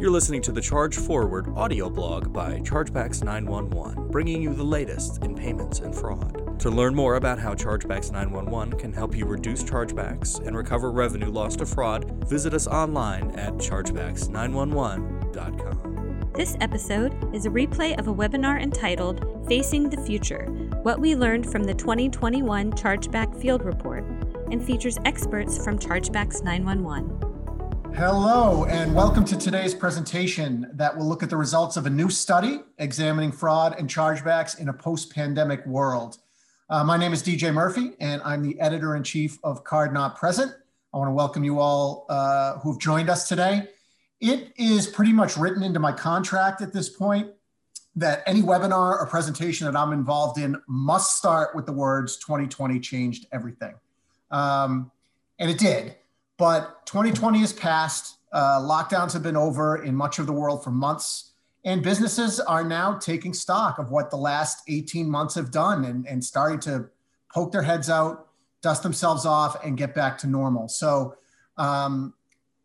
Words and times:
You're 0.00 0.12
listening 0.12 0.42
to 0.42 0.52
the 0.52 0.60
Charge 0.60 0.96
Forward 0.96 1.48
audio 1.56 1.90
blog 1.90 2.32
by 2.32 2.60
Chargebacks 2.60 3.24
911, 3.24 4.12
bringing 4.12 4.40
you 4.40 4.54
the 4.54 4.62
latest 4.62 5.24
in 5.24 5.34
payments 5.34 5.80
and 5.80 5.92
fraud. 5.92 6.60
To 6.60 6.70
learn 6.70 6.94
more 6.94 7.16
about 7.16 7.40
how 7.40 7.54
Chargebacks 7.54 8.12
911 8.12 8.78
can 8.78 8.92
help 8.92 9.16
you 9.16 9.26
reduce 9.26 9.64
chargebacks 9.64 10.38
and 10.46 10.56
recover 10.56 10.92
revenue 10.92 11.30
lost 11.30 11.58
to 11.58 11.66
fraud, 11.66 12.28
visit 12.28 12.54
us 12.54 12.68
online 12.68 13.32
at 13.32 13.54
chargebacks911.com. 13.54 16.30
This 16.32 16.56
episode 16.60 17.34
is 17.34 17.46
a 17.46 17.50
replay 17.50 17.98
of 17.98 18.06
a 18.06 18.14
webinar 18.14 18.62
entitled 18.62 19.44
Facing 19.48 19.90
the 19.90 20.00
Future 20.02 20.44
What 20.84 21.00
We 21.00 21.16
Learned 21.16 21.50
from 21.50 21.64
the 21.64 21.74
2021 21.74 22.70
Chargeback 22.74 23.34
Field 23.40 23.64
Report 23.64 24.04
and 24.52 24.64
features 24.64 24.96
experts 25.04 25.64
from 25.64 25.76
Chargebacks 25.76 26.44
911. 26.44 27.27
Hello, 27.94 28.64
and 28.66 28.94
welcome 28.94 29.24
to 29.24 29.36
today's 29.36 29.74
presentation 29.74 30.70
that 30.74 30.96
will 30.96 31.06
look 31.06 31.22
at 31.22 31.30
the 31.30 31.36
results 31.36 31.76
of 31.76 31.86
a 31.86 31.90
new 31.90 32.10
study 32.10 32.60
examining 32.78 33.32
fraud 33.32 33.74
and 33.78 33.88
chargebacks 33.88 34.58
in 34.58 34.68
a 34.68 34.72
post 34.72 35.12
pandemic 35.12 35.66
world. 35.66 36.18
Uh, 36.70 36.84
my 36.84 36.96
name 36.96 37.12
is 37.12 37.22
DJ 37.22 37.52
Murphy, 37.52 37.92
and 38.00 38.22
I'm 38.24 38.42
the 38.42 38.58
editor 38.60 38.94
in 38.94 39.02
chief 39.02 39.38
of 39.42 39.64
Card 39.64 39.92
Not 39.92 40.16
Present. 40.16 40.52
I 40.94 40.98
want 40.98 41.08
to 41.08 41.12
welcome 41.12 41.42
you 41.44 41.58
all 41.58 42.06
uh, 42.08 42.58
who've 42.58 42.78
joined 42.78 43.10
us 43.10 43.28
today. 43.28 43.68
It 44.20 44.52
is 44.56 44.86
pretty 44.86 45.12
much 45.12 45.36
written 45.36 45.62
into 45.62 45.80
my 45.80 45.92
contract 45.92 46.62
at 46.62 46.72
this 46.72 46.88
point 46.88 47.30
that 47.96 48.22
any 48.26 48.42
webinar 48.42 48.98
or 48.98 49.06
presentation 49.06 49.66
that 49.66 49.76
I'm 49.76 49.92
involved 49.92 50.38
in 50.38 50.56
must 50.68 51.16
start 51.16 51.54
with 51.56 51.66
the 51.66 51.72
words 51.72 52.16
2020 52.18 52.78
changed 52.80 53.26
everything. 53.32 53.74
Um, 54.30 54.90
and 55.38 55.50
it 55.50 55.58
did. 55.58 55.96
But 56.38 56.86
2020 56.86 57.40
has 57.40 57.52
passed. 57.52 58.16
Uh, 58.32 58.60
lockdowns 58.60 59.12
have 59.12 59.22
been 59.22 59.36
over 59.36 59.82
in 59.82 59.94
much 59.94 60.18
of 60.18 60.26
the 60.26 60.32
world 60.32 60.62
for 60.64 60.70
months. 60.70 61.32
And 61.64 61.82
businesses 61.82 62.38
are 62.40 62.64
now 62.64 62.94
taking 62.94 63.34
stock 63.34 63.78
of 63.78 63.90
what 63.90 64.10
the 64.10 64.16
last 64.16 64.62
18 64.68 65.10
months 65.10 65.34
have 65.34 65.50
done 65.50 65.84
and, 65.84 66.06
and 66.06 66.24
starting 66.24 66.60
to 66.60 66.88
poke 67.34 67.52
their 67.52 67.62
heads 67.62 67.90
out, 67.90 68.28
dust 68.62 68.82
themselves 68.82 69.26
off, 69.26 69.62
and 69.64 69.76
get 69.76 69.94
back 69.94 70.16
to 70.18 70.26
normal. 70.26 70.68
So, 70.68 71.16
um, 71.56 72.14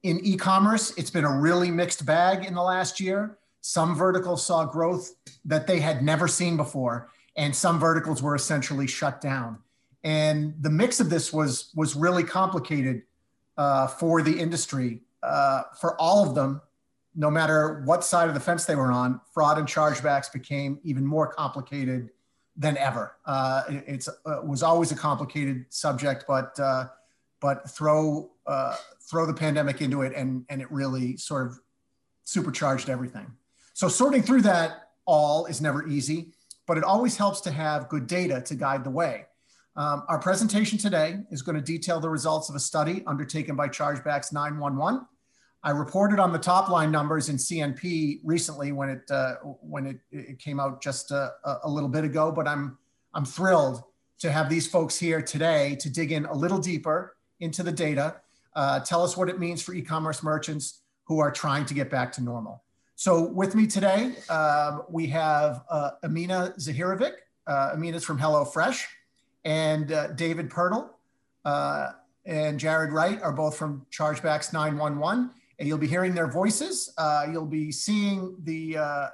in 0.04 0.20
e 0.24 0.36
commerce, 0.36 0.94
it's 0.98 1.10
been 1.10 1.24
a 1.24 1.36
really 1.36 1.72
mixed 1.72 2.06
bag 2.06 2.46
in 2.46 2.54
the 2.54 2.62
last 2.62 3.00
year. 3.00 3.38
Some 3.62 3.96
verticals 3.96 4.46
saw 4.46 4.66
growth 4.66 5.16
that 5.46 5.66
they 5.66 5.80
had 5.80 6.04
never 6.04 6.28
seen 6.28 6.58
before, 6.58 7.10
and 7.38 7.56
some 7.56 7.80
verticals 7.80 8.22
were 8.22 8.36
essentially 8.36 8.86
shut 8.86 9.22
down. 9.22 9.60
And 10.04 10.54
the 10.60 10.70
mix 10.70 11.00
of 11.00 11.10
this 11.10 11.32
was, 11.32 11.72
was 11.74 11.96
really 11.96 12.24
complicated 12.24 13.04
uh, 13.58 13.88
for 13.88 14.22
the 14.22 14.40
industry. 14.40 15.02
Uh, 15.22 15.64
for 15.80 16.00
all 16.02 16.28
of 16.28 16.36
them, 16.36 16.62
no 17.16 17.30
matter 17.30 17.82
what 17.86 18.04
side 18.04 18.28
of 18.28 18.34
the 18.34 18.40
fence 18.40 18.66
they 18.66 18.76
were 18.76 18.92
on, 18.92 19.22
fraud 19.34 19.58
and 19.58 19.68
chargebacks 19.68 20.32
became 20.32 20.80
even 20.84 21.06
more 21.06 21.28
complicated 21.28 22.10
than 22.56 22.78
ever. 22.78 23.16
Uh, 23.26 23.64
it 23.70 23.84
it's, 23.88 24.10
uh, 24.10 24.42
was 24.44 24.64
always 24.64 24.92
a 24.92 24.96
complicated 24.96 25.66
subject, 25.70 26.26
but 26.28 26.60
uh, 26.60 26.86
but 27.40 27.70
throw 27.70 28.32
uh, 28.46 28.76
throw 29.02 29.26
the 29.26 29.34
pandemic 29.34 29.82
into 29.82 30.02
it, 30.02 30.14
and 30.16 30.46
and 30.50 30.62
it 30.62 30.72
really 30.72 31.18
sort 31.18 31.48
of 31.48 31.60
supercharged 32.24 32.90
everything. 32.90 33.32
So 33.74 33.88
sorting 33.88 34.22
through 34.22 34.42
that 34.42 34.90
all 35.06 35.46
is 35.46 35.62
never 35.62 35.88
easy, 35.88 36.34
but 36.68 36.78
it 36.78 36.84
always 36.84 37.18
helps 37.18 37.42
to 37.42 37.52
have 37.52 37.90
good 37.90 38.08
data 38.08 38.42
to 38.42 38.56
guide 38.56 38.84
the 38.84 38.90
way. 38.90 39.26
Um, 39.76 40.04
our 40.08 40.20
presentation 40.20 40.78
today 40.78 41.18
is 41.32 41.42
going 41.42 41.56
to 41.56 41.62
detail 41.62 42.00
the 42.00 42.10
results 42.10 42.48
of 42.48 42.56
a 42.56 42.60
study 42.60 43.04
undertaken 43.08 43.56
by 43.56 43.68
Chargebacks 43.68 44.32
911. 44.32 45.06
I 45.64 45.72
reported 45.72 46.20
on 46.20 46.32
the 46.32 46.38
top 46.38 46.70
line 46.70 46.92
numbers 46.92 47.30
in 47.30 47.38
CNP 47.38 48.20
recently 48.24 48.72
when 48.72 48.90
it 48.90 49.10
uh, 49.10 49.36
when 49.62 49.88
it, 49.88 49.98
it, 50.12 50.38
came 50.38 50.60
out 50.60 50.82
just 50.82 51.10
a, 51.12 51.32
a, 51.64 51.70
little 51.70 51.90
bit 51.90 52.04
ago, 52.04 52.32
but 52.32 52.48
I'm 52.48 52.78
I'm 53.14 53.26
thrilled 53.26 53.82
to 54.20 54.32
have 54.32 54.50
these 54.50 54.68
folks 54.68 55.00
here 55.00 55.22
today 55.22 55.76
to 55.80 55.90
dig 55.90 56.12
in 56.12 56.26
a 56.26 56.34
little 56.34 56.60
deeper 56.60 57.16
into 57.40 57.64
the 57.64 57.72
data, 57.72 58.18
uh, 58.56 58.80
tell 58.82 59.04
us 59.04 59.18
what 59.18 59.30
it 59.30 59.40
means 59.40 59.62
for 59.62 59.74
e-commerce 59.74 60.22
merchants 60.22 60.82
who 61.06 61.20
are 61.20 61.32
trying 61.32 61.66
to 61.66 61.74
get 61.74 61.90
back 61.90 62.12
to 62.14 62.24
normal. 62.24 62.64
So 62.96 63.24
with 63.24 63.56
me 63.56 63.66
today, 63.66 64.16
uh, 64.30 64.80
we 64.90 65.08
have 65.08 65.64
uh, 65.70 65.92
Amina 66.04 66.54
Zahirovic. 66.60 67.14
Uh, 67.48 67.72
Amina's 67.74 68.04
from 68.04 68.20
HelloFresh 68.20 68.84
and 69.46 69.92
uh, 69.92 70.08
David 70.08 70.50
Pirtle 70.50 70.90
uh, 71.46 71.92
and 72.26 72.60
Jared 72.60 72.92
Wright 72.92 73.22
are 73.22 73.34
both 73.34 73.58
from 73.58 73.86
Chargebacks 73.92 74.54
911. 74.54 75.32
And 75.60 75.68
you'll 75.68 75.78
be 75.78 75.88
hearing 75.88 76.16
their 76.16 76.28
voices. 76.28 76.94
Uh, 76.98 77.28
you'll 77.32 77.46
be 77.46 77.72
seeing 77.72 78.36
the, 78.44 78.78
uh, 78.78 79.08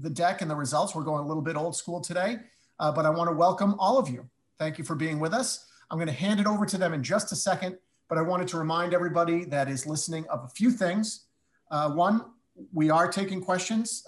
the 0.00 0.10
deck 0.10 0.42
and 0.42 0.50
the 0.50 0.56
results. 0.56 0.94
We're 0.94 1.04
going 1.04 1.24
a 1.24 1.26
little 1.26 1.42
bit 1.42 1.56
old 1.56 1.76
school 1.76 2.00
today, 2.00 2.38
uh, 2.80 2.90
but 2.90 3.06
I 3.06 3.10
want 3.10 3.30
to 3.30 3.36
welcome 3.36 3.76
all 3.78 3.96
of 3.96 4.08
you. 4.08 4.28
Thank 4.58 4.76
you 4.76 4.84
for 4.84 4.96
being 4.96 5.20
with 5.20 5.32
us. 5.32 5.66
I'm 5.90 5.98
going 5.98 6.08
to 6.08 6.12
hand 6.12 6.40
it 6.40 6.46
over 6.46 6.66
to 6.66 6.76
them 6.76 6.94
in 6.94 7.02
just 7.02 7.30
a 7.30 7.36
second, 7.36 7.78
but 8.08 8.18
I 8.18 8.22
wanted 8.22 8.48
to 8.48 8.58
remind 8.58 8.92
everybody 8.92 9.44
that 9.46 9.68
is 9.68 9.86
listening 9.86 10.26
of 10.28 10.44
a 10.44 10.48
few 10.48 10.70
things. 10.70 11.26
Uh, 11.70 11.90
one, 11.90 12.24
we 12.72 12.90
are 12.90 13.08
taking 13.10 13.40
questions. 13.40 14.04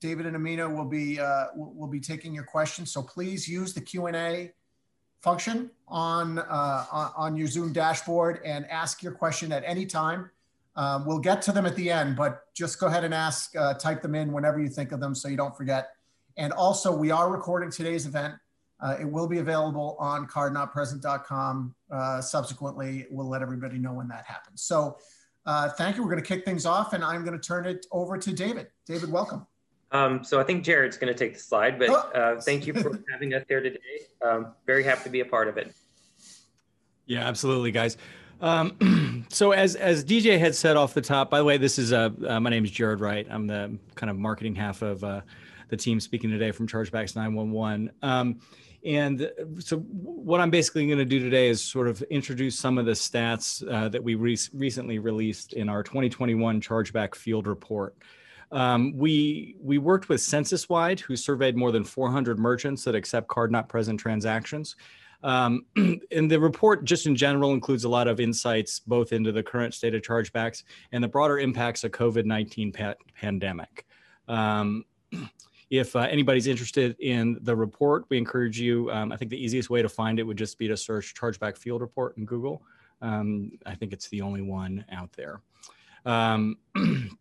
David 0.00 0.26
and 0.26 0.36
Amina 0.36 0.68
will 0.68 0.84
be, 0.84 1.18
will 1.54 1.88
be 1.88 2.00
taking 2.00 2.34
your 2.34 2.44
questions. 2.44 2.92
So 2.92 3.02
please 3.02 3.48
use 3.48 3.74
the 3.74 3.80
Q&A 3.80 4.52
function 5.22 5.70
on, 5.88 6.38
uh, 6.38 7.10
on 7.16 7.36
your 7.36 7.48
Zoom 7.48 7.72
dashboard 7.72 8.40
and 8.44 8.66
ask 8.70 9.02
your 9.02 9.12
question 9.12 9.52
at 9.52 9.62
any 9.66 9.86
time. 9.86 10.30
Um, 10.76 11.06
we'll 11.06 11.18
get 11.18 11.40
to 11.42 11.52
them 11.52 11.64
at 11.64 11.74
the 11.74 11.90
end, 11.90 12.16
but 12.16 12.52
just 12.54 12.78
go 12.78 12.86
ahead 12.86 13.04
and 13.04 13.14
ask, 13.14 13.56
uh, 13.56 13.74
type 13.74 14.02
them 14.02 14.14
in 14.14 14.32
whenever 14.32 14.60
you 14.60 14.68
think 14.68 14.92
of 14.92 15.00
them 15.00 15.14
so 15.14 15.28
you 15.28 15.36
don't 15.36 15.56
forget. 15.56 15.90
And 16.36 16.52
also, 16.52 16.94
we 16.94 17.10
are 17.10 17.30
recording 17.30 17.70
today's 17.70 18.04
event. 18.04 18.34
Uh, 18.78 18.96
it 19.00 19.10
will 19.10 19.26
be 19.26 19.38
available 19.38 19.96
on 19.98 20.26
cardnotpresent.com. 20.26 21.74
Uh, 21.90 22.20
subsequently, 22.20 23.06
we'll 23.10 23.28
let 23.28 23.40
everybody 23.40 23.78
know 23.78 23.94
when 23.94 24.08
that 24.08 24.26
happens. 24.26 24.62
So, 24.62 24.98
uh, 25.46 25.70
thank 25.70 25.96
you. 25.96 26.02
We're 26.02 26.10
going 26.10 26.22
to 26.22 26.28
kick 26.28 26.44
things 26.44 26.66
off, 26.66 26.92
and 26.92 27.02
I'm 27.02 27.24
going 27.24 27.38
to 27.38 27.46
turn 27.46 27.66
it 27.66 27.86
over 27.90 28.18
to 28.18 28.32
David. 28.32 28.66
David, 28.84 29.10
welcome. 29.10 29.46
Um, 29.96 30.24
so 30.24 30.40
I 30.40 30.44
think 30.44 30.64
Jared's 30.64 30.96
going 30.96 31.12
to 31.12 31.18
take 31.18 31.34
the 31.34 31.40
slide, 31.40 31.78
but 31.78 31.90
oh. 31.90 31.94
uh, 31.94 32.40
thank 32.40 32.66
you 32.66 32.74
for 32.74 33.00
having 33.10 33.34
us 33.34 33.44
here 33.48 33.60
today. 33.60 33.78
Um, 34.24 34.48
very 34.66 34.82
happy 34.82 35.04
to 35.04 35.10
be 35.10 35.20
a 35.20 35.24
part 35.24 35.48
of 35.48 35.56
it. 35.56 35.74
Yeah, 37.06 37.26
absolutely, 37.26 37.70
guys. 37.70 37.96
Um, 38.40 39.24
so 39.30 39.52
as 39.52 39.76
as 39.76 40.04
DJ 40.04 40.38
had 40.38 40.54
said 40.54 40.76
off 40.76 40.92
the 40.92 41.00
top, 41.00 41.30
by 41.30 41.38
the 41.38 41.44
way, 41.44 41.56
this 41.56 41.78
is 41.78 41.92
uh, 41.92 42.10
uh, 42.26 42.40
my 42.40 42.50
name 42.50 42.64
is 42.64 42.70
Jared 42.70 43.00
Wright. 43.00 43.26
I'm 43.30 43.46
the 43.46 43.78
kind 43.94 44.10
of 44.10 44.18
marketing 44.18 44.54
half 44.54 44.82
of 44.82 45.02
uh, 45.02 45.22
the 45.68 45.76
team 45.76 46.00
speaking 46.00 46.30
today 46.30 46.50
from 46.50 46.66
Chargebacks 46.66 47.16
911. 47.16 47.90
Um, 48.02 48.40
and 48.84 49.30
so 49.58 49.78
what 49.78 50.40
I'm 50.40 50.50
basically 50.50 50.86
going 50.86 50.98
to 50.98 51.04
do 51.04 51.18
today 51.18 51.48
is 51.48 51.60
sort 51.60 51.88
of 51.88 52.02
introduce 52.02 52.56
some 52.56 52.78
of 52.78 52.86
the 52.86 52.92
stats 52.92 53.66
uh, 53.68 53.88
that 53.88 54.02
we 54.02 54.14
re- 54.14 54.38
recently 54.52 55.00
released 55.00 55.54
in 55.54 55.68
our 55.68 55.82
2021 55.82 56.60
Chargeback 56.60 57.16
Field 57.16 57.48
Report. 57.48 57.96
Um, 58.52 58.96
we 58.96 59.56
we 59.60 59.78
worked 59.78 60.08
with 60.08 60.20
Censuswide, 60.20 61.00
who 61.00 61.16
surveyed 61.16 61.56
more 61.56 61.72
than 61.72 61.84
400 61.84 62.38
merchants 62.38 62.84
that 62.84 62.94
accept 62.94 63.28
card 63.28 63.50
not 63.50 63.68
present 63.68 63.98
transactions. 63.98 64.76
Um, 65.22 65.66
and 65.76 66.30
the 66.30 66.38
report, 66.38 66.84
just 66.84 67.06
in 67.06 67.16
general, 67.16 67.52
includes 67.52 67.84
a 67.84 67.88
lot 67.88 68.08
of 68.08 68.20
insights 68.20 68.80
both 68.80 69.12
into 69.12 69.32
the 69.32 69.42
current 69.42 69.74
state 69.74 69.94
of 69.94 70.02
chargebacks 70.02 70.62
and 70.92 71.02
the 71.02 71.08
broader 71.08 71.38
impacts 71.38 71.84
of 71.84 71.90
COVID 71.90 72.24
19 72.24 72.72
pa- 72.72 72.94
pandemic. 73.14 73.86
Um, 74.28 74.84
if 75.70 75.96
uh, 75.96 76.00
anybody's 76.00 76.46
interested 76.46 76.96
in 77.00 77.38
the 77.42 77.56
report, 77.56 78.04
we 78.08 78.18
encourage 78.18 78.60
you. 78.60 78.90
Um, 78.92 79.10
I 79.10 79.16
think 79.16 79.30
the 79.30 79.42
easiest 79.42 79.70
way 79.70 79.82
to 79.82 79.88
find 79.88 80.20
it 80.20 80.22
would 80.22 80.38
just 80.38 80.58
be 80.58 80.68
to 80.68 80.76
search 80.76 81.14
Chargeback 81.14 81.56
Field 81.56 81.80
Report 81.80 82.16
in 82.16 82.24
Google. 82.24 82.62
Um, 83.02 83.52
I 83.66 83.74
think 83.74 83.92
it's 83.92 84.08
the 84.08 84.22
only 84.22 84.42
one 84.42 84.84
out 84.92 85.12
there. 85.12 85.40
Um, 86.04 86.58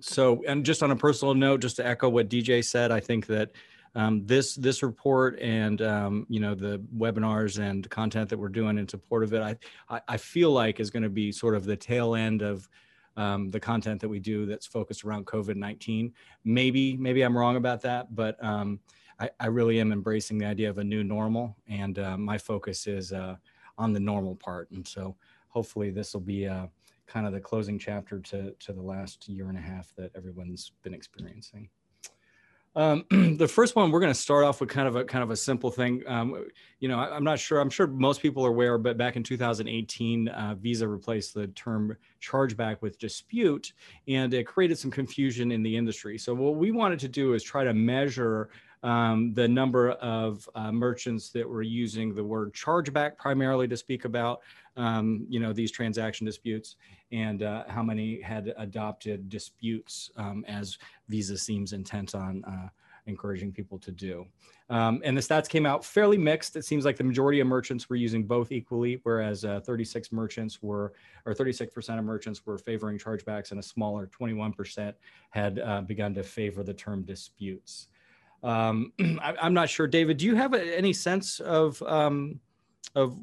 so, 0.00 0.42
and 0.46 0.64
just 0.64 0.82
on 0.82 0.90
a 0.90 0.96
personal 0.96 1.34
note, 1.34 1.60
just 1.60 1.76
to 1.76 1.86
echo 1.86 2.08
what 2.08 2.28
DJ 2.28 2.64
said, 2.64 2.90
I 2.90 3.00
think 3.00 3.26
that 3.26 3.50
um, 3.94 4.26
this 4.26 4.54
this 4.54 4.82
report 4.82 5.38
and 5.40 5.80
um, 5.80 6.26
you 6.28 6.38
know 6.38 6.54
the 6.54 6.78
webinars 6.96 7.58
and 7.58 7.88
content 7.88 8.28
that 8.28 8.38
we're 8.38 8.50
doing 8.50 8.76
in 8.78 8.86
support 8.86 9.24
of 9.24 9.32
it, 9.32 9.40
I 9.88 10.00
I, 10.06 10.18
feel 10.18 10.50
like 10.50 10.80
is 10.80 10.90
going 10.90 11.02
to 11.02 11.08
be 11.08 11.32
sort 11.32 11.54
of 11.54 11.64
the 11.64 11.76
tail 11.76 12.14
end 12.14 12.42
of 12.42 12.68
um, 13.16 13.50
the 13.50 13.58
content 13.58 14.02
that 14.02 14.08
we 14.08 14.18
do 14.18 14.44
that's 14.44 14.66
focused 14.66 15.04
around 15.04 15.24
COVID 15.26 15.56
nineteen. 15.56 16.12
Maybe 16.44 16.94
maybe 16.98 17.22
I'm 17.22 17.36
wrong 17.36 17.56
about 17.56 17.80
that, 17.82 18.14
but 18.14 18.42
um, 18.44 18.80
I, 19.18 19.30
I, 19.40 19.46
really 19.46 19.80
am 19.80 19.92
embracing 19.92 20.36
the 20.36 20.44
idea 20.44 20.68
of 20.68 20.76
a 20.76 20.84
new 20.84 21.02
normal, 21.02 21.56
and 21.66 21.98
uh, 21.98 22.18
my 22.18 22.36
focus 22.36 22.86
is 22.86 23.14
uh, 23.14 23.36
on 23.78 23.94
the 23.94 24.00
normal 24.00 24.34
part. 24.36 24.70
And 24.72 24.86
so 24.86 25.16
hopefully 25.48 25.90
this 25.90 26.12
will 26.12 26.20
be. 26.20 26.46
Uh, 26.46 26.66
kind 27.06 27.26
of 27.26 27.32
the 27.32 27.40
closing 27.40 27.78
chapter 27.78 28.20
to, 28.20 28.52
to 28.52 28.72
the 28.72 28.82
last 28.82 29.28
year 29.28 29.48
and 29.48 29.58
a 29.58 29.60
half 29.60 29.92
that 29.96 30.10
everyone's 30.14 30.72
been 30.82 30.94
experiencing. 30.94 31.68
Um, 32.76 33.06
the 33.38 33.48
first 33.48 33.74
one, 33.74 33.90
we're 33.90 34.00
going 34.00 34.12
to 34.12 34.18
start 34.18 34.44
off 34.44 34.60
with 34.60 34.68
kind 34.68 34.86
of 34.86 34.96
a 34.96 35.04
kind 35.04 35.24
of 35.24 35.30
a 35.30 35.36
simple 35.36 35.70
thing. 35.70 36.02
Um, 36.06 36.46
you 36.78 36.88
know, 36.88 36.98
I, 36.98 37.16
am 37.16 37.24
not 37.24 37.38
sure. 37.38 37.58
I'm 37.58 37.70
sure 37.70 37.86
most 37.86 38.20
people 38.20 38.44
are 38.44 38.50
aware, 38.50 38.76
but 38.76 38.98
back 38.98 39.16
in 39.16 39.22
2018, 39.22 40.28
uh, 40.28 40.54
Visa 40.60 40.86
replaced 40.86 41.32
the 41.32 41.46
term 41.48 41.96
chargeback 42.20 42.82
with 42.82 42.98
dispute, 42.98 43.72
and 44.06 44.32
it 44.34 44.46
created 44.46 44.78
some 44.78 44.90
confusion 44.90 45.50
in 45.52 45.62
the 45.62 45.74
industry. 45.74 46.18
So 46.18 46.34
what 46.34 46.56
we 46.56 46.70
wanted 46.70 46.98
to 47.00 47.08
do 47.08 47.32
is 47.32 47.42
try 47.42 47.64
to 47.64 47.72
measure 47.72 48.50
um, 48.82 49.32
the 49.34 49.48
number 49.48 49.92
of 49.92 50.48
uh, 50.54 50.70
merchants 50.72 51.30
that 51.30 51.48
were 51.48 51.62
using 51.62 52.14
the 52.14 52.22
word 52.22 52.52
chargeback 52.52 53.16
primarily 53.16 53.66
to 53.68 53.76
speak 53.76 54.04
about, 54.04 54.40
um, 54.76 55.26
you 55.28 55.40
know, 55.40 55.52
these 55.52 55.70
transaction 55.70 56.26
disputes, 56.26 56.76
and 57.12 57.42
uh, 57.42 57.64
how 57.68 57.82
many 57.82 58.20
had 58.20 58.52
adopted 58.58 59.28
disputes 59.28 60.10
um, 60.16 60.44
as 60.46 60.78
Visa 61.08 61.38
seems 61.38 61.72
intent 61.72 62.14
on 62.14 62.44
uh, 62.44 62.68
encouraging 63.06 63.52
people 63.52 63.78
to 63.78 63.90
do. 63.90 64.26
Um, 64.68 65.00
and 65.04 65.16
the 65.16 65.20
stats 65.20 65.48
came 65.48 65.64
out 65.64 65.84
fairly 65.84 66.18
mixed. 66.18 66.56
It 66.56 66.64
seems 66.64 66.84
like 66.84 66.96
the 66.96 67.04
majority 67.04 67.38
of 67.38 67.46
merchants 67.46 67.88
were 67.88 67.96
using 67.96 68.24
both 68.24 68.50
equally, 68.50 69.00
whereas 69.04 69.44
uh, 69.44 69.60
36 69.60 70.10
merchants 70.10 70.60
were, 70.60 70.92
or 71.24 71.34
36% 71.34 71.98
of 71.98 72.04
merchants 72.04 72.44
were 72.44 72.58
favoring 72.58 72.98
chargebacks, 72.98 73.52
and 73.52 73.60
a 73.60 73.62
smaller 73.62 74.08
21% 74.08 74.94
had 75.30 75.60
uh, 75.60 75.82
begun 75.82 76.14
to 76.14 76.24
favor 76.24 76.64
the 76.64 76.74
term 76.74 77.02
disputes. 77.02 77.88
Um, 78.42 78.92
I, 79.22 79.34
am 79.40 79.54
not 79.54 79.68
sure, 79.68 79.86
David. 79.86 80.18
Do 80.18 80.26
you 80.26 80.34
have 80.34 80.54
any 80.54 80.92
sense 80.92 81.40
of 81.40 81.82
um, 81.82 82.40
of 82.94 83.16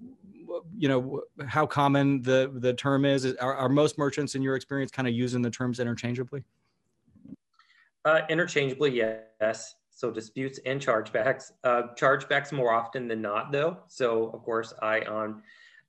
you 0.75 0.87
know 0.87 1.21
how 1.47 1.65
common 1.65 2.21
the 2.21 2.51
the 2.55 2.73
term 2.73 3.05
is? 3.05 3.25
Are, 3.35 3.55
are 3.55 3.69
most 3.69 3.97
merchants, 3.97 4.35
in 4.35 4.41
your 4.41 4.55
experience, 4.55 4.91
kind 4.91 5.07
of 5.07 5.13
using 5.13 5.41
the 5.41 5.49
terms 5.49 5.79
interchangeably? 5.79 6.43
Uh, 8.05 8.21
interchangeably, 8.29 8.91
yes. 8.91 9.75
So 9.91 10.11
disputes 10.11 10.59
and 10.65 10.81
chargebacks. 10.81 11.51
Uh, 11.63 11.83
chargebacks 11.95 12.51
more 12.51 12.73
often 12.73 13.07
than 13.07 13.21
not, 13.21 13.51
though. 13.51 13.77
So 13.87 14.29
of 14.31 14.43
course, 14.43 14.73
I 14.81 15.01
on 15.01 15.41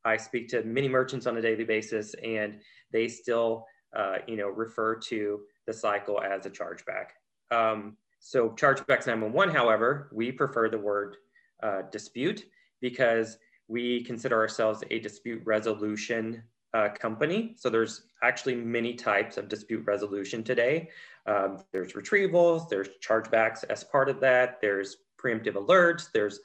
I 0.04 0.16
speak 0.16 0.48
to 0.48 0.62
many 0.62 0.88
merchants 0.88 1.26
on 1.26 1.36
a 1.38 1.42
daily 1.42 1.64
basis, 1.64 2.14
and 2.22 2.60
they 2.92 3.08
still, 3.08 3.66
uh, 3.96 4.18
you 4.26 4.36
know, 4.36 4.48
refer 4.48 4.96
to 4.96 5.40
the 5.66 5.72
cycle 5.72 6.20
as 6.20 6.44
a 6.46 6.50
chargeback. 6.50 7.14
Um, 7.50 7.96
so 8.26 8.48
chargebacks 8.48 9.06
911, 9.06 9.54
however, 9.54 10.08
we 10.10 10.32
prefer 10.32 10.70
the 10.70 10.78
word 10.78 11.18
uh, 11.62 11.82
dispute 11.92 12.46
because 12.80 13.36
we 13.68 14.02
consider 14.02 14.40
ourselves 14.40 14.82
a 14.90 14.98
dispute 14.98 15.42
resolution 15.44 16.42
uh, 16.72 16.88
company. 16.88 17.54
So 17.58 17.68
there's 17.68 18.06
actually 18.22 18.54
many 18.54 18.94
types 18.94 19.36
of 19.36 19.50
dispute 19.50 19.84
resolution 19.84 20.42
today. 20.42 20.88
Um, 21.26 21.58
there's 21.70 21.92
retrievals, 21.92 22.66
there's 22.66 22.88
chargebacks 23.06 23.62
as 23.68 23.84
part 23.84 24.08
of 24.08 24.20
that, 24.20 24.58
there's 24.58 24.96
preemptive 25.22 25.52
alerts, 25.52 26.10
there's 26.10 26.40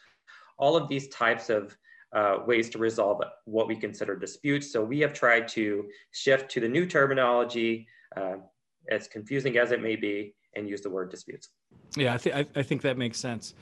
all 0.58 0.76
of 0.76 0.90
these 0.90 1.08
types 1.08 1.50
of 1.50 1.78
uh, 2.14 2.40
ways 2.46 2.70
to 2.72 2.78
resolve 2.78 3.22
what 3.46 3.70
we 3.70 3.78
consider 3.78 4.18
disputes. 4.18 4.70
So 4.74 4.84
we 4.84 5.00
have 5.00 5.14
tried 5.14 5.48
to 5.50 5.88
shift 6.12 6.52
to 6.52 6.60
the 6.60 6.68
new 6.68 6.86
terminology, 6.86 7.88
uh, 8.18 8.36
as 8.92 9.08
confusing 9.08 9.58
as 9.58 9.72
it 9.72 9.82
may 9.82 9.96
be, 9.96 10.36
and 10.58 10.68
use 10.68 10.82
the 10.82 10.90
word 10.90 11.10
disputes. 11.10 11.48
Yeah, 11.96 12.14
I 12.14 12.18
think 12.18 12.50
I 12.56 12.64
think 12.64 12.82
that 12.84 12.98
makes 12.98 13.18
sense. 13.18 13.54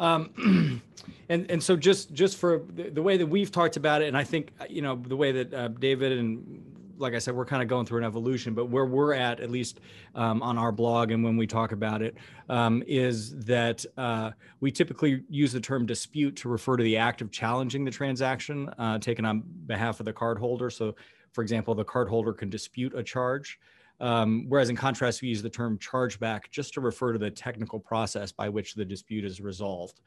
Um, 0.00 0.82
and 1.28 1.50
and 1.50 1.62
so 1.62 1.76
just 1.76 2.12
just 2.12 2.36
for 2.36 2.62
the, 2.74 2.90
the, 2.90 3.02
way 3.02 3.16
that 3.16 3.26
we've 3.26 3.50
talked 3.50 3.76
about 3.76 4.02
it, 4.02 4.08
and 4.08 4.16
I 4.16 4.24
think 4.24 4.52
you 4.68 4.82
know 4.82 4.96
the 4.96 5.16
way 5.16 5.32
that 5.32 5.54
uh, 5.54 5.68
David 5.68 6.12
and 6.12 6.62
like 6.96 7.14
I 7.14 7.18
said, 7.18 7.34
we're 7.34 7.44
kind 7.44 7.60
of 7.60 7.68
going 7.68 7.86
through 7.86 7.98
an 7.98 8.04
evolution, 8.04 8.54
but 8.54 8.66
where 8.66 8.86
we're 8.86 9.14
at, 9.14 9.40
at 9.40 9.50
least 9.50 9.80
um, 10.14 10.40
on 10.42 10.56
our 10.56 10.70
blog 10.70 11.10
and 11.10 11.24
when 11.24 11.36
we 11.36 11.44
talk 11.44 11.72
about 11.72 12.02
it, 12.02 12.14
um, 12.48 12.84
is 12.86 13.36
that 13.40 13.84
uh, 13.96 14.30
we 14.60 14.70
typically 14.70 15.24
use 15.28 15.52
the 15.52 15.60
term 15.60 15.86
dispute 15.86 16.36
to 16.36 16.48
refer 16.48 16.76
to 16.76 16.84
the 16.84 16.96
act 16.96 17.20
of 17.20 17.32
challenging 17.32 17.84
the 17.84 17.90
transaction 17.90 18.68
uh, 18.78 18.96
taken 19.00 19.24
on 19.24 19.42
behalf 19.66 19.98
of 19.98 20.06
the 20.06 20.12
cardholder. 20.12 20.72
So, 20.72 20.94
for 21.32 21.42
example, 21.42 21.74
the 21.74 21.84
cardholder 21.84 22.36
can 22.36 22.48
dispute 22.48 22.94
a 22.94 23.02
charge. 23.02 23.58
Um, 24.00 24.46
whereas 24.48 24.70
in 24.70 24.76
contrast, 24.76 25.22
we 25.22 25.28
use 25.28 25.42
the 25.42 25.50
term 25.50 25.78
chargeback 25.78 26.50
just 26.50 26.74
to 26.74 26.80
refer 26.80 27.12
to 27.12 27.18
the 27.18 27.30
technical 27.30 27.78
process 27.78 28.32
by 28.32 28.48
which 28.48 28.74
the 28.74 28.84
dispute 28.84 29.24
is 29.24 29.40
resolved. 29.40 30.00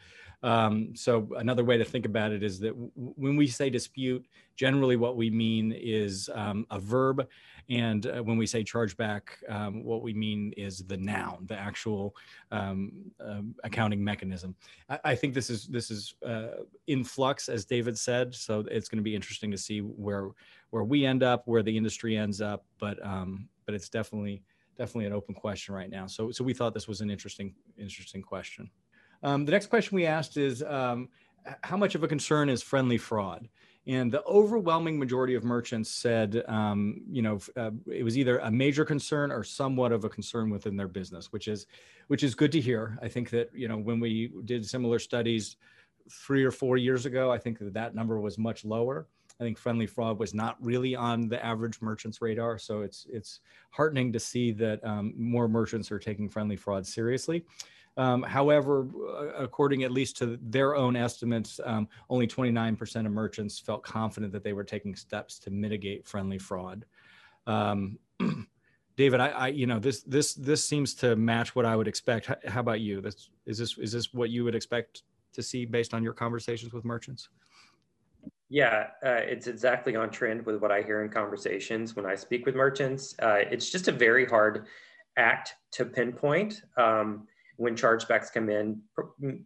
Um, 0.43 0.95
so 0.95 1.29
another 1.37 1.63
way 1.63 1.77
to 1.77 1.85
think 1.85 2.05
about 2.05 2.31
it 2.31 2.43
is 2.43 2.59
that 2.59 2.73
when 2.95 3.35
we 3.35 3.47
say 3.47 3.69
dispute, 3.69 4.25
generally 4.55 4.95
what 4.95 5.15
we 5.17 5.29
mean 5.29 5.71
is 5.71 6.29
um, 6.33 6.65
a 6.69 6.79
verb. 6.79 7.27
And 7.69 8.05
uh, 8.05 8.23
when 8.23 8.37
we 8.37 8.45
say 8.45 8.63
chargeback, 8.63 9.21
um, 9.49 9.83
what 9.83 10.01
we 10.01 10.13
mean 10.13 10.53
is 10.55 10.79
the 10.79 10.95
noun, 10.95 11.45
the 11.47 11.57
actual 11.57 12.15
um, 12.51 12.91
uh, 13.19 13.41
accounting 13.63 14.03
mechanism. 14.03 14.55
I, 14.89 14.99
I, 15.03 15.15
think 15.15 15.33
this 15.33 15.49
is 15.49 15.67
this 15.67 15.91
is 15.91 16.15
uh, 16.25 16.63
in 16.87 17.03
flux, 17.03 17.49
as 17.49 17.65
David 17.65 17.97
said. 17.97 18.33
So 18.33 18.63
it's 18.71 18.87
going 18.87 18.99
to 18.99 19.03
be 19.03 19.15
interesting 19.15 19.51
to 19.51 19.57
see 19.57 19.79
where 19.79 20.29
where 20.69 20.83
we 20.83 21.05
end 21.05 21.23
up, 21.23 21.43
where 21.45 21.61
the 21.61 21.75
industry 21.75 22.17
ends 22.17 22.39
up. 22.41 22.63
But 22.79 23.05
um, 23.05 23.49
but 23.67 23.75
it's 23.75 23.89
definitely 23.89 24.41
definitely 24.75 25.05
an 25.05 25.13
open 25.13 25.35
question 25.35 25.75
right 25.75 25.91
now. 25.91 26.07
So 26.07 26.31
so 26.31 26.43
we 26.43 26.55
thought 26.55 26.73
this 26.73 26.87
was 26.87 27.01
an 27.01 27.11
interesting 27.11 27.53
interesting 27.77 28.23
question. 28.23 28.71
Um, 29.21 29.45
the 29.45 29.51
next 29.51 29.67
question 29.67 29.95
we 29.95 30.07
asked 30.07 30.37
is 30.37 30.63
um, 30.63 31.09
how 31.61 31.77
much 31.77 31.93
of 31.93 32.03
a 32.03 32.07
concern 32.07 32.49
is 32.49 32.63
friendly 32.63 32.97
fraud? 32.97 33.47
And 33.87 34.11
the 34.11 34.23
overwhelming 34.25 34.99
majority 34.99 35.35
of 35.35 35.45
merchants 35.45 35.89
said, 35.89 36.43
um, 36.49 37.01
you 37.09 37.21
know, 37.21 37.39
uh, 37.55 37.71
it 37.89 38.03
was 38.03 38.17
either 38.17 38.39
a 38.39 38.51
major 38.51 38.83
concern 38.83 39.31
or 39.31 39.45
somewhat 39.45 39.93
of 39.93 40.03
a 40.03 40.09
concern 40.09 40.49
within 40.49 40.75
their 40.75 40.89
business, 40.89 41.31
which 41.31 41.47
is, 41.47 41.67
which 42.07 42.21
is 42.21 42.35
good 42.35 42.51
to 42.51 42.59
hear. 42.59 42.99
I 43.01 43.07
think 43.07 43.29
that 43.29 43.49
you 43.53 43.67
know 43.67 43.77
when 43.77 43.99
we 43.99 44.31
did 44.43 44.65
similar 44.65 44.99
studies 44.99 45.55
three 46.11 46.43
or 46.43 46.51
four 46.51 46.77
years 46.77 47.05
ago, 47.05 47.31
I 47.31 47.37
think 47.37 47.59
that 47.59 47.73
that 47.73 47.95
number 47.95 48.19
was 48.19 48.37
much 48.37 48.65
lower. 48.65 49.07
I 49.39 49.43
think 49.43 49.57
friendly 49.57 49.85
fraud 49.85 50.17
was 50.19 50.33
not 50.33 50.57
really 50.63 50.95
on 50.95 51.27
the 51.27 51.43
average 51.43 51.81
merchant's 51.81 52.21
radar. 52.21 52.57
So 52.57 52.81
it's 52.81 53.05
it's 53.09 53.41
heartening 53.71 54.11
to 54.13 54.19
see 54.19 54.51
that 54.53 54.83
um, 54.83 55.13
more 55.15 55.47
merchants 55.47 55.91
are 55.91 55.99
taking 55.99 56.29
friendly 56.29 56.55
fraud 56.55 56.85
seriously. 56.85 57.45
Um, 57.97 58.21
however, 58.21 58.87
uh, 59.09 59.43
according 59.43 59.83
at 59.83 59.91
least 59.91 60.17
to 60.17 60.37
their 60.41 60.75
own 60.75 60.95
estimates, 60.95 61.59
um, 61.65 61.87
only 62.11 62.27
29% 62.27 63.05
of 63.07 63.11
merchants 63.11 63.57
felt 63.57 63.81
confident 63.81 64.31
that 64.33 64.43
they 64.43 64.53
were 64.53 64.63
taking 64.63 64.95
steps 64.95 65.39
to 65.39 65.49
mitigate 65.49 66.05
friendly 66.05 66.37
fraud. 66.37 66.85
Um, 67.47 67.97
David, 68.97 69.19
I, 69.19 69.27
I, 69.29 69.47
you 69.49 69.67
know, 69.67 69.79
this 69.79 70.01
this 70.01 70.33
this 70.33 70.63
seems 70.63 70.93
to 70.95 71.15
match 71.15 71.55
what 71.55 71.65
I 71.65 71.75
would 71.75 71.87
expect. 71.87 72.31
How, 72.47 72.59
about 72.59 72.81
you? 72.81 73.01
This 73.01 73.29
is 73.45 73.57
this 73.57 73.77
is 73.77 73.91
this 73.91 74.13
what 74.13 74.29
you 74.29 74.43
would 74.43 74.55
expect 74.55 75.03
to 75.33 75.43
see 75.43 75.65
based 75.65 75.93
on 75.93 76.03
your 76.03 76.13
conversations 76.13 76.73
with 76.73 76.83
merchants? 76.83 77.29
Yeah, 78.49 78.88
uh, 79.05 79.21
it's 79.23 79.47
exactly 79.47 79.95
on 79.95 80.09
trend 80.09 80.45
with 80.45 80.61
what 80.61 80.71
I 80.71 80.81
hear 80.81 81.03
in 81.03 81.09
conversations 81.09 81.95
when 81.95 82.05
I 82.05 82.15
speak 82.15 82.45
with 82.45 82.55
merchants. 82.55 83.13
Uh, 83.21 83.39
it's 83.51 83.69
just 83.69 83.89
a 83.89 83.91
very 83.91 84.25
hard 84.25 84.67
act 85.17 85.55
to 85.73 85.83
pinpoint 85.83 86.61
um, 86.77 87.27
when 87.57 87.75
chargebacks 87.75 88.31
come 88.31 88.49
in, 88.49 88.80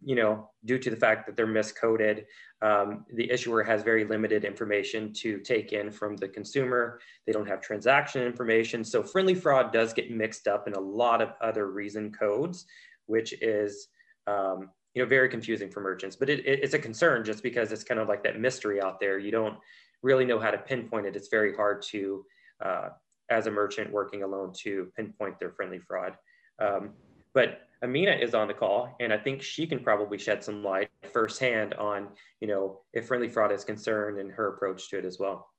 you 0.04 0.16
know, 0.16 0.52
due 0.66 0.78
to 0.78 0.90
the 0.92 0.96
fact 0.96 1.26
that 1.26 1.36
they're 1.36 1.48
miscoded. 1.48 2.26
Um, 2.62 3.06
the 3.16 3.32
issuer 3.32 3.64
has 3.64 3.82
very 3.82 4.04
limited 4.04 4.46
information 4.46 5.14
to 5.14 5.40
take 5.40 5.74
in 5.74 5.90
from 5.90 6.16
the 6.18 6.28
consumer. 6.28 7.00
They 7.26 7.32
don't 7.32 7.48
have 7.48 7.62
transaction 7.62 8.22
information. 8.22 8.84
So 8.84 9.02
friendly 9.02 9.34
fraud 9.34 9.74
does 9.74 9.94
get 9.94 10.12
mixed 10.12 10.48
up 10.48 10.68
in 10.68 10.74
a 10.74 10.80
lot 10.80 11.22
of 11.22 11.30
other 11.42 11.72
reason 11.72 12.12
codes, 12.12 12.66
which 13.08 13.34
is 13.42 13.88
um, 14.28 14.70
you 14.94 15.02
know 15.02 15.08
very 15.08 15.30
confusing 15.30 15.70
for 15.70 15.80
merchants 15.80 16.16
but 16.16 16.30
it, 16.30 16.40
it, 16.46 16.60
it's 16.64 16.74
a 16.74 16.80
concern 16.80 17.24
just 17.24 17.44
because 17.44 17.72
it's 17.72 17.84
kind 17.84 18.00
of 18.00 18.08
like 18.08 18.24
that 18.24 18.40
mystery 18.40 18.82
out 18.82 19.00
there. 19.00 19.18
You 19.18 19.32
don't 19.32 19.58
really 20.04 20.26
know 20.26 20.40
how 20.40 20.52
to 20.52 20.58
pinpoint 20.58 21.06
it. 21.06 21.16
It's 21.16 21.30
very 21.30 21.56
hard 21.56 21.82
to 21.92 22.26
uh, 22.64 22.90
as 23.30 23.48
a 23.48 23.52
merchant 23.52 23.92
working 23.92 24.24
alone 24.24 24.52
to 24.64 24.92
pinpoint 24.96 25.40
their 25.40 25.52
friendly 25.52 25.80
fraud. 25.80 26.18
Um, 26.60 26.92
but 27.34 27.62
amina 27.84 28.12
is 28.12 28.36
on 28.36 28.48
the 28.48 28.54
call 28.54 28.96
and 29.00 29.12
i 29.12 29.18
think 29.18 29.42
she 29.42 29.66
can 29.66 29.80
probably 29.80 30.18
shed 30.18 30.44
some 30.44 30.64
light 30.64 30.90
firsthand 31.12 31.74
on 31.76 32.08
you 32.40 32.48
know 32.48 32.82
if 32.94 33.08
friendly 33.08 33.30
fraud 33.30 33.52
is 33.52 33.64
concerned 33.64 34.20
and 34.20 34.32
her 34.32 34.50
approach 34.50 34.90
to 34.90 34.98
it 34.98 35.06
as 35.06 35.18
well 35.20 35.51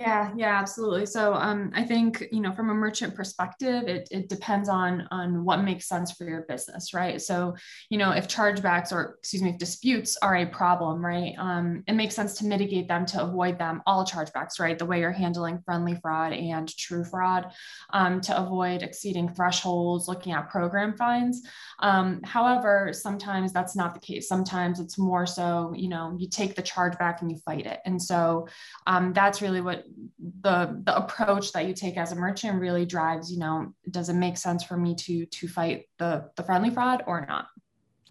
yeah, 0.00 0.32
yeah, 0.34 0.58
absolutely. 0.58 1.04
So 1.04 1.34
um, 1.34 1.70
I 1.74 1.84
think 1.84 2.26
you 2.32 2.40
know 2.40 2.52
from 2.52 2.70
a 2.70 2.74
merchant 2.74 3.14
perspective, 3.14 3.86
it, 3.86 4.08
it 4.10 4.30
depends 4.30 4.66
on 4.66 5.06
on 5.10 5.44
what 5.44 5.62
makes 5.62 5.86
sense 5.86 6.10
for 6.12 6.24
your 6.24 6.46
business, 6.48 6.94
right? 6.94 7.20
So 7.20 7.54
you 7.90 7.98
know 7.98 8.12
if 8.12 8.26
chargebacks 8.26 8.92
or 8.92 9.16
excuse 9.18 9.42
me, 9.42 9.50
if 9.50 9.58
disputes 9.58 10.16
are 10.22 10.36
a 10.36 10.46
problem, 10.46 11.04
right? 11.04 11.34
Um, 11.36 11.84
it 11.86 11.92
makes 11.92 12.14
sense 12.14 12.38
to 12.38 12.46
mitigate 12.46 12.88
them 12.88 13.04
to 13.06 13.22
avoid 13.22 13.58
them 13.58 13.82
all 13.84 14.06
chargebacks, 14.06 14.58
right? 14.58 14.78
The 14.78 14.86
way 14.86 15.00
you're 15.00 15.12
handling 15.12 15.60
friendly 15.66 15.96
fraud 15.96 16.32
and 16.32 16.74
true 16.78 17.04
fraud 17.04 17.52
um, 17.92 18.22
to 18.22 18.40
avoid 18.40 18.82
exceeding 18.82 19.28
thresholds, 19.28 20.08
looking 20.08 20.32
at 20.32 20.48
program 20.48 20.96
fines. 20.96 21.42
Um, 21.80 22.22
however, 22.24 22.94
sometimes 22.94 23.52
that's 23.52 23.76
not 23.76 23.92
the 23.92 24.00
case. 24.00 24.26
Sometimes 24.28 24.80
it's 24.80 24.96
more 24.96 25.26
so 25.26 25.74
you 25.76 25.90
know 25.90 26.16
you 26.18 26.26
take 26.26 26.54
the 26.54 26.62
chargeback 26.62 27.20
and 27.20 27.30
you 27.30 27.36
fight 27.36 27.66
it, 27.66 27.80
and 27.84 28.00
so 28.00 28.48
um, 28.86 29.12
that's 29.12 29.42
really 29.42 29.60
what 29.60 29.84
the 30.42 30.80
the 30.84 30.96
approach 30.96 31.52
that 31.52 31.66
you 31.66 31.74
take 31.74 31.96
as 31.96 32.12
a 32.12 32.16
merchant 32.16 32.60
really 32.60 32.84
drives 32.84 33.30
you 33.32 33.38
know 33.38 33.72
does 33.90 34.08
it 34.08 34.14
make 34.14 34.36
sense 34.36 34.62
for 34.62 34.76
me 34.76 34.94
to 34.94 35.26
to 35.26 35.48
fight 35.48 35.86
the 35.98 36.28
the 36.36 36.42
friendly 36.42 36.70
fraud 36.70 37.02
or 37.06 37.26
not? 37.26 37.46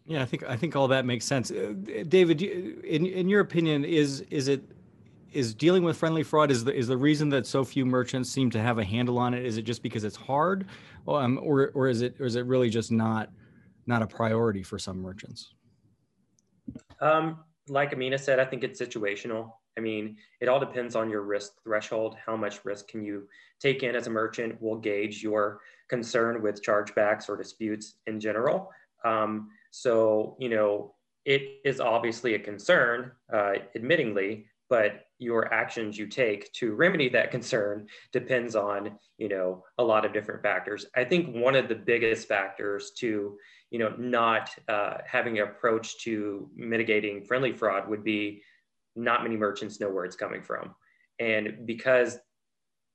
Yeah 0.06 0.22
i 0.22 0.26
think 0.26 0.44
i 0.44 0.56
think 0.56 0.76
all 0.76 0.88
that 0.88 1.06
makes 1.06 1.26
sense. 1.26 1.52
Uh, 1.52 1.74
david 2.08 2.42
in 2.42 3.06
in 3.06 3.30
your 3.30 3.42
opinion 3.42 3.86
is 3.86 4.22
is 4.30 4.48
it 4.48 4.64
is 5.32 5.54
dealing 5.54 5.84
with 5.84 5.96
friendly 5.96 6.24
fraud 6.24 6.50
is 6.50 6.64
the 6.64 6.74
is 6.74 6.88
the 6.88 6.98
reason 6.98 7.30
that 7.30 7.46
so 7.46 7.64
few 7.64 7.86
merchants 7.86 8.30
seem 8.30 8.50
to 8.50 8.60
have 8.60 8.80
a 8.80 8.84
handle 8.84 9.20
on 9.20 9.36
it? 9.36 9.46
Is 9.46 9.58
it 9.58 9.62
just 9.62 9.84
because 9.84 10.04
it's 10.04 10.16
hard? 10.16 10.66
Um, 11.08 11.40
or 11.42 11.72
or 11.76 11.88
is 11.88 12.02
it 12.02 12.16
or 12.20 12.26
is 12.26 12.36
it 12.36 12.46
really 12.46 12.70
just 12.70 12.92
not 12.92 13.30
not 13.86 14.02
a 14.02 14.08
priority 14.08 14.64
for 14.64 14.80
some 14.80 15.00
merchants? 15.00 15.54
Um, 17.00 17.44
like 17.70 17.94
amina 17.94 18.18
said 18.18 18.40
i 18.40 18.46
think 18.46 18.64
it's 18.64 18.82
situational 18.82 19.52
i 19.80 19.82
mean 19.82 20.18
it 20.42 20.50
all 20.50 20.60
depends 20.60 20.96
on 20.96 21.10
your 21.10 21.22
risk 21.22 21.54
threshold. 21.64 22.16
How 22.26 22.36
much 22.36 22.66
risk 22.66 22.90
can 22.90 23.02
you 23.02 23.28
take 23.62 23.82
in 23.84 23.96
as 23.96 24.08
a 24.08 24.10
merchant 24.10 24.62
will 24.62 24.78
gauge 24.78 25.24
your 25.24 25.62
concern 25.88 26.42
with 26.42 26.62
chargebacks 26.62 27.30
or 27.30 27.38
disputes 27.38 27.96
in 28.08 28.20
general. 28.20 28.70
Um, 29.06 29.50
so 29.72 30.36
you 30.40 30.50
know 30.50 30.96
it 31.26 31.42
is 31.64 31.80
obviously 31.80 32.34
a 32.36 32.40
concern 32.40 33.12
uh, 33.34 33.54
admittingly 33.76 34.46
but 34.70 35.06
your 35.18 35.52
actions 35.52 35.98
you 35.98 36.06
take 36.06 36.52
to 36.54 36.76
remedy 36.76 37.10
that 37.10 37.32
concern 37.38 37.88
depends 38.12 38.56
on 38.56 38.98
you 39.18 39.28
know 39.28 39.64
a 39.78 39.84
lot 39.84 40.06
of 40.06 40.14
different 40.14 40.42
factors. 40.42 40.86
I 40.96 41.04
think 41.04 41.36
one 41.36 41.56
of 41.56 41.68
the 41.68 41.76
biggest 41.76 42.28
factors 42.28 42.92
to 42.98 43.38
you 43.72 43.80
know 43.80 43.94
not 43.98 44.52
uh, 44.68 44.98
having 45.06 45.40
an 45.40 45.48
approach 45.48 45.98
to 46.04 46.50
mitigating 46.56 47.26
friendly 47.26 47.52
fraud 47.52 47.90
would 47.90 48.04
be 48.04 48.44
not 49.00 49.24
many 49.24 49.38
merchants 49.38 49.80
know 49.80 49.90
where 49.90 50.06
it's 50.06 50.16
coming 50.16 50.42
from 50.42 50.74
and 51.20 51.66
because 51.66 52.18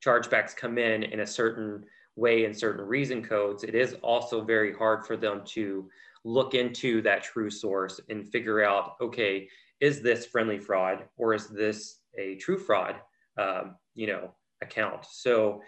chargebacks 0.04 0.54
come 0.54 0.78
in 0.78 1.02
in 1.02 1.20
a 1.20 1.26
certain 1.26 1.84
way 2.16 2.44
in 2.44 2.54
certain 2.54 2.84
reason 2.84 3.22
codes 3.22 3.64
it 3.64 3.74
is 3.74 3.94
also 4.02 4.42
very 4.44 4.72
hard 4.72 5.04
for 5.06 5.16
them 5.16 5.42
to 5.44 5.88
look 6.24 6.54
into 6.54 7.02
that 7.02 7.22
true 7.22 7.50
source 7.50 8.00
and 8.08 8.28
figure 8.28 8.62
out 8.62 8.92
okay 9.00 9.48
is 9.80 10.00
this 10.00 10.26
friendly 10.26 10.58
fraud 10.58 11.04
or 11.16 11.34
is 11.34 11.48
this 11.48 12.00
a 12.18 12.36
true 12.36 12.58
fraud, 12.58 12.96
um, 13.38 13.76
you 13.94 14.06
know, 14.06 14.30
account? 14.62 15.04
So 15.10 15.60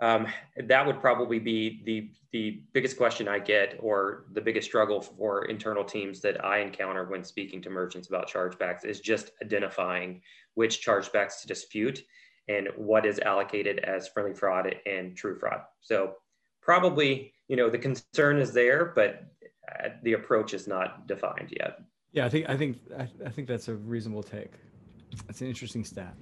um, 0.00 0.26
that 0.66 0.86
would 0.86 1.00
probably 1.00 1.38
be 1.38 1.82
the 1.84 2.10
the 2.32 2.62
biggest 2.72 2.96
question 2.96 3.28
I 3.28 3.38
get, 3.38 3.76
or 3.80 4.24
the 4.32 4.40
biggest 4.40 4.66
struggle 4.66 5.02
for 5.02 5.44
internal 5.44 5.84
teams 5.84 6.20
that 6.22 6.42
I 6.42 6.60
encounter 6.60 7.04
when 7.04 7.22
speaking 7.24 7.60
to 7.62 7.70
merchants 7.70 8.08
about 8.08 8.28
chargebacks 8.28 8.86
is 8.86 9.00
just 9.00 9.32
identifying 9.42 10.22
which 10.54 10.84
chargebacks 10.84 11.42
to 11.42 11.46
dispute 11.46 12.02
and 12.48 12.68
what 12.76 13.04
is 13.04 13.18
allocated 13.20 13.80
as 13.80 14.08
friendly 14.08 14.34
fraud 14.34 14.74
and 14.86 15.16
true 15.16 15.38
fraud. 15.38 15.60
So 15.80 16.14
probably, 16.62 17.34
you 17.48 17.56
know, 17.56 17.68
the 17.68 17.78
concern 17.78 18.38
is 18.38 18.52
there, 18.52 18.92
but 18.96 19.26
uh, 19.84 19.90
the 20.02 20.14
approach 20.14 20.54
is 20.54 20.66
not 20.66 21.06
defined 21.06 21.52
yet. 21.58 21.80
Yeah, 22.12 22.24
I 22.24 22.28
think 22.28 22.48
I 22.48 22.56
think 22.56 22.78
I, 22.98 23.08
I 23.26 23.30
think 23.30 23.46
that's 23.46 23.68
a 23.68 23.74
reasonable 23.74 24.22
take. 24.22 24.52
That's 25.26 25.42
an 25.42 25.48
interesting 25.48 25.84
stat. 25.84 26.14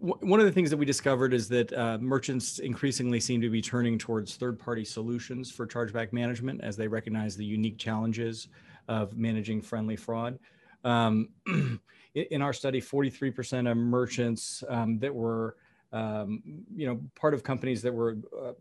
One 0.00 0.40
of 0.40 0.46
the 0.46 0.52
things 0.52 0.70
that 0.70 0.78
we 0.78 0.86
discovered 0.86 1.34
is 1.34 1.46
that 1.48 1.72
uh, 1.74 1.98
merchants 1.98 2.58
increasingly 2.58 3.20
seem 3.20 3.42
to 3.42 3.50
be 3.50 3.60
turning 3.60 3.98
towards 3.98 4.34
third-party 4.36 4.84
solutions 4.86 5.50
for 5.50 5.66
chargeback 5.66 6.12
management 6.12 6.62
as 6.64 6.74
they 6.74 6.88
recognize 6.88 7.36
the 7.36 7.44
unique 7.44 7.76
challenges 7.76 8.48
of 8.88 9.16
managing 9.18 9.60
friendly 9.60 9.96
fraud. 9.96 10.38
Um, 10.84 11.28
in 12.14 12.40
our 12.40 12.54
study, 12.54 12.80
43% 12.80 13.70
of 13.70 13.76
merchants 13.76 14.64
um, 14.70 14.98
that 15.00 15.14
were, 15.14 15.56
um, 15.92 16.42
you 16.74 16.86
know, 16.86 17.00
part 17.14 17.34
of 17.34 17.42
companies 17.42 17.82
that 17.82 17.92
were 17.92 18.16
uh, 18.42 18.52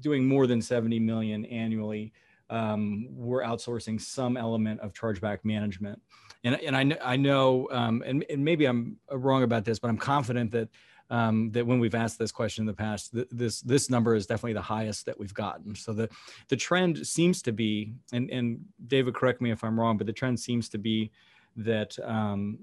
doing 0.00 0.26
more 0.26 0.48
than 0.48 0.60
70 0.60 0.98
million 0.98 1.44
annually 1.44 2.12
um, 2.50 3.08
we're 3.10 3.42
outsourcing 3.42 4.00
some 4.00 4.36
element 4.36 4.80
of 4.80 4.92
chargeback 4.92 5.38
management. 5.44 6.00
And, 6.44 6.54
and 6.60 6.76
I, 6.76 7.12
I 7.12 7.16
know, 7.16 7.68
um, 7.70 8.02
and, 8.06 8.24
and 8.30 8.44
maybe 8.44 8.64
I'm 8.66 8.96
wrong 9.10 9.42
about 9.42 9.64
this, 9.64 9.78
but 9.78 9.88
I'm 9.88 9.98
confident 9.98 10.52
that 10.52 10.68
um, 11.10 11.50
that 11.52 11.66
when 11.66 11.78
we've 11.78 11.94
asked 11.94 12.18
this 12.18 12.32
question 12.32 12.62
in 12.62 12.66
the 12.66 12.74
past, 12.74 13.12
th- 13.12 13.28
this 13.30 13.60
this 13.60 13.88
number 13.88 14.14
is 14.14 14.26
definitely 14.26 14.54
the 14.54 14.60
highest 14.62 15.06
that 15.06 15.18
we've 15.18 15.34
gotten. 15.34 15.74
So 15.74 15.92
the 15.92 16.08
the 16.48 16.56
trend 16.56 17.06
seems 17.06 17.42
to 17.42 17.52
be, 17.52 17.94
and 18.12 18.30
and 18.30 18.60
David, 18.86 19.14
correct 19.14 19.40
me 19.40 19.50
if 19.50 19.64
I'm 19.64 19.78
wrong, 19.78 19.96
but 19.96 20.06
the 20.06 20.12
trend 20.12 20.38
seems 20.38 20.68
to 20.70 20.78
be 20.78 21.10
that 21.56 21.98
um, 22.04 22.58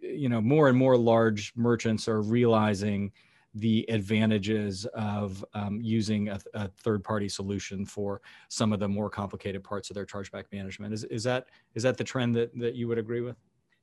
you 0.00 0.28
know 0.28 0.40
more 0.40 0.68
and 0.68 0.76
more 0.76 0.96
large 0.96 1.52
merchants 1.56 2.08
are 2.08 2.20
realizing 2.20 3.12
the 3.54 3.84
advantages 3.88 4.86
of 4.94 5.44
um, 5.54 5.80
using 5.82 6.28
a, 6.28 6.38
a 6.54 6.68
third-party 6.68 7.28
solution 7.28 7.84
for 7.84 8.20
some 8.48 8.72
of 8.72 8.78
the 8.78 8.86
more 8.86 9.10
complicated 9.10 9.64
parts 9.64 9.90
of 9.90 9.94
their 9.94 10.06
chargeback 10.06 10.44
management. 10.52 10.94
Is, 10.94 11.02
is 11.04 11.24
that 11.24 11.46
is 11.74 11.82
that 11.82 11.96
the 11.96 12.04
trend 12.04 12.36
that, 12.36 12.56
that 12.58 12.74
you 12.74 12.86
would 12.86 12.98
agree 12.98 13.22
with? 13.22 13.36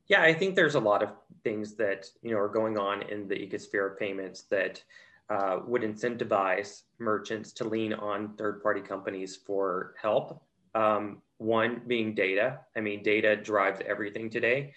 Yeah, 0.08 0.22
I 0.22 0.32
think 0.32 0.54
there's 0.54 0.74
a 0.74 0.80
lot 0.80 1.02
of 1.02 1.12
things 1.44 1.74
that 1.76 2.06
you 2.22 2.32
know 2.32 2.38
are 2.38 2.48
going 2.48 2.78
on 2.78 3.02
in 3.02 3.28
the 3.28 3.34
ecosphere 3.34 3.92
of 3.92 3.98
payments 3.98 4.42
that 4.50 4.82
uh, 5.30 5.60
would 5.66 5.82
incentivize 5.82 6.82
merchants 6.98 7.52
to 7.52 7.64
lean 7.64 7.92
on 7.92 8.34
third-party 8.36 8.80
companies 8.80 9.36
for 9.36 9.94
help. 10.00 10.42
Um, 10.74 11.22
one 11.36 11.82
being 11.86 12.14
data. 12.14 12.60
I 12.76 12.80
mean, 12.80 13.02
data 13.02 13.36
drives 13.36 13.80
everything 13.86 14.30
today. 14.30 14.72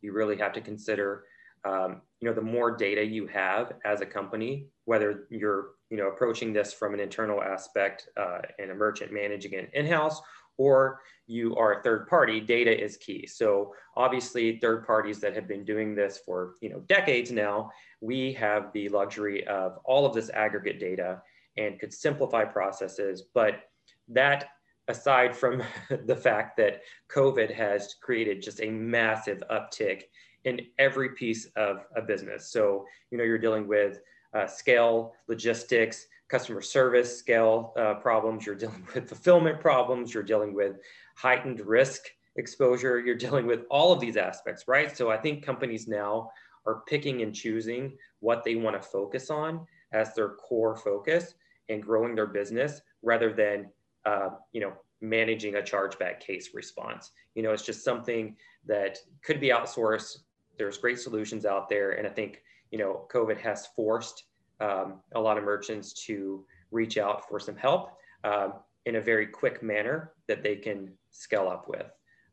You 0.00 0.12
really 0.12 0.36
have 0.36 0.52
to 0.52 0.60
consider 0.60 1.24
um, 1.64 2.02
you 2.20 2.28
know 2.28 2.34
the 2.34 2.42
more 2.42 2.76
data 2.76 3.04
you 3.04 3.26
have 3.26 3.72
as 3.84 4.00
a 4.00 4.06
company 4.06 4.66
whether 4.84 5.26
you're 5.30 5.70
you 5.90 5.96
know 5.96 6.08
approaching 6.08 6.52
this 6.52 6.72
from 6.72 6.94
an 6.94 7.00
internal 7.00 7.42
aspect 7.42 8.08
uh, 8.16 8.38
and 8.58 8.70
a 8.70 8.74
merchant 8.74 9.12
managing 9.12 9.52
it 9.54 9.70
in-house 9.72 10.20
or 10.56 11.00
you 11.26 11.56
are 11.56 11.80
a 11.80 11.82
third 11.82 12.06
party 12.06 12.40
data 12.40 12.84
is 12.84 12.96
key 12.96 13.26
so 13.26 13.74
obviously 13.96 14.58
third 14.58 14.86
parties 14.86 15.20
that 15.20 15.34
have 15.34 15.48
been 15.48 15.64
doing 15.64 15.94
this 15.94 16.20
for 16.24 16.54
you 16.60 16.68
know 16.68 16.80
decades 16.80 17.30
now 17.30 17.70
we 18.00 18.32
have 18.32 18.72
the 18.72 18.88
luxury 18.88 19.46
of 19.46 19.78
all 19.84 20.04
of 20.04 20.14
this 20.14 20.30
aggregate 20.30 20.78
data 20.78 21.20
and 21.56 21.78
could 21.78 21.92
simplify 21.92 22.44
processes 22.44 23.24
but 23.34 23.62
that 24.08 24.48
aside 24.88 25.34
from 25.34 25.62
the 26.06 26.16
fact 26.16 26.56
that 26.56 26.82
covid 27.10 27.52
has 27.52 27.94
created 28.02 28.42
just 28.42 28.60
a 28.60 28.70
massive 28.70 29.42
uptick 29.50 30.02
in 30.44 30.60
every 30.78 31.10
piece 31.10 31.46
of 31.56 31.84
a 31.96 32.02
business. 32.02 32.50
So, 32.50 32.84
you 33.10 33.18
know, 33.18 33.24
you're 33.24 33.38
dealing 33.38 33.66
with 33.66 34.00
uh, 34.34 34.46
scale, 34.46 35.14
logistics, 35.28 36.06
customer 36.34 36.60
service 36.60 37.16
scale 37.16 37.72
uh, 37.76 37.94
problems, 37.94 38.44
you're 38.44 38.56
dealing 38.56 38.84
with 38.94 39.08
fulfillment 39.08 39.60
problems, 39.60 40.12
you're 40.12 40.24
dealing 40.24 40.52
with 40.52 40.78
heightened 41.16 41.60
risk 41.60 42.02
exposure, 42.34 42.98
you're 42.98 43.14
dealing 43.14 43.46
with 43.46 43.60
all 43.70 43.92
of 43.92 44.00
these 44.00 44.16
aspects, 44.16 44.64
right? 44.66 44.96
So 44.96 45.12
I 45.12 45.16
think 45.16 45.46
companies 45.46 45.86
now 45.86 46.30
are 46.66 46.82
picking 46.88 47.22
and 47.22 47.32
choosing 47.32 47.96
what 48.18 48.42
they 48.42 48.56
want 48.56 48.74
to 48.74 48.88
focus 48.88 49.30
on 49.30 49.64
as 49.92 50.12
their 50.14 50.30
core 50.30 50.76
focus 50.76 51.34
and 51.68 51.80
growing 51.80 52.16
their 52.16 52.26
business 52.26 52.80
rather 53.02 53.32
than, 53.32 53.70
uh, 54.04 54.30
you 54.50 54.60
know, 54.60 54.72
managing 55.00 55.54
a 55.54 55.62
chargeback 55.62 56.18
case 56.18 56.50
response. 56.52 57.12
You 57.36 57.44
know, 57.44 57.52
it's 57.52 57.64
just 57.64 57.84
something 57.84 58.34
that 58.66 58.98
could 59.22 59.38
be 59.38 59.50
outsourced 59.50 60.16
there's 60.58 60.78
great 60.78 60.98
solutions 60.98 61.44
out 61.44 61.68
there. 61.68 61.92
And 61.92 62.06
I 62.06 62.10
think, 62.10 62.42
you 62.70 62.78
know, 62.78 63.06
COVID 63.12 63.40
has 63.40 63.68
forced 63.74 64.24
um, 64.60 65.00
a 65.14 65.20
lot 65.20 65.38
of 65.38 65.44
merchants 65.44 65.92
to 66.06 66.44
reach 66.70 66.98
out 66.98 67.28
for 67.28 67.38
some 67.38 67.56
help 67.56 67.92
um, 68.24 68.54
in 68.86 68.96
a 68.96 69.00
very 69.00 69.26
quick 69.26 69.62
manner 69.62 70.12
that 70.28 70.42
they 70.42 70.56
can 70.56 70.92
scale 71.10 71.48
up 71.48 71.68
with. 71.68 71.86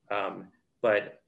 Um, 0.09 0.47
but 0.81 1.21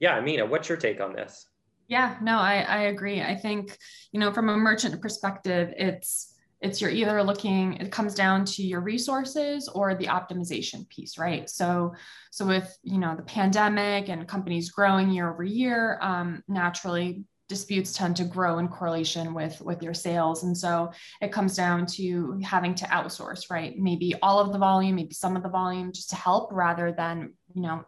yeah, 0.00 0.16
Amina, 0.16 0.46
what's 0.46 0.68
your 0.68 0.78
take 0.78 1.00
on 1.00 1.12
this? 1.12 1.46
Yeah, 1.88 2.16
no, 2.20 2.38
I, 2.38 2.60
I 2.60 2.78
agree. 2.82 3.22
I 3.22 3.34
think, 3.34 3.76
you 4.12 4.20
know, 4.20 4.32
from 4.32 4.48
a 4.48 4.56
merchant 4.56 5.00
perspective, 5.00 5.72
it's, 5.76 6.34
it's 6.60 6.80
you're 6.80 6.90
either 6.90 7.22
looking 7.22 7.74
it 7.74 7.92
comes 7.92 8.14
down 8.14 8.44
to 8.44 8.62
your 8.62 8.80
resources 8.80 9.68
or 9.68 9.94
the 9.94 10.06
optimization 10.06 10.88
piece 10.88 11.16
right 11.16 11.48
so 11.48 11.94
so 12.30 12.44
with 12.44 12.76
you 12.82 12.98
know 12.98 13.14
the 13.14 13.22
pandemic 13.22 14.08
and 14.08 14.26
companies 14.26 14.70
growing 14.70 15.10
year 15.10 15.30
over 15.30 15.44
year 15.44 15.98
um, 16.02 16.42
naturally 16.48 17.22
disputes 17.48 17.92
tend 17.92 18.16
to 18.16 18.24
grow 18.24 18.58
in 18.58 18.68
correlation 18.68 19.32
with 19.34 19.60
with 19.60 19.82
your 19.82 19.94
sales 19.94 20.42
and 20.42 20.56
so 20.56 20.90
it 21.20 21.32
comes 21.32 21.56
down 21.56 21.86
to 21.86 22.38
having 22.42 22.74
to 22.74 22.84
outsource 22.86 23.50
right 23.50 23.78
maybe 23.78 24.14
all 24.22 24.38
of 24.38 24.52
the 24.52 24.58
volume 24.58 24.96
maybe 24.96 25.14
some 25.14 25.36
of 25.36 25.42
the 25.42 25.48
volume 25.48 25.90
just 25.92 26.10
to 26.10 26.16
help 26.16 26.50
rather 26.52 26.92
than 26.92 27.32
you 27.54 27.62
know, 27.62 27.84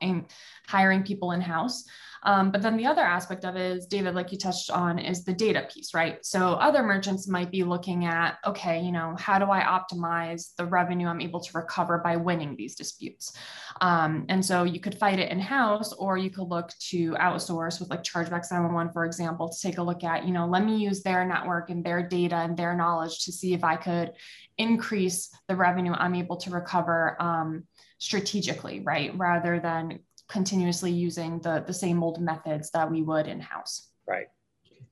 hiring 0.66 1.02
people 1.02 1.32
in 1.32 1.40
house. 1.40 1.84
Um, 2.22 2.50
but 2.50 2.62
then 2.62 2.76
the 2.76 2.86
other 2.86 3.02
aspect 3.02 3.44
of 3.44 3.56
it 3.56 3.76
is, 3.76 3.86
David, 3.86 4.14
like 4.14 4.32
you 4.32 4.38
touched 4.38 4.70
on, 4.70 4.98
is 4.98 5.24
the 5.24 5.32
data 5.32 5.66
piece, 5.72 5.94
right? 5.94 6.24
So 6.24 6.54
other 6.54 6.82
merchants 6.82 7.28
might 7.28 7.50
be 7.50 7.64
looking 7.64 8.04
at, 8.04 8.38
okay, 8.46 8.80
you 8.80 8.92
know, 8.92 9.14
how 9.18 9.38
do 9.38 9.46
I 9.46 9.60
optimize 9.60 10.54
the 10.56 10.66
revenue 10.66 11.06
I'm 11.06 11.20
able 11.20 11.40
to 11.40 11.50
recover 11.56 11.98
by 11.98 12.16
winning 12.16 12.56
these 12.56 12.74
disputes? 12.74 13.32
Um, 13.80 14.26
and 14.28 14.44
so 14.44 14.64
you 14.64 14.80
could 14.80 14.98
fight 14.98 15.18
it 15.18 15.32
in 15.32 15.40
house, 15.40 15.92
or 15.94 16.18
you 16.18 16.30
could 16.30 16.48
look 16.48 16.72
to 16.90 17.12
outsource 17.12 17.80
with 17.80 17.90
like 17.90 18.02
Chargebacks 18.02 18.50
911, 18.50 18.92
for 18.92 19.04
example, 19.04 19.48
to 19.48 19.60
take 19.60 19.78
a 19.78 19.82
look 19.82 20.04
at, 20.04 20.26
you 20.26 20.32
know, 20.32 20.46
let 20.46 20.64
me 20.64 20.76
use 20.76 21.02
their 21.02 21.24
network 21.24 21.70
and 21.70 21.84
their 21.84 22.06
data 22.06 22.36
and 22.36 22.56
their 22.56 22.76
knowledge 22.76 23.24
to 23.24 23.32
see 23.32 23.54
if 23.54 23.64
I 23.64 23.76
could 23.76 24.12
increase 24.58 25.34
the 25.48 25.56
revenue 25.56 25.92
I'm 25.92 26.14
able 26.14 26.36
to 26.38 26.50
recover 26.50 27.16
um, 27.20 27.64
strategically, 27.98 28.80
right? 28.80 29.16
Rather 29.16 29.60
than 29.60 30.00
continuously 30.30 30.90
using 30.90 31.40
the, 31.40 31.64
the 31.66 31.74
same 31.74 32.02
old 32.02 32.20
methods 32.20 32.70
that 32.70 32.90
we 32.90 33.02
would 33.02 33.26
in-house. 33.26 33.88
Right. 34.06 34.28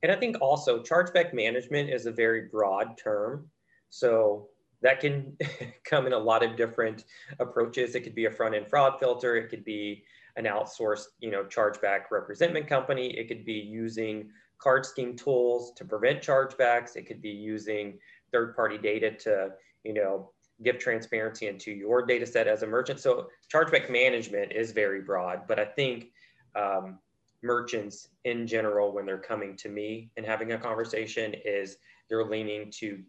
And 0.03 0.11
I 0.11 0.15
think 0.15 0.37
also 0.41 0.79
chargeback 0.81 1.33
management 1.33 1.89
is 1.89 2.05
a 2.05 2.11
very 2.11 2.47
broad 2.51 2.97
term. 2.97 3.49
So 3.89 4.49
that 4.81 4.99
can 4.99 5.37
come 5.85 6.05
in 6.05 6.13
a 6.13 6.17
lot 6.17 6.43
of 6.43 6.55
different 6.55 7.05
approaches. 7.39 7.95
It 7.95 8.01
could 8.01 8.15
be 8.15 8.25
a 8.25 8.31
front-end 8.31 8.67
fraud 8.67 8.99
filter. 8.99 9.35
It 9.35 9.49
could 9.49 9.63
be 9.63 10.03
an 10.35 10.45
outsourced, 10.45 11.07
you 11.19 11.31
know, 11.31 11.43
chargeback 11.43 12.11
representment 12.11 12.67
company. 12.67 13.17
It 13.17 13.27
could 13.27 13.45
be 13.45 13.53
using 13.53 14.29
card 14.59 14.85
scheme 14.85 15.15
tools 15.15 15.73
to 15.77 15.85
prevent 15.85 16.21
chargebacks. 16.21 16.95
It 16.95 17.07
could 17.07 17.21
be 17.21 17.29
using 17.29 17.97
third-party 18.31 18.77
data 18.77 19.11
to, 19.11 19.49
you 19.83 19.93
know, 19.93 20.31
give 20.63 20.77
transparency 20.77 21.47
into 21.47 21.71
your 21.71 22.05
data 22.05 22.25
set 22.25 22.47
as 22.47 22.63
a 22.63 22.67
merchant. 22.67 22.99
So 22.99 23.27
chargeback 23.53 23.89
management 23.89 24.51
is 24.51 24.71
very 24.71 25.01
broad, 25.01 25.41
but 25.47 25.59
I 25.59 25.65
think 25.65 26.07
um, 26.55 26.99
merchants 27.43 28.09
in 28.25 28.45
general, 28.47 28.93
when 28.93 29.05
they're 29.05 29.17
coming 29.17 29.55
to 29.57 29.69
me 29.69 30.11
and 30.17 30.25
having 30.25 30.51
a 30.51 30.57
conversation, 30.57 31.33
is 31.45 31.77
they're 32.09 32.25
leaning 32.25 32.71
to 32.79 32.99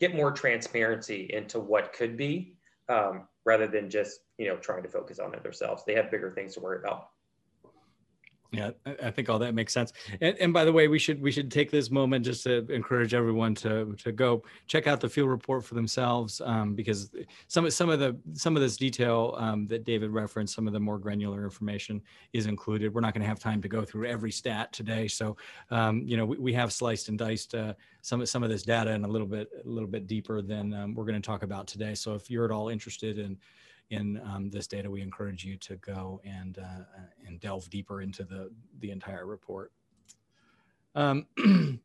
get 0.00 0.14
more 0.14 0.32
transparency 0.32 1.30
into 1.32 1.60
what 1.60 1.92
could 1.92 2.16
be 2.16 2.56
um, 2.88 3.28
rather 3.44 3.66
than 3.66 3.90
just 3.90 4.20
you 4.38 4.48
know 4.48 4.56
trying 4.56 4.82
to 4.82 4.88
focus 4.88 5.18
on 5.18 5.34
it 5.34 5.42
themselves. 5.42 5.82
They 5.86 5.94
have 5.94 6.10
bigger 6.10 6.30
things 6.32 6.54
to 6.54 6.60
worry 6.60 6.78
about. 6.78 7.08
Yeah, 8.54 8.70
I 9.02 9.10
think 9.10 9.28
all 9.28 9.38
that 9.40 9.54
makes 9.54 9.72
sense. 9.72 9.92
And, 10.20 10.36
and, 10.38 10.52
by 10.52 10.64
the 10.64 10.72
way, 10.72 10.88
we 10.88 10.98
should 10.98 11.20
we 11.20 11.32
should 11.32 11.50
take 11.50 11.70
this 11.70 11.90
moment 11.90 12.24
just 12.24 12.44
to 12.44 12.66
encourage 12.72 13.14
everyone 13.14 13.54
to 13.56 13.94
to 13.94 14.12
go 14.12 14.42
check 14.66 14.86
out 14.86 15.00
the 15.00 15.08
field 15.08 15.28
report 15.28 15.64
for 15.64 15.74
themselves 15.74 16.40
um, 16.44 16.74
because 16.74 17.10
some 17.48 17.68
some 17.70 17.90
of 17.90 17.98
the 17.98 18.16
some 18.32 18.56
of 18.56 18.62
this 18.62 18.76
detail 18.76 19.34
um, 19.38 19.66
that 19.66 19.84
David 19.84 20.10
referenced, 20.10 20.54
some 20.54 20.66
of 20.66 20.72
the 20.72 20.80
more 20.80 20.98
granular 20.98 21.44
information 21.44 22.00
is 22.32 22.46
included. 22.46 22.94
We're 22.94 23.00
not 23.00 23.14
going 23.14 23.22
to 23.22 23.28
have 23.28 23.40
time 23.40 23.60
to 23.62 23.68
go 23.68 23.84
through 23.84 24.06
every 24.06 24.30
stat 24.30 24.72
today, 24.72 25.08
so 25.08 25.36
um, 25.70 26.02
you 26.04 26.16
know 26.16 26.24
we, 26.24 26.38
we 26.38 26.52
have 26.52 26.72
sliced 26.72 27.08
and 27.08 27.18
diced 27.18 27.54
uh, 27.54 27.74
some 28.02 28.24
some 28.26 28.42
of 28.42 28.50
this 28.50 28.62
data 28.62 28.90
and 28.90 29.04
a 29.04 29.08
little 29.08 29.26
bit 29.26 29.48
a 29.64 29.68
little 29.68 29.88
bit 29.88 30.06
deeper 30.06 30.42
than 30.42 30.72
um, 30.74 30.94
we're 30.94 31.04
going 31.04 31.20
to 31.20 31.26
talk 31.26 31.42
about 31.42 31.66
today. 31.66 31.94
So 31.94 32.14
if 32.14 32.30
you're 32.30 32.44
at 32.44 32.50
all 32.50 32.68
interested 32.68 33.18
in 33.18 33.36
in 33.90 34.20
um, 34.24 34.50
this 34.50 34.66
data, 34.66 34.90
we 34.90 35.02
encourage 35.02 35.44
you 35.44 35.56
to 35.58 35.76
go 35.76 36.20
and, 36.24 36.58
uh, 36.58 36.84
and 37.26 37.40
delve 37.40 37.68
deeper 37.70 38.00
into 38.00 38.24
the, 38.24 38.50
the 38.80 38.90
entire 38.90 39.26
report. 39.26 39.72
Um, 40.94 41.26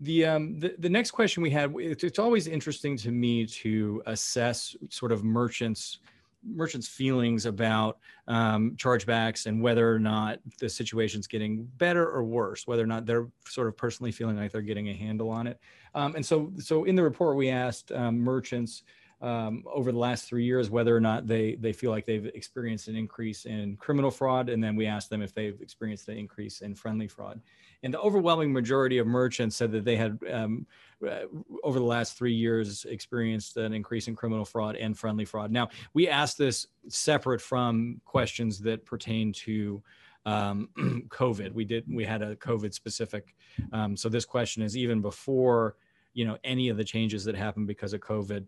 the, 0.00 0.24
um, 0.24 0.58
the, 0.58 0.74
the 0.78 0.88
next 0.88 1.12
question 1.12 1.42
we 1.42 1.50
had, 1.50 1.74
it's, 1.78 2.04
it's 2.04 2.18
always 2.18 2.46
interesting 2.46 2.96
to 2.98 3.10
me 3.10 3.46
to 3.46 4.02
assess 4.06 4.76
sort 4.90 5.12
of 5.12 5.24
merchants 5.24 5.98
merchants 6.46 6.86
feelings 6.86 7.46
about 7.46 7.98
um, 8.28 8.72
chargebacks 8.76 9.46
and 9.46 9.60
whether 9.60 9.92
or 9.92 9.98
not 9.98 10.38
the 10.58 10.68
situation's 10.68 11.26
getting 11.26 11.64
better 11.78 12.08
or 12.08 12.22
worse, 12.22 12.66
whether 12.66 12.82
or 12.82 12.86
not 12.86 13.06
they're 13.06 13.28
sort 13.46 13.68
of 13.68 13.76
personally 13.76 14.12
feeling 14.12 14.36
like 14.36 14.52
they're 14.52 14.62
getting 14.62 14.88
a 14.88 14.92
handle 14.92 15.30
on 15.30 15.46
it. 15.46 15.58
Um, 15.94 16.14
and 16.14 16.24
so, 16.24 16.52
so 16.58 16.84
in 16.84 16.94
the 16.94 17.02
report, 17.02 17.36
we 17.36 17.48
asked 17.48 17.92
um, 17.92 18.18
merchants 18.18 18.82
um, 19.22 19.64
over 19.72 19.92
the 19.92 19.98
last 19.98 20.28
three 20.28 20.44
years 20.44 20.68
whether 20.68 20.94
or 20.94 21.00
not 21.00 21.26
they 21.26 21.54
they 21.54 21.72
feel 21.72 21.90
like 21.90 22.04
they've 22.04 22.26
experienced 22.26 22.88
an 22.88 22.96
increase 22.96 23.46
in 23.46 23.76
criminal 23.76 24.10
fraud, 24.10 24.48
and 24.48 24.62
then 24.62 24.76
we 24.76 24.86
asked 24.86 25.08
them 25.08 25.22
if 25.22 25.34
they've 25.34 25.60
experienced 25.60 26.08
an 26.08 26.18
increase 26.18 26.60
in 26.60 26.74
friendly 26.74 27.08
fraud. 27.08 27.40
And 27.82 27.94
the 27.94 28.00
overwhelming 28.00 28.52
majority 28.52 28.98
of 28.98 29.06
merchants 29.06 29.56
said 29.56 29.72
that 29.72 29.84
they 29.84 29.96
had 29.96 30.18
um, 30.30 30.66
uh, 31.06 31.20
over 31.62 31.78
the 31.78 31.84
last 31.84 32.18
three 32.18 32.34
years 32.34 32.84
experienced 32.84 33.56
an 33.56 33.72
increase 33.72 34.08
in 34.08 34.16
criminal 34.16 34.44
fraud 34.44 34.76
and 34.76 34.96
friendly 34.98 35.24
fraud. 35.24 35.50
Now 35.50 35.68
we 35.94 36.08
asked 36.08 36.36
this 36.36 36.66
separate 36.88 37.40
from 37.40 38.00
questions 38.04 38.58
that 38.60 38.84
pertain 38.84 39.32
to 39.32 39.82
um, 40.26 40.68
COVID. 41.08 41.52
We 41.52 41.64
did 41.64 41.84
we 41.88 42.04
had 42.04 42.20
a 42.20 42.36
COVID 42.36 42.74
specific. 42.74 43.34
Um, 43.72 43.96
so 43.96 44.10
this 44.10 44.26
question 44.26 44.62
is 44.62 44.76
even 44.76 45.00
before 45.00 45.76
you 46.12 46.26
know 46.26 46.36
any 46.44 46.68
of 46.68 46.76
the 46.76 46.84
changes 46.84 47.24
that 47.24 47.34
happened 47.34 47.66
because 47.66 47.94
of 47.94 48.00
COVID 48.00 48.44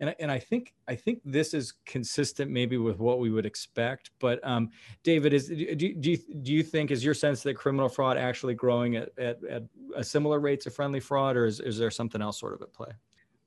and 0.00 0.14
and 0.18 0.30
I 0.30 0.38
think 0.38 0.72
I 0.88 0.94
think 0.94 1.20
this 1.24 1.54
is 1.54 1.74
consistent 1.86 2.50
maybe 2.50 2.78
with 2.78 2.98
what 2.98 3.20
we 3.20 3.30
would 3.30 3.46
expect. 3.46 4.10
But 4.18 4.40
um, 4.42 4.70
David, 5.02 5.32
is 5.32 5.48
do, 5.48 5.76
do 5.76 6.10
you 6.10 6.16
do 6.16 6.52
you 6.52 6.62
think 6.62 6.90
is 6.90 7.04
your 7.04 7.14
sense 7.14 7.42
that 7.42 7.54
criminal 7.54 7.88
fraud 7.88 8.16
actually 8.16 8.54
growing 8.54 8.96
at, 8.96 9.10
at, 9.18 9.44
at 9.44 9.62
a 9.94 10.02
similar 10.02 10.40
rates 10.40 10.66
of 10.66 10.74
friendly 10.74 11.00
fraud, 11.00 11.36
or 11.36 11.46
is, 11.46 11.60
is 11.60 11.78
there 11.78 11.90
something 11.90 12.22
else 12.22 12.40
sort 12.40 12.54
of 12.54 12.62
at 12.62 12.72
play? 12.72 12.90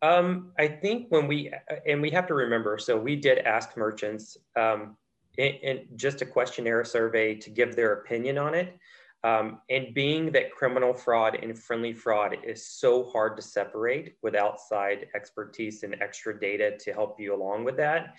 Um, 0.02 0.52
I 0.60 0.68
think 0.68 1.08
when 1.10 1.28
we 1.28 1.52
and 1.86 2.02
we 2.02 2.10
have 2.12 2.28
to 2.28 2.34
remember, 2.34 2.78
so 2.78 2.98
we 2.98 3.16
did 3.16 3.40
ask 3.40 3.76
merchants 3.76 4.38
um, 4.56 4.96
in, 5.38 5.54
in 5.56 5.88
just 5.96 6.22
a 6.22 6.26
questionnaire 6.26 6.84
survey 6.84 7.36
to 7.36 7.50
give 7.50 7.76
their 7.76 7.94
opinion 7.94 8.38
on 8.38 8.54
it. 8.54 8.78
Um, 9.24 9.62
and 9.70 9.94
being 9.94 10.32
that 10.34 10.52
criminal 10.52 10.94
fraud 10.94 11.40
and 11.42 11.58
friendly 11.58 11.94
fraud 11.94 12.38
is 12.44 12.66
so 12.66 13.06
hard 13.06 13.38
to 13.38 13.42
separate 13.42 14.18
with 14.22 14.36
outside 14.36 15.08
expertise 15.16 15.84
and 15.84 15.96
extra 16.02 16.38
data 16.38 16.78
to 16.80 16.92
help 16.92 17.20
you 17.20 17.34
along 17.34 17.64
with 17.64 17.78
that, 17.78 18.16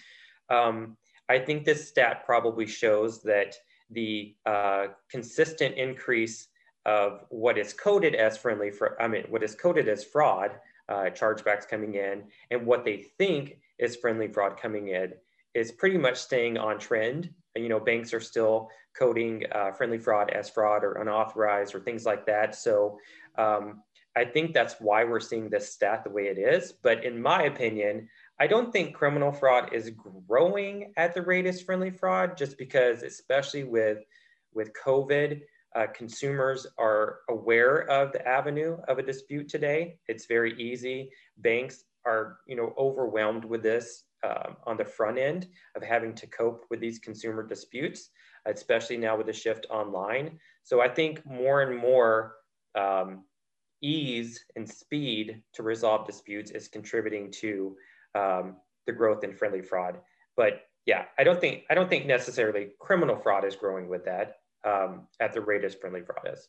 um, 0.49 0.97
I 1.29 1.38
think 1.38 1.64
this 1.64 1.88
stat 1.88 2.25
probably 2.25 2.67
shows 2.67 3.23
that 3.23 3.55
the 3.90 4.35
uh, 4.47 4.87
consistent 5.11 5.77
increase 5.77 6.49
of 6.87 7.25
what 7.29 7.59
is 7.59 7.73
coded 7.73 8.14
as 8.14 8.37
friendly, 8.37 8.71
fr- 8.71 8.99
I 9.01 9.09
mean, 9.09 9.25
what 9.29 9.43
is 9.43 9.55
coded 9.55 9.88
as 9.88 10.05
fraud, 10.05 10.53
uh, 10.88 11.11
chargebacks 11.11 11.69
coming 11.69 11.95
in, 11.95 12.25
and 12.51 12.67
what 12.67 12.85
they 12.85 13.07
think 13.19 13.59
is 13.79 13.97
friendly 13.97 14.29
fraud 14.29 14.59
coming 14.61 14.88
in 14.88 15.12
is 15.55 15.73
pretty 15.73 15.97
much 15.97 16.17
staying 16.17 16.59
on 16.59 16.79
trend. 16.79 17.31
You 17.57 17.69
know, 17.69 17.81
banks 17.81 18.12
are 18.12 18.21
still 18.21 18.71
coding 18.99 19.45
uh, 19.53 19.73
friendly 19.73 19.99
fraud 19.99 20.31
as 20.31 20.49
fraud 20.51 20.85
or 20.85 20.95
unauthorized 20.95 21.75
or 21.75 21.81
things 21.81 22.05
like 22.05 22.27
that. 22.27 22.55
So 22.55 22.99
um, 23.37 23.83
I 24.17 24.25
think 24.25 24.55
that's 24.55 24.77
why 24.81 25.05
we're 25.05 25.21
seeing 25.21 25.49
this 25.49 25.73
stat 25.73 26.05
the 26.05 26.11
way 26.11 26.25
it 26.25 26.38
is. 26.38 26.73
But 26.73 27.05
in 27.05 27.21
my 27.21 27.45
opinion, 27.45 28.09
I 28.40 28.47
don't 28.47 28.73
think 28.73 28.95
criminal 28.95 29.33
fraud 29.33 29.73
is 29.73 29.90
growing 30.29 30.93
at 30.97 31.14
the 31.14 31.23
rate 31.23 31.47
as 31.47 31.61
friendly 31.61 31.90
fraud, 31.90 32.37
just 32.37 32.59
because, 32.59 33.03
especially 33.03 33.64
with 33.64 33.99
with 34.53 34.71
COVID, 34.85 35.40
uh, 35.75 35.87
consumers 35.93 36.67
are 36.79 37.19
aware 37.29 37.88
of 37.90 38.12
the 38.12 38.27
avenue 38.27 38.77
of 38.87 38.99
a 38.99 39.03
dispute 39.03 39.49
today. 39.49 39.97
It's 40.07 40.27
very 40.27 40.57
easy. 40.61 41.11
Banks 41.38 41.85
are, 42.07 42.38
you 42.47 42.55
know, 42.55 42.73
overwhelmed 42.79 43.45
with 43.45 43.62
this 43.62 44.05
uh, 44.24 44.54
on 44.66 44.76
the 44.76 44.84
front 44.84 45.18
end 45.18 45.46
of 45.76 45.82
having 45.82 46.14
to 46.14 46.26
cope 46.26 46.64
with 46.70 46.80
these 46.80 46.98
consumer 46.98 47.46
disputes 47.46 48.10
especially 48.46 48.96
now 48.96 49.16
with 49.16 49.26
the 49.26 49.32
shift 49.32 49.66
online. 49.70 50.38
So 50.62 50.80
I 50.80 50.88
think 50.88 51.24
more 51.24 51.62
and 51.62 51.76
more 51.78 52.37
um, 52.74 53.24
ease 53.82 54.44
and 54.56 54.68
speed 54.68 55.42
to 55.54 55.62
resolve 55.62 56.06
disputes 56.06 56.50
is 56.50 56.68
contributing 56.68 57.30
to 57.32 57.76
um, 58.14 58.56
the 58.87 58.92
growth 58.92 59.24
in 59.24 59.34
friendly 59.34 59.62
fraud. 59.62 59.98
But 60.37 60.62
yeah, 60.87 61.04
I 61.18 61.24
don't 61.24 61.40
think 61.40 61.62
I 61.70 61.74
don't 61.74 61.88
think 61.88 62.06
necessarily 62.06 62.70
criminal 62.78 63.16
fraud 63.16 63.44
is 63.44 63.56
growing 63.56 63.88
with 63.88 64.04
that 64.04 64.37
um, 64.64 65.06
at 65.20 65.32
the 65.32 65.40
rate 65.40 65.64
as 65.64 65.74
friendly 65.74 66.02
fraud 66.02 66.32
is. 66.32 66.48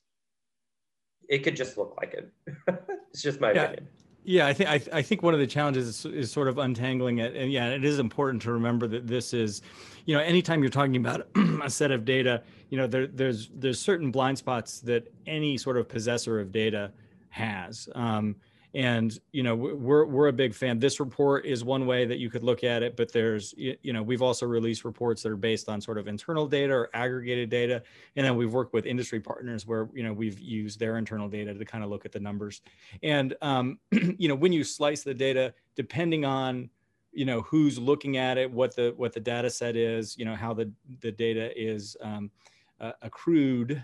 It 1.29 1.39
could 1.39 1.55
just 1.55 1.77
look 1.77 1.95
like 1.99 2.13
it. 2.13 2.31
it's 3.09 3.21
just 3.21 3.39
my 3.39 3.51
yeah. 3.51 3.63
opinion. 3.63 3.87
Yeah, 4.27 4.47
I 4.47 4.53
think 4.53 4.69
I, 4.91 5.01
think 5.03 5.21
one 5.21 5.35
of 5.35 5.39
the 5.39 5.45
challenges 5.45 5.87
is, 5.87 6.05
is, 6.05 6.31
sort 6.31 6.47
of 6.47 6.57
untangling 6.57 7.19
it, 7.19 7.35
and 7.35 7.51
yeah, 7.51 7.67
it 7.69 7.85
is 7.85 7.99
important 7.99 8.41
to 8.41 8.51
remember 8.51 8.87
that 8.87 9.05
this 9.05 9.35
is, 9.35 9.61
you 10.05 10.15
know, 10.15 10.21
anytime 10.21 10.63
you're 10.63 10.71
talking 10.71 10.95
about 10.95 11.27
a 11.63 11.69
set 11.69 11.91
of 11.91 12.05
data, 12.05 12.41
you 12.71 12.77
know, 12.79 12.87
there, 12.87 13.05
there's 13.05 13.51
there's 13.53 13.79
certain 13.79 14.09
blind 14.09 14.39
spots 14.39 14.79
that 14.79 15.13
any 15.27 15.59
sort 15.59 15.77
of 15.77 15.87
possessor 15.87 16.39
of 16.39 16.51
data 16.51 16.91
has. 17.29 17.87
Um, 17.93 18.35
and 18.75 19.17
you 19.31 19.41
know 19.41 19.55
we're 19.55 20.05
we're 20.05 20.27
a 20.27 20.33
big 20.33 20.53
fan. 20.53 20.79
This 20.79 20.99
report 20.99 21.45
is 21.45 21.63
one 21.63 21.85
way 21.85 22.05
that 22.05 22.19
you 22.19 22.29
could 22.29 22.43
look 22.43 22.63
at 22.63 22.83
it 22.83 22.95
but 22.95 23.11
there's 23.11 23.53
you 23.57 23.93
know 23.93 24.03
we've 24.03 24.21
also 24.21 24.45
released 24.45 24.83
reports 24.83 25.23
that 25.23 25.31
are 25.31 25.37
based 25.37 25.69
on 25.69 25.79
sort 25.79 25.97
of 25.97 26.07
internal 26.07 26.45
data 26.47 26.73
or 26.73 26.89
aggregated 26.93 27.49
data. 27.49 27.81
And 28.15 28.25
then 28.25 28.35
we've 28.35 28.51
worked 28.51 28.73
with 28.73 28.85
industry 28.85 29.19
partners 29.19 29.65
where 29.65 29.89
you 29.93 30.03
know 30.03 30.13
we've 30.13 30.39
used 30.39 30.79
their 30.79 30.97
internal 30.97 31.29
data 31.29 31.53
to 31.53 31.65
kind 31.65 31.83
of 31.83 31.89
look 31.89 32.05
at 32.05 32.11
the 32.11 32.19
numbers. 32.19 32.61
And 33.01 33.33
um, 33.41 33.79
you 33.91 34.27
know 34.27 34.35
when 34.35 34.51
you 34.51 34.63
slice 34.63 35.03
the 35.03 35.13
data 35.13 35.53
depending 35.75 36.25
on 36.25 36.69
you 37.13 37.23
know 37.23 37.41
who's 37.41 37.79
looking 37.79 38.17
at 38.17 38.37
it 38.37 38.51
what 38.51 38.75
the 38.75 38.93
what 38.97 39.13
the 39.13 39.21
data 39.21 39.49
set 39.49 39.77
is 39.77 40.17
you 40.17 40.25
know 40.25 40.35
how 40.35 40.53
the 40.53 40.69
the 40.99 41.11
data 41.11 41.49
is 41.57 41.95
um, 42.01 42.29
uh, 42.81 42.91
accrued 43.01 43.81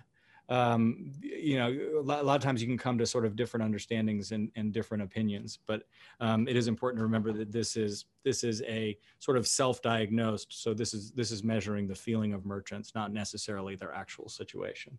um, 0.51 1.13
you 1.21 1.57
know 1.57 1.69
a 1.99 2.01
lot, 2.01 2.19
a 2.19 2.23
lot, 2.23 2.35
of 2.35 2.41
times 2.41 2.61
you 2.61 2.67
can 2.67 2.77
come 2.77 2.97
to 2.97 3.05
sort 3.05 3.25
of 3.25 3.37
different 3.37 3.63
understandings 3.63 4.33
and, 4.33 4.51
and 4.57 4.73
different 4.73 5.01
opinions 5.01 5.59
but 5.65 5.83
um, 6.19 6.45
it 6.47 6.57
is 6.57 6.67
important 6.67 6.99
to 6.99 7.03
remember 7.03 7.31
that 7.31 7.51
this 7.51 7.77
is 7.77 8.05
this 8.25 8.43
is 8.43 8.61
a 8.63 8.97
sort 9.19 9.37
of 9.37 9.47
self-diagnosed 9.47 10.47
so 10.49 10.73
this 10.73 10.93
is 10.93 11.11
this 11.11 11.31
is 11.31 11.41
measuring 11.41 11.87
the 11.87 11.95
feeling 11.95 12.33
of 12.33 12.45
merchants 12.45 12.93
not 12.93 13.13
necessarily 13.13 13.75
their 13.75 13.93
actual 13.93 14.27
situation. 14.27 14.97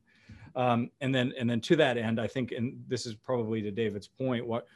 Um, 0.57 0.91
and 1.03 1.15
then 1.15 1.33
and 1.39 1.49
then 1.49 1.61
to 1.63 1.77
that 1.77 1.97
end 1.97 2.21
i 2.21 2.27
think 2.27 2.53
and 2.53 2.83
this 2.89 3.07
is 3.07 3.15
probably 3.15 3.63
to 3.63 3.71
david's 3.71 4.09
point 4.09 4.47
what 4.47 4.67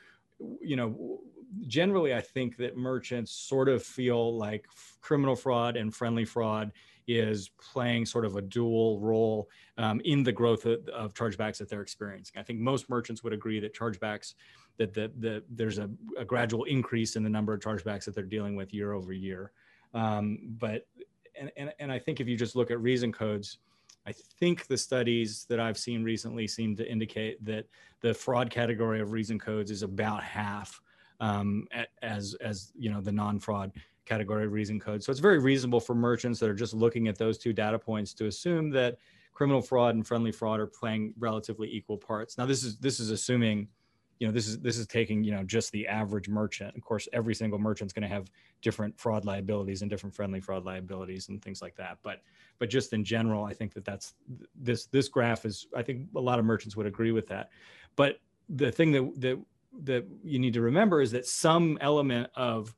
you 0.60 0.76
know 0.76 1.20
generally, 1.66 2.14
I 2.14 2.20
think 2.20 2.56
that 2.58 2.76
merchants 2.76 3.32
sort 3.32 3.68
of 3.68 3.82
feel 3.82 4.36
like 4.36 4.66
criminal 5.00 5.36
fraud 5.36 5.76
and 5.76 5.94
friendly 5.94 6.24
fraud 6.24 6.72
is 7.06 7.50
playing 7.60 8.06
sort 8.06 8.24
of 8.24 8.36
a 8.36 8.42
dual 8.42 9.00
role 9.00 9.48
um, 9.78 10.00
in 10.04 10.22
the 10.22 10.32
growth 10.32 10.66
of, 10.66 10.86
of, 10.88 11.14
chargebacks 11.14 11.58
that 11.58 11.68
they're 11.68 11.82
experiencing. 11.82 12.38
I 12.38 12.42
think 12.42 12.58
most 12.58 12.88
merchants 12.90 13.22
would 13.22 13.32
agree 13.32 13.60
that 13.60 13.74
chargebacks, 13.74 14.34
that 14.76 14.92
the, 14.92 15.12
the, 15.18 15.44
there's 15.50 15.78
a, 15.78 15.88
a 16.18 16.24
gradual 16.24 16.64
increase 16.64 17.16
in 17.16 17.22
the 17.22 17.30
number 17.30 17.52
of 17.52 17.60
chargebacks 17.60 18.04
that 18.04 18.14
they're 18.14 18.24
dealing 18.24 18.56
with 18.56 18.74
year 18.74 18.92
over 18.92 19.12
year. 19.12 19.52
Um, 19.94 20.38
but, 20.58 20.86
and, 21.38 21.52
and, 21.56 21.72
and 21.78 21.92
I 21.92 21.98
think 21.98 22.20
if 22.20 22.26
you 22.26 22.36
just 22.36 22.56
look 22.56 22.70
at 22.70 22.80
reason 22.80 23.12
codes, 23.12 23.58
I 24.06 24.12
think 24.38 24.66
the 24.66 24.76
studies 24.76 25.46
that 25.48 25.58
I've 25.58 25.78
seen 25.78 26.04
recently 26.04 26.46
seem 26.46 26.76
to 26.76 26.88
indicate 26.88 27.44
that 27.44 27.66
the 28.00 28.14
fraud 28.14 28.50
category 28.50 29.00
of 29.00 29.12
reason 29.12 29.38
codes 29.38 29.70
is 29.70 29.82
about 29.82 30.22
half 30.22 30.80
um, 31.18 31.66
as 32.02 32.34
as 32.40 32.72
you 32.76 32.90
know 32.90 33.00
the 33.00 33.12
non-fraud 33.12 33.72
category 34.06 34.46
reason 34.46 34.80
code. 34.80 35.02
So 35.02 35.10
it's 35.10 35.20
very 35.20 35.38
reasonable 35.38 35.80
for 35.80 35.94
merchants 35.94 36.40
that 36.40 36.48
are 36.48 36.54
just 36.54 36.74
looking 36.74 37.08
at 37.08 37.18
those 37.18 37.38
two 37.38 37.52
data 37.52 37.78
points 37.78 38.14
to 38.14 38.26
assume 38.26 38.70
that 38.70 38.98
criminal 39.34 39.60
fraud 39.60 39.94
and 39.94 40.06
friendly 40.06 40.32
fraud 40.32 40.60
are 40.60 40.66
playing 40.66 41.12
relatively 41.18 41.68
equal 41.70 41.98
parts. 41.98 42.38
Now 42.38 42.46
this 42.46 42.64
is 42.64 42.78
this 42.78 43.00
is 43.00 43.10
assuming 43.10 43.68
you 44.18 44.26
know 44.26 44.32
this 44.32 44.46
is 44.46 44.58
this 44.60 44.78
is 44.78 44.86
taking 44.86 45.22
you 45.22 45.32
know 45.32 45.42
just 45.42 45.70
the 45.72 45.86
average 45.86 46.28
merchant 46.28 46.74
of 46.74 46.82
course 46.82 47.08
every 47.12 47.34
single 47.34 47.58
merchant's 47.58 47.92
going 47.92 48.02
to 48.02 48.08
have 48.08 48.30
different 48.62 48.98
fraud 48.98 49.24
liabilities 49.24 49.82
and 49.82 49.90
different 49.90 50.14
friendly 50.14 50.40
fraud 50.40 50.64
liabilities 50.64 51.28
and 51.28 51.42
things 51.42 51.60
like 51.60 51.76
that 51.76 51.98
but 52.02 52.22
but 52.58 52.70
just 52.70 52.92
in 52.92 53.04
general 53.04 53.44
i 53.44 53.52
think 53.52 53.74
that 53.74 53.84
that's 53.84 54.14
this 54.54 54.86
this 54.86 55.08
graph 55.08 55.44
is 55.44 55.66
i 55.76 55.82
think 55.82 56.06
a 56.16 56.20
lot 56.20 56.38
of 56.38 56.44
merchants 56.44 56.76
would 56.76 56.86
agree 56.86 57.12
with 57.12 57.26
that 57.26 57.50
but 57.94 58.20
the 58.48 58.70
thing 58.70 58.92
that 58.92 59.12
that 59.20 59.38
that 59.82 60.06
you 60.24 60.38
need 60.38 60.54
to 60.54 60.62
remember 60.62 61.02
is 61.02 61.10
that 61.12 61.26
some 61.26 61.76
element 61.80 62.30
of 62.34 62.74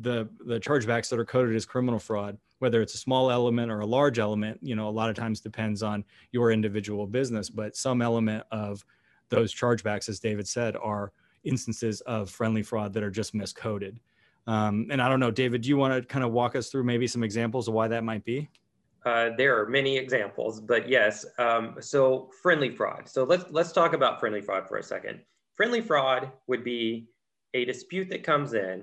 the 0.00 0.28
the 0.44 0.58
chargebacks 0.60 1.08
that 1.08 1.18
are 1.18 1.24
coded 1.24 1.54
as 1.54 1.64
criminal 1.64 1.98
fraud 1.98 2.38
whether 2.58 2.80
it's 2.80 2.94
a 2.94 2.98
small 2.98 3.30
element 3.30 3.70
or 3.70 3.80
a 3.80 3.86
large 3.86 4.18
element 4.18 4.58
you 4.62 4.74
know 4.74 4.88
a 4.88 4.90
lot 4.90 5.08
of 5.08 5.16
times 5.16 5.40
depends 5.40 5.82
on 5.82 6.04
your 6.32 6.50
individual 6.50 7.06
business 7.06 7.48
but 7.48 7.76
some 7.76 8.02
element 8.02 8.44
of 8.50 8.84
those 9.28 9.54
chargebacks 9.54 10.08
as 10.08 10.18
david 10.18 10.46
said 10.46 10.76
are 10.76 11.12
instances 11.44 12.00
of 12.02 12.30
friendly 12.30 12.62
fraud 12.62 12.94
that 12.94 13.02
are 13.02 13.10
just 13.10 13.34
miscoded. 13.34 13.98
Um, 14.46 14.88
and 14.90 15.00
i 15.00 15.08
don't 15.08 15.20
know 15.20 15.30
david 15.30 15.62
do 15.62 15.68
you 15.68 15.76
want 15.76 15.94
to 15.94 16.02
kind 16.06 16.24
of 16.24 16.32
walk 16.32 16.56
us 16.56 16.70
through 16.70 16.84
maybe 16.84 17.06
some 17.06 17.22
examples 17.22 17.68
of 17.68 17.74
why 17.74 17.88
that 17.88 18.04
might 18.04 18.24
be? 18.24 18.48
Uh, 19.04 19.30
there 19.36 19.60
are 19.60 19.68
many 19.68 19.98
examples 19.98 20.60
but 20.60 20.88
yes 20.88 21.26
um, 21.38 21.76
so 21.80 22.30
friendly 22.42 22.70
fraud. 22.70 23.06
So 23.06 23.24
let's 23.24 23.44
let's 23.50 23.70
talk 23.70 23.92
about 23.92 24.18
friendly 24.18 24.40
fraud 24.40 24.66
for 24.66 24.78
a 24.78 24.82
second. 24.82 25.20
Friendly 25.54 25.82
fraud 25.82 26.32
would 26.46 26.64
be 26.64 27.06
a 27.52 27.64
dispute 27.64 28.08
that 28.08 28.22
comes 28.22 28.54
in 28.54 28.82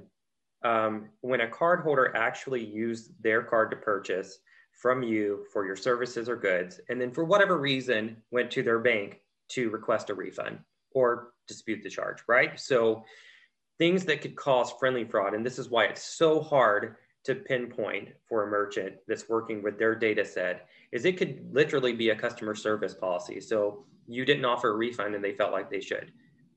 um, 0.63 1.09
when 1.21 1.41
a 1.41 1.47
cardholder 1.47 2.13
actually 2.15 2.63
used 2.63 3.11
their 3.21 3.41
card 3.41 3.71
to 3.71 3.77
purchase 3.77 4.39
from 4.73 5.03
you 5.03 5.45
for 5.51 5.65
your 5.65 5.75
services 5.75 6.27
or 6.29 6.35
goods, 6.35 6.79
and 6.89 6.99
then 6.99 7.11
for 7.11 7.23
whatever 7.23 7.57
reason 7.57 8.17
went 8.31 8.49
to 8.51 8.63
their 8.63 8.79
bank 8.79 9.21
to 9.49 9.69
request 9.69 10.09
a 10.09 10.13
refund 10.13 10.59
or 10.93 11.33
dispute 11.47 11.83
the 11.83 11.89
charge, 11.89 12.19
right? 12.27 12.59
So 12.59 13.03
things 13.77 14.05
that 14.05 14.21
could 14.21 14.35
cause 14.35 14.73
friendly 14.79 15.03
fraud, 15.03 15.33
and 15.33 15.45
this 15.45 15.59
is 15.59 15.69
why 15.69 15.85
it's 15.85 16.03
so 16.03 16.41
hard 16.41 16.95
to 17.23 17.35
pinpoint 17.35 18.09
for 18.27 18.43
a 18.43 18.49
merchant 18.49 18.95
that's 19.07 19.29
working 19.29 19.61
with 19.61 19.77
their 19.77 19.93
data 19.93 20.25
set, 20.25 20.67
is 20.91 21.05
it 21.05 21.17
could 21.17 21.47
literally 21.51 21.93
be 21.93 22.09
a 22.09 22.15
customer 22.15 22.55
service 22.55 22.95
policy. 22.95 23.39
So 23.39 23.85
you 24.07 24.25
didn't 24.25 24.45
offer 24.45 24.69
a 24.69 24.75
refund 24.75 25.13
and 25.13 25.23
they 25.23 25.33
felt 25.33 25.51
like 25.51 25.69
they 25.69 25.81
should 25.81 26.11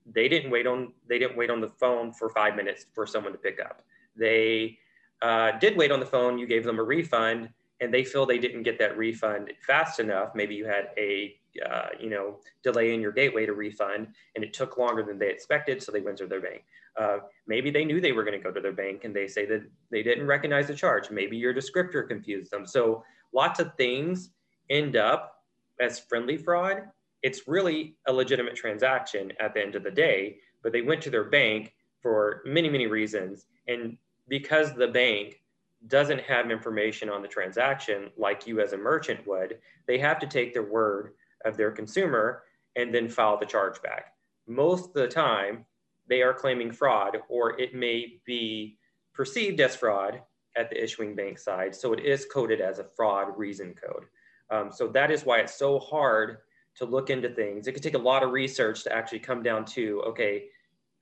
they 0.05 0.27
didn't 0.27 0.51
wait 0.51 0.67
on 0.67 0.93
they 1.07 1.17
didn't 1.19 1.37
wait 1.37 1.49
on 1.49 1.61
the 1.61 1.69
phone 1.69 2.13
for 2.13 2.29
five 2.29 2.55
minutes 2.55 2.85
for 2.93 3.05
someone 3.07 3.31
to 3.31 3.37
pick 3.37 3.59
up. 3.59 3.81
They 4.15 4.77
uh, 5.21 5.57
did 5.59 5.77
wait 5.77 5.91
on 5.91 5.99
the 5.99 6.05
phone. 6.05 6.37
You 6.37 6.47
gave 6.47 6.63
them 6.63 6.79
a 6.79 6.83
refund, 6.83 7.49
and 7.81 7.93
they 7.93 8.03
feel 8.03 8.25
they 8.25 8.37
didn't 8.37 8.63
get 8.63 8.77
that 8.79 8.97
refund 8.97 9.51
fast 9.65 9.99
enough. 9.99 10.35
Maybe 10.35 10.55
you 10.55 10.65
had 10.65 10.89
a 10.97 11.35
uh, 11.65 11.87
you 11.99 12.09
know 12.09 12.39
delay 12.63 12.93
in 12.93 13.01
your 13.01 13.11
gateway 13.11 13.45
to 13.45 13.53
refund, 13.53 14.07
and 14.35 14.43
it 14.43 14.53
took 14.53 14.77
longer 14.77 15.03
than 15.03 15.17
they 15.17 15.29
expected, 15.29 15.81
so 15.81 15.91
they 15.91 16.01
went 16.01 16.17
to 16.17 16.27
their 16.27 16.41
bank. 16.41 16.63
Uh, 16.97 17.17
maybe 17.47 17.71
they 17.71 17.83
knew 17.83 17.99
they 17.99 18.13
were 18.13 18.23
going 18.23 18.37
to 18.37 18.43
go 18.43 18.51
to 18.51 18.61
their 18.61 18.71
bank, 18.71 19.03
and 19.03 19.15
they 19.15 19.27
say 19.27 19.45
that 19.45 19.63
they 19.91 20.03
didn't 20.03 20.27
recognize 20.27 20.67
the 20.67 20.75
charge. 20.75 21.09
Maybe 21.09 21.37
your 21.37 21.53
descriptor 21.53 22.07
confused 22.07 22.51
them. 22.51 22.65
So 22.65 23.03
lots 23.33 23.59
of 23.59 23.73
things 23.75 24.29
end 24.69 24.95
up 24.95 25.43
as 25.79 25.99
friendly 25.99 26.37
fraud 26.37 26.83
it's 27.25 27.47
really 27.47 27.95
a 28.05 28.13
legitimate 28.13 28.55
transaction 28.55 29.33
at 29.39 29.55
the 29.55 29.59
end 29.59 29.73
of 29.73 29.83
the 29.83 29.89
day, 29.89 30.37
but 30.61 30.71
they 30.71 30.83
went 30.83 31.01
to 31.01 31.09
their 31.09 31.23
bank 31.23 31.73
for 31.99 32.43
many, 32.45 32.69
many 32.69 32.85
reasons. 32.85 33.47
And 33.67 33.97
because 34.27 34.75
the 34.75 34.89
bank 34.89 35.41
doesn't 35.87 36.21
have 36.21 36.51
information 36.51 37.09
on 37.09 37.23
the 37.23 37.27
transaction 37.27 38.11
like 38.15 38.45
you 38.45 38.61
as 38.61 38.73
a 38.73 38.77
merchant 38.77 39.25
would, 39.25 39.57
they 39.87 39.97
have 39.97 40.19
to 40.19 40.27
take 40.27 40.53
the 40.53 40.61
word 40.61 41.13
of 41.45 41.57
their 41.57 41.71
consumer 41.71 42.43
and 42.75 42.93
then 42.93 43.09
file 43.09 43.39
the 43.39 43.45
chargeback. 43.47 44.11
Most 44.45 44.89
of 44.89 44.93
the 44.93 45.07
time, 45.07 45.65
they 46.07 46.21
are 46.21 46.31
claiming 46.31 46.71
fraud, 46.71 47.17
or 47.27 47.59
it 47.59 47.73
may 47.73 48.21
be 48.23 48.77
perceived 49.15 49.59
as 49.61 49.75
fraud 49.75 50.21
at 50.55 50.69
the 50.69 50.83
issuing 50.83 51.15
bank 51.15 51.39
side. 51.39 51.73
So 51.73 51.91
it 51.91 52.01
is 52.01 52.27
coded 52.31 52.61
as 52.61 52.77
a 52.77 52.85
fraud 52.95 53.35
reason 53.35 53.73
code. 53.73 54.05
Um, 54.51 54.71
so 54.71 54.89
that 54.89 55.09
is 55.09 55.25
why 55.25 55.39
it's 55.39 55.57
so 55.57 55.79
hard 55.79 56.37
to 56.75 56.85
look 56.85 57.09
into 57.09 57.29
things. 57.29 57.67
It 57.67 57.73
could 57.73 57.83
take 57.83 57.95
a 57.95 57.99
lot 57.99 58.23
of 58.23 58.31
research 58.31 58.83
to 58.83 58.93
actually 58.93 59.19
come 59.19 59.41
down 59.41 59.65
to, 59.65 60.01
okay, 60.07 60.45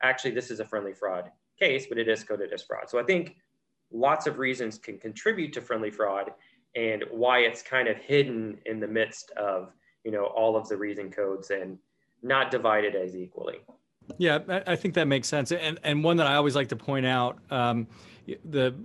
actually, 0.02 0.32
this 0.32 0.52
is 0.52 0.60
a 0.60 0.66
friendly 0.66 0.94
fraud 0.94 1.32
case, 1.60 1.88
but 1.88 1.98
it 1.98 2.08
is 2.08 2.24
coded 2.24 2.54
as 2.54 2.64
fraud. 2.64 2.90
So 2.90 3.00
I 3.00 3.04
think 3.04 3.38
lots 3.92 4.28
of 4.28 4.38
reasons 4.38 4.78
can 4.78 4.98
contribute 4.98 5.54
to 5.54 5.62
friendly 5.62 5.92
fraud 5.92 6.32
and 6.76 7.04
why 7.12 7.40
it's 7.40 7.62
kind 7.62 7.88
of 7.88 7.98
hidden 7.98 8.58
in 8.66 8.80
the 8.80 8.88
midst 8.88 9.32
of, 9.32 9.72
you 10.04 10.12
know, 10.12 10.26
all 10.26 10.56
of 10.56 10.68
the 10.68 10.78
reason 10.78 11.12
codes 11.12 11.52
and 11.52 11.78
not 12.22 12.52
divided 12.52 12.96
as 12.96 13.16
equally. 13.16 13.60
Yeah, 14.18 14.40
I 14.68 14.76
think 14.76 14.96
that 14.96 15.08
makes 15.08 15.28
sense. 15.28 15.52
And, 15.52 15.80
and 15.84 16.04
one 16.04 16.18
that 16.18 16.28
I 16.28 16.36
always 16.36 16.56
like 16.56 16.70
to 16.70 16.76
point 16.76 17.06
out, 17.06 17.40
um, 17.52 17.88
the 18.46 18.76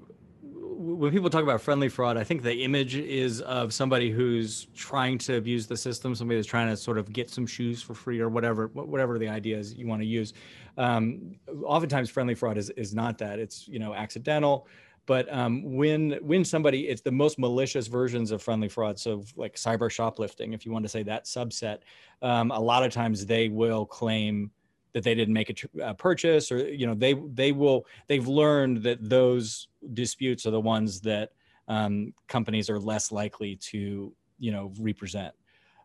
when 0.78 1.10
people 1.10 1.28
talk 1.28 1.42
about 1.42 1.60
friendly 1.60 1.88
fraud, 1.88 2.16
I 2.16 2.22
think 2.22 2.42
the 2.42 2.62
image 2.62 2.94
is 2.94 3.40
of 3.40 3.74
somebody 3.74 4.12
who's 4.12 4.66
trying 4.76 5.18
to 5.18 5.36
abuse 5.36 5.66
the 5.66 5.76
system, 5.76 6.14
somebody 6.14 6.38
that's 6.38 6.46
trying 6.46 6.68
to 6.68 6.76
sort 6.76 6.98
of 6.98 7.12
get 7.12 7.28
some 7.30 7.46
shoes 7.46 7.82
for 7.82 7.94
free 7.94 8.20
or 8.20 8.28
whatever, 8.28 8.68
whatever 8.68 9.18
the 9.18 9.28
idea 9.28 9.58
is 9.58 9.74
you 9.74 9.88
want 9.88 10.02
to 10.02 10.06
use. 10.06 10.34
Um, 10.76 11.34
oftentimes, 11.64 12.10
friendly 12.10 12.36
fraud 12.36 12.56
is 12.56 12.70
is 12.70 12.94
not 12.94 13.18
that. 13.18 13.40
It's 13.40 13.66
you 13.66 13.80
know 13.80 13.92
accidental. 13.92 14.68
But 15.06 15.32
um, 15.32 15.74
when 15.74 16.12
when 16.22 16.44
somebody, 16.44 16.88
it's 16.88 17.00
the 17.00 17.10
most 17.10 17.38
malicious 17.38 17.88
versions 17.88 18.30
of 18.30 18.40
friendly 18.40 18.68
fraud. 18.68 19.00
So 19.00 19.24
like 19.36 19.56
cyber 19.56 19.90
shoplifting, 19.90 20.52
if 20.52 20.64
you 20.64 20.70
want 20.70 20.84
to 20.84 20.88
say 20.88 21.02
that 21.04 21.24
subset, 21.24 21.78
um, 22.22 22.52
a 22.52 22.60
lot 22.60 22.84
of 22.84 22.92
times 22.92 23.26
they 23.26 23.48
will 23.48 23.84
claim 23.84 24.52
that 24.92 25.04
they 25.04 25.14
didn't 25.14 25.34
make 25.34 25.50
a, 25.50 25.90
a, 25.90 25.94
purchase 25.94 26.50
or 26.50 26.68
you 26.68 26.86
know 26.86 26.94
they 26.94 27.14
they 27.34 27.52
will 27.52 27.86
they've 28.06 28.26
learned 28.26 28.82
that 28.82 28.98
those 29.08 29.68
disputes 29.92 30.46
are 30.46 30.50
the 30.50 30.60
ones 30.60 31.00
that 31.00 31.30
um, 31.68 32.14
companies 32.26 32.70
are 32.70 32.78
less 32.78 33.12
likely 33.12 33.56
to 33.56 34.12
you 34.38 34.52
know 34.52 34.72
represent. 34.78 35.34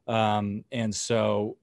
Um, 0.08 0.64
and 0.72 0.94
so 0.94 1.58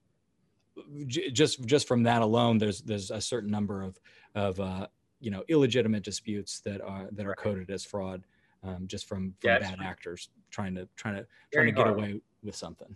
j- 1.07 1.31
just 1.31 1.65
just 1.65 1.87
from 1.87 2.03
that 2.03 2.21
alone 2.21 2.57
there's 2.57 2.81
there's 2.81 3.11
a 3.11 3.21
certain 3.21 3.51
number 3.51 3.81
of 3.81 3.99
of 4.35 4.59
uh, 4.59 4.87
you 5.19 5.31
know 5.31 5.43
illegitimate 5.47 6.03
disputes 6.03 6.61
that 6.61 6.81
are 6.81 7.09
that 7.11 7.25
are 7.25 7.35
coded 7.35 7.69
as 7.69 7.83
fraud 7.83 8.23
um, 8.63 8.85
just 8.87 9.07
from, 9.07 9.33
from 9.39 9.49
yeah, 9.49 9.59
bad 9.59 9.79
actors 9.83 10.29
trying 10.49 10.75
to 10.75 10.87
trying 10.95 11.15
to 11.15 11.25
trying 11.51 11.65
to 11.67 11.71
get 11.71 11.87
away 11.87 12.21
with 12.43 12.55
something 12.55 12.95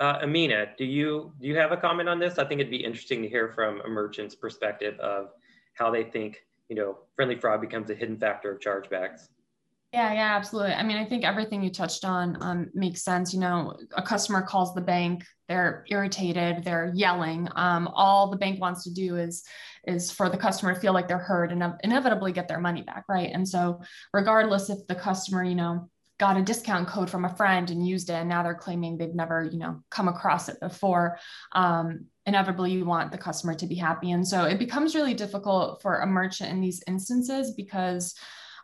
uh, 0.00 0.18
Amina, 0.22 0.68
do 0.78 0.84
you 0.84 1.32
do 1.40 1.46
you 1.46 1.56
have 1.56 1.72
a 1.72 1.76
comment 1.76 2.08
on 2.08 2.18
this? 2.18 2.38
I 2.38 2.44
think 2.44 2.60
it'd 2.60 2.70
be 2.70 2.82
interesting 2.82 3.22
to 3.22 3.28
hear 3.28 3.52
from 3.54 3.82
a 3.82 3.88
merchant's 3.88 4.34
perspective 4.34 4.98
of 4.98 5.28
how 5.74 5.90
they 5.90 6.04
think 6.04 6.38
you 6.68 6.76
know 6.76 6.98
friendly 7.14 7.36
fraud 7.36 7.60
becomes 7.60 7.90
a 7.90 7.94
hidden 7.94 8.18
factor 8.18 8.50
of 8.50 8.60
chargebacks. 8.60 9.28
Yeah, 9.92 10.12
yeah, 10.12 10.36
absolutely. 10.36 10.72
I 10.72 10.84
mean, 10.84 10.96
I 10.98 11.04
think 11.04 11.24
everything 11.24 11.64
you 11.64 11.70
touched 11.70 12.04
on 12.04 12.38
um, 12.40 12.70
makes 12.74 13.02
sense. 13.02 13.34
You 13.34 13.40
know, 13.40 13.76
a 13.96 14.02
customer 14.02 14.40
calls 14.40 14.72
the 14.72 14.80
bank, 14.80 15.24
they're 15.48 15.84
irritated, 15.88 16.62
they're 16.62 16.92
yelling. 16.94 17.48
Um, 17.56 17.88
all 17.88 18.30
the 18.30 18.36
bank 18.36 18.60
wants 18.60 18.84
to 18.84 18.94
do 18.94 19.16
is 19.16 19.42
is 19.86 20.10
for 20.10 20.28
the 20.28 20.36
customer 20.38 20.74
to 20.74 20.80
feel 20.80 20.92
like 20.92 21.08
they're 21.08 21.18
heard 21.18 21.52
and 21.52 21.74
inevitably 21.82 22.32
get 22.32 22.48
their 22.48 22.60
money 22.60 22.82
back, 22.82 23.04
right? 23.08 23.30
And 23.32 23.46
so, 23.46 23.82
regardless 24.14 24.70
if 24.70 24.86
the 24.86 24.94
customer, 24.94 25.42
you 25.42 25.56
know, 25.56 25.90
got 26.20 26.36
a 26.36 26.42
discount 26.42 26.86
code 26.86 27.10
from 27.10 27.24
a 27.24 27.34
friend 27.34 27.70
and 27.70 27.86
used 27.86 28.10
it, 28.10 28.14
and 28.14 28.28
now 28.28 28.42
they're 28.42 28.54
claiming 28.54 28.96
they've 28.96 29.14
never, 29.14 29.48
you 29.50 29.58
know, 29.58 29.82
come 29.90 30.06
across 30.06 30.48
it 30.50 30.60
before. 30.60 31.18
Um, 31.52 32.06
inevitably, 32.26 32.72
you 32.72 32.84
want 32.84 33.10
the 33.10 33.18
customer 33.18 33.54
to 33.54 33.66
be 33.66 33.74
happy, 33.74 34.12
and 34.12 34.26
so 34.26 34.44
it 34.44 34.58
becomes 34.58 34.94
really 34.94 35.14
difficult 35.14 35.82
for 35.82 35.96
a 35.96 36.06
merchant 36.06 36.50
in 36.50 36.60
these 36.60 36.84
instances 36.86 37.54
because 37.56 38.14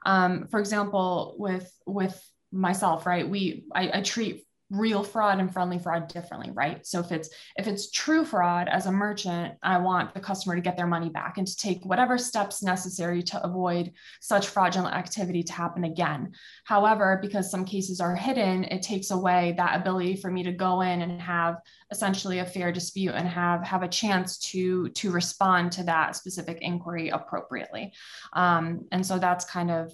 um, 0.07 0.47
for 0.49 0.61
example, 0.61 1.35
with 1.39 1.71
with 1.85 2.17
myself, 2.53 3.07
right? 3.07 3.29
We 3.29 3.65
I, 3.75 3.99
I 3.99 4.01
treat 4.03 4.46
real 4.71 5.05
fraud 5.05 5.39
and 5.39 5.53
friendly 5.53 5.79
fraud 5.79 6.09
differently 6.09 6.51
right? 6.53 6.87
So 6.87 7.01
if 7.01 7.13
it's 7.13 7.31
if 7.57 7.67
it's 7.67 7.91
true 7.91 8.25
fraud 8.25 8.69
as 8.69 8.87
a 8.87 8.93
merchant 8.93 9.55
i 9.63 9.79
want 9.79 10.15
the 10.15 10.21
customer 10.21 10.57
to 10.57 10.61
get 10.61 10.77
their 10.77 10.87
money 10.87 11.09
back 11.09 11.39
and 11.39 11.47
to 11.47 11.57
take 11.57 11.85
whatever 11.85 12.19
steps 12.19 12.63
necessary 12.63 13.23
to 13.23 13.43
avoid 13.45 13.93
such 14.21 14.49
fraudulent 14.49 14.95
activity 14.95 15.43
to 15.45 15.53
happen 15.53 15.85
again. 15.85 16.33
However 16.65 17.19
because 17.23 17.51
some 17.51 17.65
cases 17.65 18.01
are 18.01 18.17
hidden 18.17 18.65
it 18.65 18.83
takes 18.83 19.11
away 19.11 19.55
that 19.57 19.81
ability 19.81 20.17
for 20.17 20.31
me 20.31 20.43
to 20.43 20.53
go 20.53 20.81
in 20.81 21.03
and 21.03 21.21
have 21.21 21.57
essentially 21.93 22.41
a 22.41 22.45
fair 22.45 22.73
dispute 22.73 23.15
and 23.15 23.29
have 23.29 23.63
have 23.65 23.83
a 23.83 23.89
chance 23.89 24.39
to 24.39 24.89
to 24.91 25.11
respond 25.11 25.73
to 25.73 25.85
that 25.85 26.17
specific 26.17 26.59
inquiry 26.61 27.11
appropriately. 27.11 27.93
Um, 28.33 28.87
and 28.93 29.05
so 29.07 29.19
that's 29.19 29.45
kind 29.45 29.71
of 29.71 29.93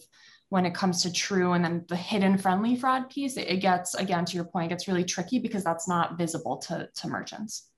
when 0.52 0.66
it 0.66 0.74
comes 0.74 1.02
to 1.02 1.10
true 1.10 1.52
and 1.54 1.64
then 1.64 1.82
the 1.88 1.96
hidden 1.96 2.36
friendly 2.36 2.76
fraud 2.76 3.08
piece, 3.08 3.38
it, 3.38 3.60
gets, 3.60 3.94
again, 3.94 4.22
to 4.22 4.34
your 4.34 4.44
point, 4.44 4.68
gets 4.68 4.86
really 4.86 5.02
tricky 5.02 5.38
because 5.38 5.64
that's 5.64 5.88
not 5.88 6.18
visible 6.18 6.58
to, 6.58 6.86
to 6.94 7.08
merchants. 7.08 7.70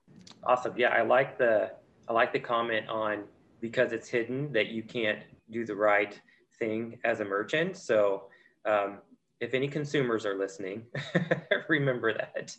Awesome. 0.42 0.74
Yeah, 0.76 0.88
I 0.88 1.02
like 1.02 1.38
the 1.38 1.70
I 2.08 2.12
like 2.12 2.32
the 2.32 2.40
comment 2.40 2.88
on 2.88 3.26
because 3.60 3.92
it's 3.92 4.08
hidden 4.08 4.52
that 4.54 4.70
you 4.70 4.82
can't 4.82 5.20
do 5.52 5.64
the 5.64 5.76
right 5.76 6.20
thing 6.58 6.98
as 7.04 7.20
a 7.20 7.24
merchant. 7.24 7.76
So 7.76 8.24
um, 8.64 8.98
if 9.38 9.54
any 9.54 9.68
consumers 9.68 10.26
are 10.26 10.36
listening, 10.36 10.82
remember 11.68 12.12
that. 12.12 12.56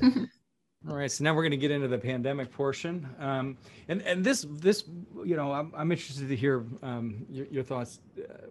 All 0.88 0.96
right, 0.96 1.10
so 1.10 1.24
now 1.24 1.34
we're 1.34 1.42
going 1.42 1.50
to 1.50 1.56
get 1.58 1.72
into 1.72 1.88
the 1.88 1.98
pandemic 1.98 2.52
portion, 2.52 3.08
um, 3.18 3.58
and 3.88 4.02
and 4.02 4.24
this 4.24 4.46
this 4.48 4.84
you 5.24 5.34
know 5.34 5.50
I'm, 5.52 5.72
I'm 5.76 5.90
interested 5.90 6.28
to 6.28 6.36
hear 6.36 6.64
um, 6.80 7.26
your, 7.28 7.46
your, 7.46 7.62
thoughts. 7.64 7.98
Uh, 8.16 8.46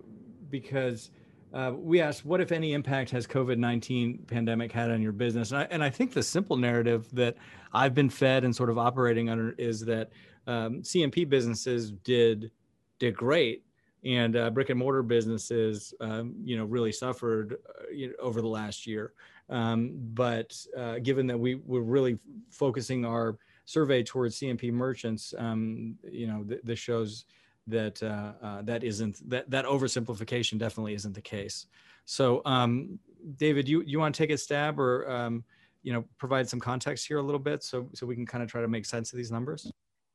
because 0.50 1.12
uh, 1.54 1.72
we 1.74 2.02
asked, 2.02 2.26
what 2.26 2.42
if 2.42 2.52
any 2.52 2.74
impact 2.74 3.10
has 3.12 3.26
COVID 3.26 3.58
19 3.58 4.26
pandemic 4.28 4.72
had 4.72 4.92
on 4.92 5.02
your 5.02 5.14
business? 5.14 5.52
And 5.52 5.60
I, 5.60 5.68
and 5.72 5.84
I, 5.84 5.90
think 5.90 6.14
the 6.14 6.24
simple 6.24 6.58
narrative 6.58 7.08
that 7.14 7.38
I've 7.72 7.94
been 7.94 8.10
fed 8.10 8.44
and 8.44 8.54
sort 8.54 8.70
of 8.70 8.78
operating 8.78 9.30
under 9.30 9.52
is 9.52 9.80
that 9.86 10.10
um, 10.48 10.82
CNP 10.82 11.30
businesses 11.30 11.92
did 11.92 12.52
did 13.00 13.16
great, 13.16 13.64
and 14.04 14.36
uh, 14.36 14.50
brick 14.50 14.70
and 14.70 14.80
mortar 14.80 15.02
businesses, 15.02 15.94
um, 16.02 16.36
you 16.44 16.58
know, 16.58 16.66
really 16.66 16.92
suffered 16.92 17.54
uh, 17.54 17.84
you 17.92 18.10
know, 18.10 18.14
over 18.20 18.42
the 18.42 18.48
last 18.48 18.86
year. 18.86 19.14
Um, 19.50 19.94
but 19.96 20.56
uh, 20.78 21.00
given 21.00 21.28
that 21.28 21.40
we 21.40 21.56
were 21.56 21.84
really 21.84 22.18
focusing 22.50 23.06
our 23.06 23.38
survey 23.66 24.04
towards 24.04 24.40
CNP 24.40 24.72
merchants, 24.72 25.34
um, 25.38 25.96
you 26.04 26.28
know, 26.28 26.44
th- 26.44 26.62
this 26.64 26.80
shows 26.80 27.26
that 27.68 28.02
uh, 28.04 28.34
uh, 28.46 28.62
that 28.64 28.84
isn't 28.84 29.28
that 29.30 29.50
that 29.50 29.66
oversimplification 29.66 30.58
definitely 30.58 30.94
isn't 30.94 31.14
the 31.14 31.22
case. 31.22 31.68
So, 32.06 32.42
um, 32.46 33.00
David, 33.38 33.68
you 33.68 33.82
you 33.82 34.00
want 34.00 34.14
to 34.14 34.22
take 34.22 34.30
a 34.30 34.38
stab 34.38 34.80
or 34.80 35.10
um, 35.10 35.44
you 35.84 35.94
know 35.94 36.06
provide 36.18 36.48
some 36.48 36.60
context 36.60 37.08
here 37.08 37.18
a 37.18 37.24
little 37.24 37.40
bit 37.40 37.64
so 37.64 37.90
so 37.94 38.06
we 38.06 38.16
can 38.16 38.26
kind 38.26 38.44
of 38.44 38.50
try 38.50 38.62
to 38.62 38.68
make 38.68 38.86
sense 38.86 39.12
of 39.14 39.18
these 39.18 39.32
numbers. 39.32 39.72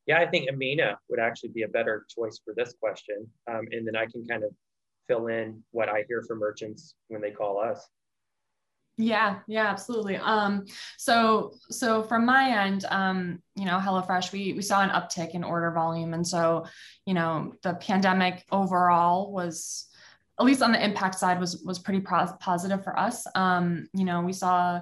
Yeah, 0.07 0.19
I 0.21 0.27
think 0.27 0.49
Amina 0.49 0.99
would 1.09 1.21
actually 1.21 1.51
be 1.51 1.63
a 1.63 1.69
better 1.69 2.07
choice 2.09 2.41
for 2.45 2.55
this 2.57 2.75
question, 2.81 3.27
um, 3.49 3.67
and 3.71 3.87
then 3.87 3.97
I 3.97 4.07
can 4.07 4.27
kind 4.27 4.45
of 4.45 4.51
fill 5.09 5.27
in 5.27 5.63
what 5.73 5.89
I 5.89 6.05
hear 6.09 6.23
from 6.27 6.39
merchants 6.39 6.95
when 7.09 7.21
they 7.21 7.31
call 7.31 7.61
us. 7.61 7.89
Yeah, 9.01 9.39
yeah, 9.47 9.67
absolutely. 9.67 10.17
Um, 10.19 10.67
so 10.99 11.55
so 11.71 12.03
from 12.03 12.27
my 12.27 12.65
end, 12.65 12.85
um, 12.91 13.41
you 13.57 13.65
know, 13.65 13.79
HelloFresh, 13.79 14.31
we 14.31 14.53
we 14.53 14.61
saw 14.63 14.83
an 14.83 14.91
uptick 14.91 15.31
in 15.31 15.43
order 15.43 15.71
volume, 15.71 16.13
and 16.13 16.27
so 16.27 16.67
you 17.07 17.15
know, 17.15 17.55
the 17.63 17.75
pandemic 17.75 18.45
overall 18.53 19.33
was 19.33 19.87
at 20.39 20.45
least 20.45 20.63
on 20.63 20.73
the 20.73 20.85
impact 20.85 21.19
side 21.19 21.41
was 21.41 21.63
was 21.65 21.79
pretty 21.79 22.01
positive 22.01 22.85
for 22.85 22.99
us. 22.99 23.27
Um, 23.35 23.89
you 23.95 24.05
know, 24.05 24.21
we 24.21 24.35
saw 24.35 24.81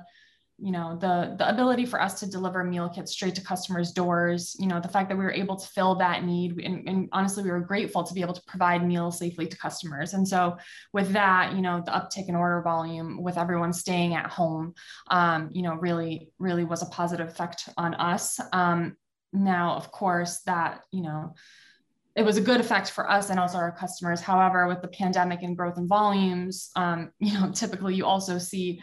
you 0.60 0.72
know 0.72 0.96
the 1.00 1.36
the 1.38 1.48
ability 1.48 1.86
for 1.86 2.02
us 2.02 2.18
to 2.18 2.26
deliver 2.26 2.64
meal 2.64 2.88
kits 2.88 3.12
straight 3.12 3.34
to 3.34 3.40
customers 3.40 3.92
doors 3.92 4.56
you 4.58 4.66
know 4.66 4.80
the 4.80 4.88
fact 4.88 5.08
that 5.08 5.16
we 5.16 5.22
were 5.22 5.32
able 5.32 5.54
to 5.54 5.68
fill 5.68 5.94
that 5.94 6.24
need 6.24 6.58
and, 6.58 6.88
and, 6.88 7.08
honestly 7.12 7.44
we 7.44 7.50
were 7.50 7.60
grateful 7.60 8.02
to 8.02 8.12
be 8.12 8.20
able 8.20 8.34
to 8.34 8.42
provide 8.42 8.86
meals 8.86 9.18
safely 9.18 9.46
to 9.46 9.56
customers 9.56 10.14
and 10.14 10.26
so 10.26 10.56
with 10.92 11.12
that 11.12 11.54
you 11.54 11.62
know 11.62 11.80
the 11.84 11.92
uptick 11.92 12.28
in 12.28 12.34
order 12.34 12.60
volume 12.62 13.22
with 13.22 13.38
everyone 13.38 13.72
staying 13.72 14.14
at 14.14 14.26
home 14.26 14.74
um, 15.10 15.48
you 15.52 15.62
know 15.62 15.74
really 15.74 16.30
really 16.38 16.64
was 16.64 16.82
a 16.82 16.86
positive 16.86 17.28
effect 17.28 17.68
on 17.76 17.94
us 17.94 18.40
um, 18.52 18.96
now 19.32 19.74
of 19.74 19.92
course 19.92 20.40
that 20.40 20.80
you 20.90 21.02
know 21.02 21.34
it 22.18 22.24
was 22.24 22.36
a 22.36 22.40
good 22.40 22.60
effect 22.60 22.90
for 22.90 23.08
us 23.08 23.30
and 23.30 23.38
also 23.38 23.58
our 23.58 23.70
customers. 23.70 24.20
However, 24.20 24.66
with 24.66 24.82
the 24.82 24.88
pandemic 24.88 25.42
and 25.42 25.56
growth 25.56 25.78
in 25.78 25.86
volumes, 25.86 26.70
um, 26.74 27.12
you 27.20 27.32
know, 27.32 27.52
typically 27.52 27.94
you 27.94 28.04
also 28.04 28.38
see 28.38 28.80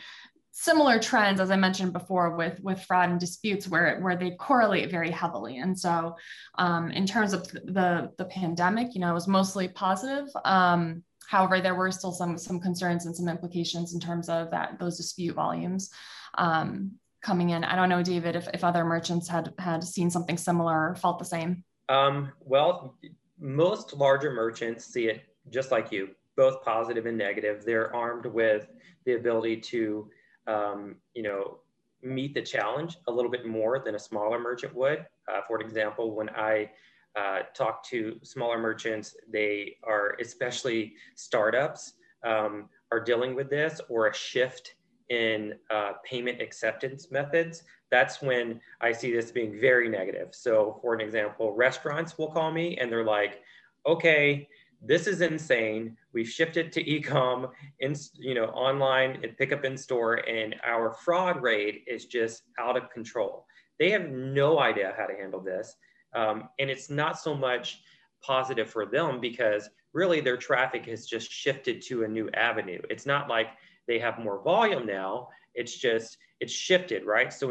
similar 0.57 0.97
trends 0.97 1.41
as 1.41 1.51
i 1.51 1.55
mentioned 1.57 1.91
before 1.91 2.37
with 2.37 2.57
with 2.61 2.81
fraud 2.81 3.09
and 3.09 3.19
disputes 3.19 3.67
where 3.67 3.99
where 3.99 4.15
they 4.15 4.31
correlate 4.31 4.89
very 4.89 5.11
heavily. 5.11 5.57
And 5.57 5.77
so 5.77 6.15
um, 6.57 6.91
in 6.91 7.05
terms 7.05 7.33
of 7.33 7.45
the 7.51 8.09
the 8.17 8.23
pandemic 8.25 8.95
you 8.95 9.01
know 9.01 9.11
it 9.11 9.13
was 9.13 9.27
mostly 9.27 9.67
positive. 9.67 10.27
Um, 10.45 11.03
however 11.27 11.59
there 11.59 11.75
were 11.75 11.91
still 11.91 12.13
some 12.13 12.37
some 12.37 12.61
concerns 12.61 13.05
and 13.05 13.13
some 13.13 13.27
implications 13.27 13.93
in 13.93 13.99
terms 13.99 14.29
of 14.29 14.49
that 14.51 14.79
those 14.79 14.95
dispute 14.95 15.35
volumes 15.35 15.91
um, 16.37 16.93
coming 17.21 17.49
in. 17.49 17.65
I 17.65 17.75
don't 17.75 17.89
know 17.89 18.01
david 18.01 18.37
if, 18.37 18.47
if 18.53 18.63
other 18.63 18.85
merchants 18.85 19.27
had 19.27 19.53
had 19.59 19.83
seen 19.83 20.09
something 20.09 20.37
similar 20.37 20.91
or 20.91 20.95
felt 20.95 21.19
the 21.19 21.25
same. 21.25 21.65
Um, 21.89 22.31
well 22.39 22.97
most 23.37 23.91
larger 23.91 24.31
merchants 24.31 24.85
see 24.85 25.07
it 25.09 25.21
just 25.51 25.69
like 25.69 25.91
you 25.91 26.11
both 26.37 26.63
positive 26.63 27.05
and 27.05 27.17
negative. 27.17 27.65
They're 27.65 27.93
armed 27.93 28.25
with 28.25 28.67
the 29.05 29.15
ability 29.15 29.57
to 29.57 30.09
um, 30.47 30.95
you 31.13 31.23
know, 31.23 31.59
meet 32.01 32.33
the 32.33 32.41
challenge 32.41 32.97
a 33.07 33.11
little 33.11 33.31
bit 33.31 33.45
more 33.45 33.79
than 33.79 33.95
a 33.95 33.99
smaller 33.99 34.39
merchant 34.39 34.75
would. 34.75 35.05
Uh, 35.27 35.41
for 35.47 35.59
example, 35.59 36.15
when 36.15 36.29
I 36.29 36.69
uh, 37.15 37.39
talk 37.53 37.83
to 37.85 38.19
smaller 38.23 38.59
merchants, 38.59 39.15
they 39.31 39.77
are, 39.83 40.15
especially 40.19 40.93
startups, 41.15 41.93
um, 42.25 42.69
are 42.91 42.99
dealing 42.99 43.35
with 43.35 43.49
this 43.49 43.81
or 43.89 44.07
a 44.07 44.13
shift 44.13 44.75
in 45.09 45.53
uh, 45.69 45.93
payment 46.03 46.41
acceptance 46.41 47.11
methods. 47.11 47.63
That's 47.91 48.21
when 48.21 48.59
I 48.81 48.91
see 48.91 49.11
this 49.11 49.31
being 49.31 49.59
very 49.59 49.89
negative. 49.89 50.29
So, 50.31 50.79
for 50.81 50.93
an 50.93 51.01
example, 51.01 51.53
restaurants 51.53 52.17
will 52.17 52.31
call 52.31 52.51
me 52.51 52.77
and 52.77 52.91
they're 52.91 53.05
like, 53.05 53.41
okay, 53.85 54.47
this 54.85 55.07
is 55.07 55.21
insane. 55.21 55.97
We've 56.13 56.27
shifted 56.27 56.71
to 56.73 56.83
ecom 56.83 57.49
in 57.79 57.95
you 58.13 58.33
know 58.33 58.45
online 58.45 59.19
and 59.23 59.37
pick 59.37 59.51
up 59.51 59.65
in 59.65 59.77
store, 59.77 60.15
and 60.27 60.55
our 60.63 60.93
fraud 60.93 61.41
rate 61.41 61.83
is 61.87 62.05
just 62.05 62.43
out 62.59 62.77
of 62.77 62.89
control. 62.89 63.45
They 63.79 63.91
have 63.91 64.09
no 64.09 64.59
idea 64.59 64.93
how 64.97 65.05
to 65.05 65.15
handle 65.15 65.41
this, 65.41 65.75
um, 66.13 66.49
and 66.59 66.69
it's 66.69 66.89
not 66.89 67.19
so 67.19 67.35
much 67.35 67.81
positive 68.21 68.69
for 68.69 68.85
them 68.85 69.19
because 69.19 69.69
really 69.93 70.19
their 70.19 70.37
traffic 70.37 70.85
has 70.85 71.05
just 71.05 71.31
shifted 71.31 71.81
to 71.81 72.03
a 72.03 72.07
new 72.07 72.29
avenue. 72.33 72.81
It's 72.89 73.05
not 73.05 73.29
like 73.29 73.47
they 73.87 73.99
have 73.99 74.19
more 74.19 74.41
volume 74.43 74.85
now. 74.85 75.29
It's 75.53 75.77
just 75.77 76.17
it's 76.39 76.53
shifted, 76.53 77.05
right? 77.05 77.31
So 77.31 77.47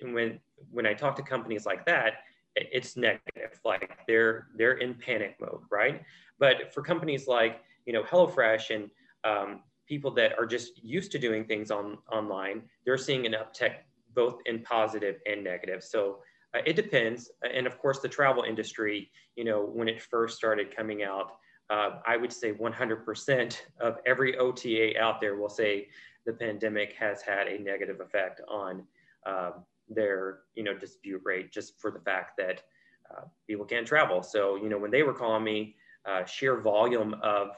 when 0.00 0.40
when 0.70 0.86
I 0.86 0.94
talk 0.94 1.16
to 1.16 1.22
companies 1.22 1.66
like 1.66 1.84
that, 1.86 2.14
it's 2.56 2.96
negative. 2.96 3.60
Like 3.64 3.98
they're 4.06 4.48
they're 4.56 4.78
in 4.78 4.94
panic 4.94 5.36
mode, 5.40 5.62
right? 5.70 6.02
But 6.42 6.74
for 6.74 6.82
companies 6.82 7.28
like 7.28 7.60
you 7.86 7.92
know 7.92 8.02
HelloFresh 8.02 8.74
and 8.74 8.90
um, 9.22 9.60
people 9.86 10.10
that 10.14 10.36
are 10.36 10.44
just 10.44 10.82
used 10.82 11.12
to 11.12 11.18
doing 11.20 11.44
things 11.44 11.70
on 11.70 11.98
online, 12.10 12.62
they're 12.84 12.98
seeing 12.98 13.26
an 13.26 13.34
uptick 13.34 13.74
both 14.12 14.40
in 14.46 14.58
positive 14.62 15.20
and 15.24 15.44
negative. 15.44 15.84
So 15.84 16.18
uh, 16.52 16.58
it 16.66 16.74
depends. 16.74 17.30
And 17.48 17.64
of 17.64 17.78
course, 17.78 18.00
the 18.00 18.08
travel 18.08 18.42
industry, 18.42 19.08
you 19.36 19.44
know, 19.44 19.62
when 19.62 19.88
it 19.88 20.02
first 20.02 20.36
started 20.36 20.76
coming 20.76 21.04
out, 21.04 21.36
uh, 21.70 22.00
I 22.04 22.16
would 22.16 22.32
say 22.32 22.52
100% 22.52 23.56
of 23.80 23.98
every 24.04 24.36
OTA 24.36 25.00
out 25.00 25.20
there 25.20 25.36
will 25.36 25.48
say 25.48 25.88
the 26.26 26.32
pandemic 26.32 26.94
has 26.98 27.22
had 27.22 27.46
a 27.46 27.56
negative 27.62 28.00
effect 28.00 28.40
on 28.48 28.82
uh, 29.24 29.52
their, 29.88 30.40
you 30.56 30.64
know, 30.64 30.74
dispute 30.74 31.22
rate 31.24 31.52
just 31.52 31.80
for 31.80 31.92
the 31.92 32.00
fact 32.00 32.36
that 32.38 32.64
uh, 33.12 33.22
people 33.46 33.64
can't 33.64 33.86
travel. 33.86 34.24
So, 34.24 34.56
you 34.56 34.68
know, 34.68 34.78
when 34.78 34.90
they 34.90 35.04
were 35.04 35.14
calling 35.14 35.44
me, 35.44 35.76
uh, 36.06 36.24
sheer 36.24 36.60
volume 36.60 37.14
of 37.22 37.50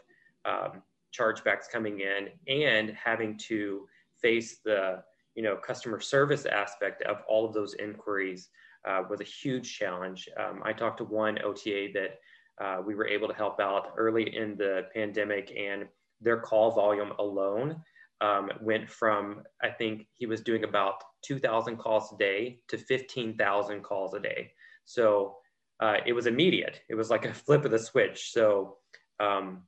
um, 0.45 0.83
chargebacks 1.17 1.71
coming 1.71 2.01
in 2.01 2.29
and 2.49 2.91
having 2.91 3.39
to 3.39 3.87
face 4.21 4.59
the 4.65 5.03
you 5.35 5.43
know 5.43 5.57
customer 5.57 6.01
service 6.01 6.47
aspect 6.47 7.03
of 7.03 7.19
all 7.29 7.45
of 7.45 7.53
those 7.53 7.75
inquiries 7.75 8.51
uh, 8.89 9.03
was 9.09 9.21
a 9.21 9.25
huge 9.25 9.79
challenge. 9.79 10.29
Um, 10.39 10.63
I 10.65 10.73
talked 10.73 10.99
to 10.99 11.05
one 11.05 11.39
OTA 11.43 11.89
that 11.95 12.19
uh, 12.65 12.83
we 12.85 12.95
were 12.95 13.07
able 13.07 13.29
to 13.29 13.35
help 13.35 13.61
out 13.61 13.93
early 13.97 14.37
in 14.37 14.57
the 14.57 14.83
pandemic, 14.95 15.53
and 15.57 15.87
their 16.21 16.41
call 16.41 16.71
volume 16.71 17.13
alone 17.19 17.83
um, 18.21 18.51
went 18.61 18.89
from 18.89 19.43
I 19.63 19.71
think 19.71 20.07
he 20.13 20.27
was 20.27 20.41
doing 20.41 20.65
about 20.65 21.03
2,000 21.23 21.77
calls 21.77 22.13
a 22.13 22.17
day 22.17 22.61
to 22.69 22.79
15,000 22.79 23.83
calls 23.83 24.15
a 24.15 24.21
day. 24.21 24.53
So 24.85 25.37
uh, 25.85 25.99
it 26.07 26.15
was 26.15 26.27
immediate. 26.27 26.81
It 26.89 26.95
was 26.95 27.11
like 27.11 27.27
a 27.27 27.35
flip 27.45 27.65
of 27.65 27.71
the 27.71 27.79
switch. 27.79 28.33
So 28.33 28.79
um, 29.21 29.63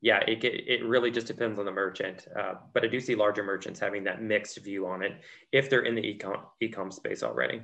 yeah, 0.00 0.20
it, 0.28 0.44
it 0.44 0.84
really 0.84 1.10
just 1.10 1.26
depends 1.26 1.58
on 1.58 1.64
the 1.64 1.72
merchant. 1.72 2.26
Uh, 2.38 2.54
but 2.72 2.84
I 2.84 2.86
do 2.86 3.00
see 3.00 3.16
larger 3.16 3.42
merchants 3.42 3.80
having 3.80 4.04
that 4.04 4.22
mixed 4.22 4.58
view 4.58 4.86
on 4.86 5.02
it 5.02 5.20
if 5.50 5.68
they're 5.68 5.82
in 5.82 5.96
the 5.96 6.02
e-com, 6.02 6.36
e-com 6.60 6.92
space 6.92 7.24
already. 7.24 7.62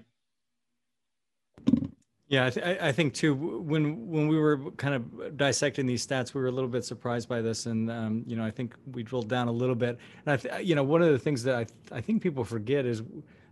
Yeah, 2.27 2.47
I, 2.47 2.51
th- 2.51 2.79
I, 2.81 2.91
think 2.91 3.13
too. 3.13 3.35
When 3.35 4.09
when 4.09 4.27
we 4.29 4.39
were 4.39 4.71
kind 4.73 4.95
of 4.95 5.37
dissecting 5.37 5.87
these 5.87 6.05
stats, 6.05 6.33
we 6.33 6.41
were 6.41 6.49
a 6.49 6.51
little 6.51 6.71
bit 6.71 6.85
surprised 6.85 7.29
by 7.29 7.43
this, 7.43 7.67
and 7.67 7.91
um, 7.91 8.25
you 8.27 8.35
know, 8.35 8.43
I 8.43 8.51
think 8.51 8.75
we 8.91 9.03
drilled 9.03 9.29
down 9.29 9.47
a 9.47 9.53
little 9.53 9.75
bit. 9.75 9.99
And 10.25 10.33
I, 10.33 10.37
th- 10.39 10.67
you 10.67 10.75
know, 10.75 10.83
one 10.83 11.03
of 11.03 11.13
the 11.13 11.19
things 11.19 11.45
that 11.45 11.55
I 11.55 11.65
th- 11.65 11.79
I 11.93 12.01
think 12.01 12.23
people 12.23 12.43
forget 12.43 12.87
is 12.87 13.03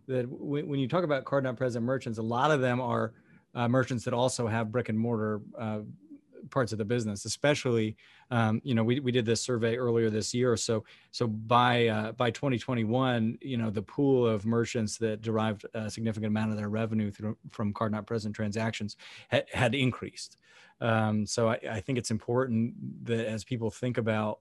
that 0.08 0.26
when, 0.26 0.66
when 0.66 0.80
you 0.80 0.88
talk 0.88 1.04
about 1.04 1.26
card 1.26 1.44
not 1.44 1.56
present 1.56 1.84
merchants, 1.84 2.18
a 2.18 2.22
lot 2.22 2.50
of 2.50 2.62
them 2.62 2.80
are 2.80 3.12
uh, 3.54 3.68
merchants 3.68 4.04
that 4.04 4.14
also 4.14 4.46
have 4.46 4.72
brick 4.72 4.88
and 4.88 4.98
mortar 4.98 5.40
uh, 5.58 5.80
parts 6.50 6.72
of 6.72 6.78
the 6.78 6.84
business, 6.84 7.24
especially, 7.24 7.96
um, 8.30 8.60
you 8.64 8.74
know, 8.74 8.84
we, 8.84 9.00
we 9.00 9.12
did 9.12 9.24
this 9.24 9.40
survey 9.40 9.76
earlier 9.76 10.10
this 10.10 10.34
year. 10.34 10.56
So, 10.56 10.84
so 11.10 11.26
by, 11.26 11.88
uh, 11.88 12.12
by 12.12 12.30
2021, 12.30 13.38
you 13.40 13.56
know, 13.56 13.70
the 13.70 13.82
pool 13.82 14.26
of 14.26 14.44
merchants 14.44 14.98
that 14.98 15.22
derived 15.22 15.66
a 15.74 15.90
significant 15.90 16.30
amount 16.30 16.50
of 16.50 16.56
their 16.56 16.68
revenue 16.68 17.10
through, 17.10 17.36
from 17.50 17.72
card 17.72 17.92
not 17.92 18.06
present 18.06 18.34
transactions 18.34 18.96
had, 19.28 19.46
had 19.52 19.74
increased. 19.74 20.38
Um, 20.80 21.26
so 21.26 21.48
I, 21.48 21.58
I 21.70 21.80
think 21.80 21.98
it's 21.98 22.10
important 22.10 22.74
that 23.06 23.26
as 23.26 23.44
people 23.44 23.70
think 23.70 23.98
about, 23.98 24.40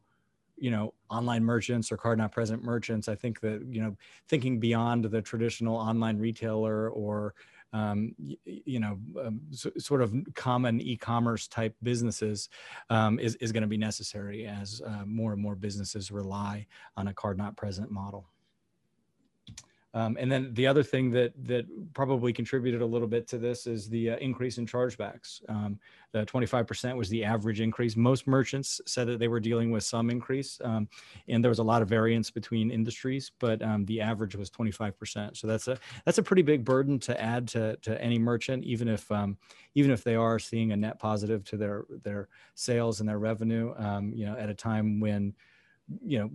you 0.58 0.70
know 0.70 0.94
online 1.10 1.44
merchants 1.44 1.92
or 1.92 1.98
card 1.98 2.20
not 2.20 2.32
present 2.32 2.64
merchants 2.64 3.08
i 3.08 3.16
think 3.16 3.40
that 3.40 3.66
you 3.68 3.82
know 3.82 3.98
thinking 4.28 4.60
beyond 4.60 5.04
the 5.04 5.22
traditional 5.22 5.76
online 5.76 6.20
retailer 6.20 6.90
or 6.90 7.34
um, 7.74 8.14
you, 8.46 8.80
know, 8.80 9.00
um, 9.24 9.42
so, 9.52 9.72
sort 9.78 10.02
of 10.02 10.14
common 10.36 10.82
e-commerce 10.82 11.48
type 11.48 11.76
businesses 11.84 12.50
um, 12.90 13.20
is, 13.20 13.36
is 13.36 13.52
going 13.52 13.62
to 13.62 13.68
be 13.68 13.78
necessary 13.78 14.46
as 14.46 14.82
uh, 14.86 15.06
more 15.06 15.34
and 15.34 15.42
more 15.42 15.56
businesses 15.56 16.12
rely 16.12 16.66
on 16.98 17.08
a 17.08 17.14
card 17.14 17.38
not 17.38 17.56
present 17.56 17.90
model. 17.90 18.28
Um, 19.94 20.16
and 20.20 20.32
then 20.32 20.54
the 20.54 20.68
other 20.68 20.84
thing 20.84 21.12
that 21.12 21.34
that 21.46 21.66
probably 21.94 22.32
contributed 22.32 22.82
a 22.82 22.86
little 22.86 23.08
bit 23.08 23.28
to 23.30 23.38
this 23.38 23.68
is 23.68 23.90
the 23.90 24.12
uh, 24.12 24.18
increase 24.18 24.58
in 24.58 24.66
chargebacks. 24.66 25.42
Um, 25.50 25.80
the 26.14 26.26
25% 26.26 26.96
was 26.96 27.10
the 27.10 27.24
average 27.24 27.62
increase. 27.62 27.96
Most 27.96 28.28
merchants 28.28 28.82
said 28.86 29.08
that 29.08 29.20
they 29.20 29.28
were 29.28 29.40
dealing 29.40 29.72
with 29.72 29.84
some 29.84 30.10
increase, 30.10 30.60
um, 30.64 30.88
and 31.28 31.44
there 31.44 31.50
was 31.50 31.60
a 31.60 31.64
lot 31.64 31.82
of 31.82 31.90
variance 31.90 32.30
between 32.32 32.72
industries, 32.72 33.32
but 33.40 33.62
um, 33.62 33.86
the 33.86 34.02
average 34.02 34.36
was 34.36 34.50
25%. 34.50 35.38
So 35.38 35.48
that's 35.48 35.68
a 35.68 35.78
that's 36.06 36.18
a 36.18 36.24
pretty 36.24 36.42
big 36.42 36.64
burden 36.64 36.98
to 37.00 37.22
add 37.22 37.48
to 37.50 37.76
to 37.78 38.02
any 38.02 38.20
merchant, 38.20 38.64
even 38.64 38.88
if 38.88 39.12
um, 39.12 39.38
even 39.76 39.92
if 39.92 40.04
they 40.04 40.16
are 40.16 40.40
seeing 40.40 40.72
a 40.72 40.78
net 40.78 41.00
positive 41.00 41.44
to 41.46 41.58
their 41.58 41.86
their 42.04 42.30
sales 42.56 43.02
and 43.02 43.10
their 43.10 43.20
revenue. 43.20 43.74
Um, 43.78 44.14
you 44.14 44.26
know, 44.26 44.38
at 44.38 44.50
a 44.50 44.54
time 44.54 45.00
when 45.02 45.34
you 46.06 46.20
know 46.20 46.30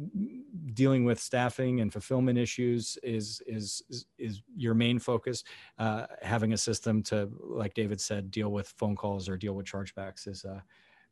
dealing 0.74 1.04
with 1.04 1.20
staffing 1.20 1.80
and 1.80 1.92
fulfillment 1.92 2.38
issues 2.38 2.98
is 3.02 3.42
is 3.46 3.82
is, 4.18 4.42
your 4.56 4.74
main 4.74 4.98
focus. 4.98 5.44
Uh, 5.78 6.06
having 6.22 6.52
a 6.52 6.58
system 6.58 7.02
to 7.02 7.30
like 7.40 7.74
david 7.74 8.00
said 8.00 8.30
deal 8.30 8.50
with 8.50 8.68
phone 8.76 8.96
calls 8.96 9.28
or 9.28 9.36
deal 9.36 9.54
with 9.54 9.66
chargebacks 9.66 10.26
is 10.26 10.44
uh, 10.44 10.60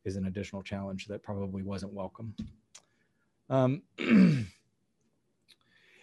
is 0.03 0.15
an 0.15 0.25
additional 0.27 0.61
challenge 0.61 1.07
that 1.07 1.23
probably 1.23 1.63
wasn't 1.63 1.91
welcome. 1.91 2.33
Um, 3.49 3.81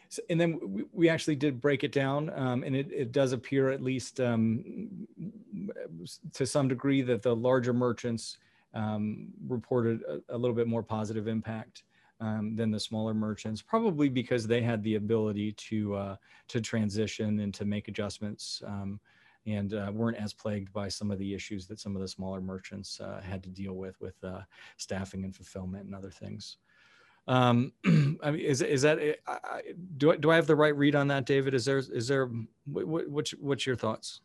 so, 0.09 0.23
and 0.29 0.41
then 0.41 0.61
we, 0.65 0.85
we, 0.93 1.09
actually 1.09 1.37
did 1.37 1.61
break 1.61 1.85
it 1.85 1.93
down. 1.93 2.31
Um, 2.31 2.63
and 2.63 2.77
it, 2.77 2.93
it 2.93 3.13
does 3.13 3.33
appear 3.33 3.71
at 3.71 3.83
least 3.83 4.21
um, 4.21 5.09
to 6.35 6.47
some 6.47 6.69
degree 6.69 7.03
that 7.03 7.23
the 7.23 7.35
larger 7.35 7.73
merchants 7.73 8.39
um, 8.75 9.29
reported 9.47 10.03
a, 10.03 10.35
a, 10.35 10.39
little 10.39 10.57
bit 10.57 10.67
more 10.67 10.83
positive 10.83 11.29
impact 11.29 11.83
um, 12.23 12.55
than 12.55 12.71
the 12.71 12.79
smaller 12.79 13.13
merchants, 13.13 13.61
probably 13.61 14.09
because 14.09 14.47
they 14.47 14.63
had 14.63 14.83
the 14.85 14.95
ability 14.95 15.53
to 15.53 15.95
uh, 15.95 16.17
to 16.49 16.61
transition 16.61 17.41
and 17.41 17.53
to 17.53 17.65
make 17.65 17.89
adjustments, 17.89 18.63
um, 18.65 19.01
and 19.47 19.75
uh, 19.75 19.91
weren't 19.93 20.17
as 20.17 20.33
plagued 20.33 20.73
by 20.73 20.89
some 20.89 21.11
of 21.11 21.19
the 21.19 21.35
issues 21.35 21.67
that 21.67 21.81
some 21.81 21.97
of 21.97 22.01
the 22.01 22.07
smaller 22.07 22.41
merchants 22.41 23.01
uh, 23.01 23.21
had 23.21 23.43
to 23.43 23.51
deal 23.51 23.75
with 23.75 24.01
with 24.01 24.15
uh, 24.23 24.41
staffing 24.77 25.25
and 25.25 25.35
fulfillment 25.35 25.85
and 25.85 25.95
other 25.95 26.11
things. 26.11 26.59
Um, 27.27 27.73
I 28.23 28.31
mean, 28.31 28.41
is 28.41 28.63
is 28.63 28.83
that 28.83 29.01
I, 29.27 29.63
do 29.97 30.13
I, 30.13 30.17
do 30.17 30.31
I 30.31 30.37
have 30.37 30.47
the 30.47 30.57
right 30.57 30.77
read 30.77 30.95
on 30.95 31.09
that, 31.09 31.27
David? 31.27 31.55
Is 31.55 31.65
there 31.65 31.79
is 31.79 32.07
there 32.07 32.31
what, 32.67 33.09
what's 33.09 33.33
what's 33.33 33.67
your 33.67 33.77
thoughts? 33.77 34.21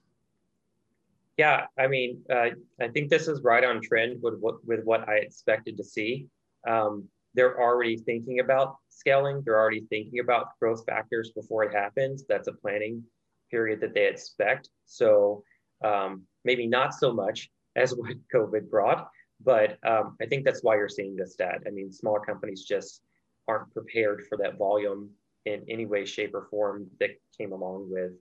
Yeah, 1.38 1.66
I 1.80 1.88
mean, 1.88 2.22
uh, 2.32 2.50
I 2.80 2.88
think 2.90 3.10
this 3.10 3.28
is 3.28 3.42
right 3.42 3.64
on 3.64 3.82
trend 3.82 4.22
with 4.22 4.40
what 4.40 4.64
with 4.68 4.84
what 4.84 5.10
I 5.10 5.16
expected 5.16 5.78
to 5.78 5.84
see. 5.84 6.28
Um, 6.68 7.08
they're 7.38 7.62
already 7.62 7.98
thinking 7.98 8.40
about 8.40 8.78
scaling. 8.90 9.44
They're 9.46 9.60
already 9.60 9.86
thinking 9.90 10.20
about 10.20 10.58
growth 10.60 10.84
factors 10.88 11.32
before 11.36 11.64
it 11.64 11.74
happens. 11.74 12.26
That's 12.28 12.48
a 12.48 12.52
planning 12.52 13.04
period 13.52 13.80
that 13.82 13.94
they 13.94 14.08
expect. 14.08 14.70
So 14.88 15.44
um, 15.86 16.24
maybe 16.44 16.66
not 16.66 16.96
so 16.96 17.14
much 17.14 17.50
as 17.76 17.92
what 17.96 18.16
COVID 18.34 18.70
brought, 18.72 19.08
but 19.40 19.78
um, 19.86 20.18
I 20.20 20.26
think 20.26 20.46
that's 20.46 20.64
why 20.64 20.76
you're 20.78 20.90
seeing 20.90 21.16
this 21.16 21.34
stat. 21.34 21.62
I 21.68 21.70
mean, 21.70 21.92
smaller 21.92 22.22
companies 22.22 22.66
just 22.66 23.02
aren't 23.48 23.72
prepared 23.72 24.26
for 24.28 24.38
that 24.40 24.58
volume 24.58 25.12
in 25.46 25.64
any 25.70 25.86
way, 25.86 26.06
shape, 26.06 26.34
or 26.34 26.48
form 26.50 26.88
that 27.00 27.12
came 27.38 27.52
along 27.52 27.90
with 27.92 28.14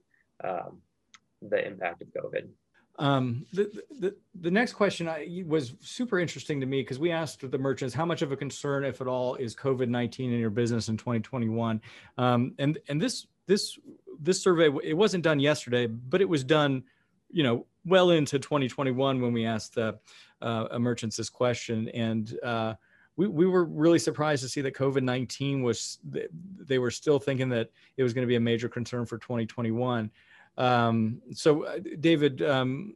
um, 0.43 0.77
the 1.41 1.65
impact 1.65 2.03
of 2.03 2.09
COVID. 2.09 2.47
Um, 2.99 3.45
the, 3.53 3.83
the, 3.99 4.15
the 4.41 4.49
next 4.49 4.73
question 4.73 5.07
I, 5.07 5.43
was 5.45 5.75
super 5.81 6.19
interesting 6.19 6.59
to 6.61 6.65
me 6.65 6.81
because 6.81 6.97
we 6.97 7.11
asked 7.11 7.49
the 7.49 7.57
merchants 7.57 7.93
how 7.93 8.05
much 8.05 8.23
of 8.23 8.31
a 8.31 8.37
concern, 8.37 8.83
if 8.83 9.01
at 9.01 9.07
all, 9.07 9.35
is 9.35 9.55
COVID 9.55 9.87
nineteen 9.87 10.33
in 10.33 10.39
your 10.39 10.49
business 10.49 10.89
in 10.89 10.97
2021, 10.97 11.81
um, 12.17 12.53
and 12.57 12.79
and 12.89 13.01
this 13.01 13.27
this 13.45 13.77
this 14.19 14.41
survey 14.41 14.71
it 14.83 14.95
wasn't 14.95 15.23
done 15.23 15.39
yesterday, 15.39 15.85
but 15.85 16.21
it 16.21 16.29
was 16.29 16.43
done, 16.43 16.83
you 17.29 17.43
know, 17.43 17.67
well 17.85 18.09
into 18.09 18.39
2021 18.39 19.21
when 19.21 19.31
we 19.31 19.45
asked 19.45 19.77
uh, 19.77 19.93
uh, 20.41 20.79
merchants 20.79 21.17
this 21.17 21.29
question, 21.29 21.89
and 21.89 22.37
uh, 22.43 22.73
we 23.15 23.27
we 23.27 23.45
were 23.45 23.65
really 23.65 23.99
surprised 23.99 24.43
to 24.43 24.49
see 24.49 24.61
that 24.61 24.75
COVID 24.75 25.03
19 25.03 25.61
was 25.61 25.99
they 26.03 26.79
were 26.79 26.91
still 26.91 27.19
thinking 27.19 27.49
that 27.49 27.69
it 27.95 28.03
was 28.03 28.13
going 28.13 28.23
to 28.23 28.27
be 28.27 28.35
a 28.35 28.39
major 28.39 28.69
concern 28.69 29.05
for 29.05 29.17
2021. 29.17 30.09
Um, 30.57 31.21
so, 31.31 31.65
uh, 31.65 31.79
David, 31.99 32.41
um, 32.41 32.95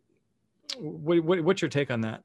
what, 0.80 1.24
what, 1.24 1.41
what's 1.41 1.62
your 1.62 1.69
take 1.69 1.91
on 1.91 2.02
that? 2.02 2.24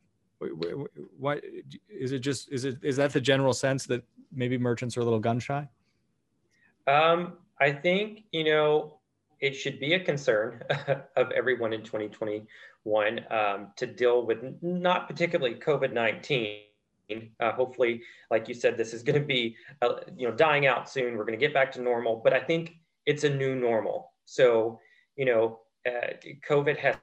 Why 1.19 1.41
is 1.89 2.13
it 2.13 2.19
just 2.19 2.53
is 2.53 2.67
it 2.67 2.79
is 2.83 2.97
that 2.97 3.13
the 3.13 3.21
general 3.21 3.55
sense 3.55 3.87
that 3.87 4.05
maybe 4.31 4.59
merchants 4.59 4.97
are 4.97 5.01
a 5.01 5.05
little 5.05 5.19
gun 5.19 5.41
shy? 5.41 5.67
Um, 6.87 7.39
I 7.59 7.73
think 7.73 8.25
you 8.33 8.45
know 8.45 8.99
it 9.41 9.55
should 9.55 9.81
be 9.81 9.95
a 9.95 10.01
concern 10.01 10.63
of 11.17 11.31
everyone 11.31 11.73
in 11.73 11.83
2021 11.83 13.27
um, 13.31 13.69
to 13.77 13.87
deal 13.87 14.27
with 14.27 14.39
not 14.61 15.09
particularly 15.09 15.55
COVID 15.55 15.93
19. 15.95 16.59
Uh, 17.41 17.53
hopefully, 17.53 18.03
like 18.31 18.49
you 18.49 18.55
said, 18.55 18.77
this 18.77 18.93
is 18.93 19.03
going 19.03 19.19
to 19.19 19.27
be 19.27 19.57
uh, 19.81 19.95
you 20.17 20.29
know 20.29 20.35
dying 20.35 20.67
out 20.67 20.89
soon. 20.89 21.17
We're 21.17 21.25
going 21.25 21.39
to 21.39 21.45
get 21.45 21.55
back 21.55 21.73
to 21.73 21.81
normal, 21.81 22.21
but 22.23 22.35
I 22.35 22.41
think 22.41 22.77
it's 23.07 23.25
a 23.25 23.31
new 23.31 23.55
normal. 23.55 24.13
So 24.27 24.81
you 25.17 25.25
know, 25.25 25.61
uh, 25.87 26.15
COVID 26.49 26.77
has 26.79 26.97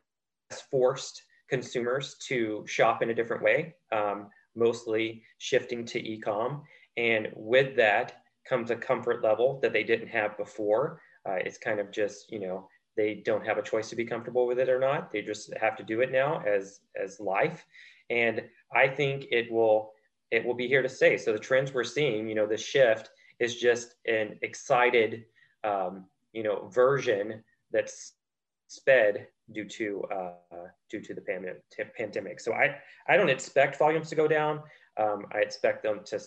forced 0.70 1.24
consumers 1.50 2.16
to 2.28 2.64
shop 2.68 3.02
in 3.02 3.10
a 3.10 3.14
different 3.14 3.44
way, 3.44 3.76
um, 3.92 4.30
mostly 4.56 5.24
shifting 5.38 5.86
to 5.86 6.00
e-com. 6.00 6.64
And 6.98 7.30
with 7.36 7.76
that 7.78 8.22
comes 8.48 8.72
a 8.72 8.76
comfort 8.76 9.24
level 9.24 9.60
that 9.62 9.74
they 9.74 9.84
didn't 9.84 10.08
have 10.10 10.38
before. 10.38 11.02
Uh, 11.28 11.36
it's 11.36 11.58
kind 11.58 11.80
of 11.80 11.92
just, 11.92 12.32
you 12.32 12.40
know, 12.40 12.68
they 12.96 13.22
don't 13.26 13.46
have 13.46 13.58
a 13.58 13.64
choice 13.64 13.90
to 13.90 13.96
be 13.96 14.06
comfortable 14.06 14.46
with 14.46 14.60
it 14.60 14.70
or 14.70 14.80
not. 14.80 15.12
They 15.12 15.22
just 15.22 15.54
have 15.60 15.76
to 15.78 15.84
do 15.84 16.02
it 16.02 16.12
now 16.12 16.44
as 16.46 16.82
as 17.02 17.20
life. 17.20 17.66
And 18.10 18.44
I 18.76 18.88
think 18.88 19.26
it 19.32 19.52
will 19.52 19.94
it 20.32 20.44
will 20.46 20.54
be 20.54 20.68
here 20.68 20.82
to 20.82 20.90
stay. 20.90 21.18
So 21.18 21.32
the 21.32 21.40
trends 21.40 21.74
we're 21.74 21.84
seeing, 21.84 22.28
you 22.28 22.36
know, 22.36 22.48
the 22.48 22.58
shift 22.58 23.10
is 23.40 23.56
just 23.56 23.96
an 24.08 24.38
excited, 24.42 25.26
um, 25.64 26.06
you 26.34 26.44
know, 26.44 26.68
version 26.70 27.44
that's 27.74 28.14
sped 28.68 29.28
due 29.52 29.66
to 29.66 30.04
uh, 30.12 30.68
due 30.90 31.02
to 31.02 31.14
the 31.14 31.22
pandemic. 31.98 32.40
So 32.40 32.54
I 32.54 32.78
I 33.08 33.18
don't 33.18 33.30
expect 33.30 33.78
volumes 33.78 34.10
to 34.10 34.16
go 34.16 34.28
down. 34.28 34.62
Um, 34.98 35.26
I 35.34 35.40
expect 35.40 35.84
them 35.84 36.02
to 36.06 36.22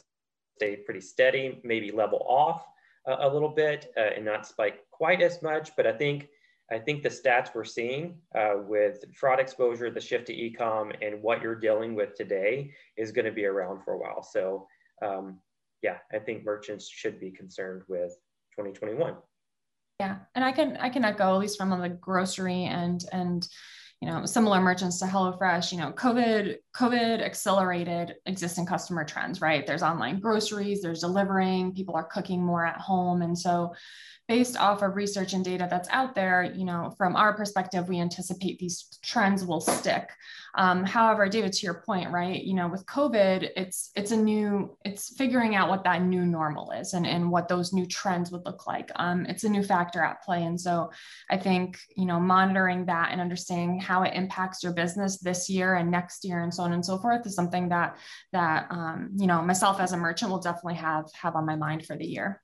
stay 0.56 0.76
pretty 0.76 1.00
steady, 1.00 1.60
maybe 1.64 1.90
level 1.92 2.24
off 2.28 2.66
a, 3.06 3.28
little 3.28 3.48
bit 3.48 3.92
uh, 3.96 4.10
and 4.16 4.24
not 4.24 4.46
spike 4.46 4.80
quite 4.90 5.22
as 5.22 5.42
much. 5.42 5.70
But 5.76 5.86
I 5.86 5.92
think 5.92 6.28
I 6.70 6.78
think 6.78 7.02
the 7.02 7.08
stats 7.08 7.54
we're 7.54 7.64
seeing 7.64 8.18
uh, 8.34 8.54
with 8.66 9.04
fraud 9.14 9.38
exposure, 9.38 9.90
the 9.90 10.00
shift 10.00 10.26
to 10.26 10.34
e-com, 10.34 10.92
and 11.00 11.22
what 11.22 11.40
you're 11.40 11.54
dealing 11.54 11.94
with 11.94 12.14
today 12.14 12.72
is 12.96 13.12
going 13.12 13.24
to 13.24 13.32
be 13.32 13.44
around 13.44 13.84
for 13.84 13.94
a 13.94 13.98
while. 13.98 14.22
So 14.22 14.66
um, 15.02 15.38
yeah, 15.82 15.98
I 16.12 16.18
think 16.18 16.44
merchants 16.44 16.88
should 16.88 17.20
be 17.20 17.30
concerned 17.30 17.82
with 17.88 18.12
2021. 18.56 19.14
Yeah, 20.00 20.16
and 20.34 20.44
I 20.44 20.52
can 20.52 20.76
I 20.76 20.90
can 20.90 21.04
echo 21.04 21.34
at 21.34 21.38
least 21.38 21.56
from 21.56 21.70
the 21.70 21.88
grocery 21.88 22.64
and 22.64 23.02
and 23.12 23.46
you 24.00 24.08
know 24.08 24.26
similar 24.26 24.60
merchants 24.60 24.98
to 24.98 25.06
HelloFresh. 25.06 25.72
You 25.72 25.78
know, 25.78 25.92
COVID 25.92 26.56
COVID 26.76 27.22
accelerated 27.22 28.16
existing 28.26 28.66
customer 28.66 29.04
trends. 29.04 29.40
Right, 29.40 29.66
there's 29.66 29.82
online 29.82 30.20
groceries, 30.20 30.82
there's 30.82 31.00
delivering, 31.00 31.72
people 31.72 31.96
are 31.96 32.04
cooking 32.04 32.44
more 32.44 32.64
at 32.64 32.78
home, 32.78 33.22
and 33.22 33.38
so 33.38 33.74
based 34.28 34.56
off 34.56 34.82
of 34.82 34.96
research 34.96 35.34
and 35.34 35.44
data 35.44 35.68
that's 35.70 35.88
out 35.90 36.14
there, 36.14 36.42
you 36.42 36.64
know, 36.64 36.92
from 36.98 37.14
our 37.14 37.34
perspective, 37.34 37.88
we 37.88 38.00
anticipate 38.00 38.58
these 38.58 38.98
trends 39.02 39.44
will 39.44 39.60
stick. 39.60 40.10
Um, 40.56 40.84
however, 40.84 41.28
David, 41.28 41.52
to 41.52 41.66
your 41.66 41.82
point, 41.86 42.10
right, 42.10 42.42
you 42.42 42.54
know, 42.54 42.66
with 42.66 42.84
COVID, 42.86 43.50
it's 43.56 43.92
it's 43.94 44.10
a 44.10 44.16
new, 44.16 44.76
it's 44.84 45.14
figuring 45.16 45.54
out 45.54 45.68
what 45.68 45.84
that 45.84 46.02
new 46.02 46.26
normal 46.26 46.72
is 46.72 46.94
and, 46.94 47.06
and 47.06 47.30
what 47.30 47.46
those 47.46 47.72
new 47.72 47.86
trends 47.86 48.32
would 48.32 48.44
look 48.44 48.66
like. 48.66 48.90
Um, 48.96 49.26
it's 49.26 49.44
a 49.44 49.48
new 49.48 49.62
factor 49.62 50.02
at 50.02 50.22
play. 50.22 50.42
And 50.42 50.60
so 50.60 50.90
I 51.30 51.36
think, 51.36 51.78
you 51.96 52.06
know, 52.06 52.18
monitoring 52.18 52.86
that 52.86 53.12
and 53.12 53.20
understanding 53.20 53.78
how 53.78 54.02
it 54.02 54.14
impacts 54.14 54.62
your 54.62 54.72
business 54.72 55.18
this 55.18 55.48
year 55.48 55.74
and 55.74 55.90
next 55.90 56.24
year 56.24 56.42
and 56.42 56.52
so 56.52 56.64
on 56.64 56.72
and 56.72 56.84
so 56.84 56.98
forth 56.98 57.26
is 57.26 57.34
something 57.36 57.68
that 57.68 57.98
that 58.32 58.66
um, 58.70 59.10
you 59.16 59.26
know, 59.26 59.40
myself 59.42 59.78
as 59.78 59.92
a 59.92 59.96
merchant 59.96 60.30
will 60.30 60.40
definitely 60.40 60.74
have 60.74 61.04
have 61.14 61.36
on 61.36 61.46
my 61.46 61.54
mind 61.54 61.86
for 61.86 61.96
the 61.96 62.06
year. 62.06 62.42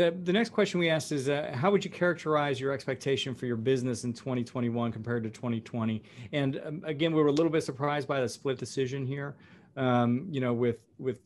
The, 0.00 0.16
the 0.22 0.32
next 0.32 0.48
question 0.48 0.80
we 0.80 0.88
asked 0.88 1.12
is 1.12 1.28
uh, 1.28 1.50
how 1.52 1.70
would 1.70 1.84
you 1.84 1.90
characterize 1.90 2.58
your 2.58 2.72
expectation 2.72 3.34
for 3.34 3.44
your 3.44 3.58
business 3.58 4.04
in 4.04 4.14
2021 4.14 4.92
compared 4.92 5.22
to 5.24 5.28
2020 5.28 6.02
and 6.32 6.58
um, 6.64 6.82
again 6.86 7.14
we 7.14 7.20
were 7.20 7.28
a 7.28 7.32
little 7.32 7.52
bit 7.52 7.64
surprised 7.64 8.08
by 8.08 8.18
the 8.18 8.28
split 8.28 8.56
decision 8.56 9.04
here. 9.04 9.36
Um, 9.76 10.26
you 10.30 10.40
know 10.40 10.54
with 10.54 10.78
with 10.98 11.20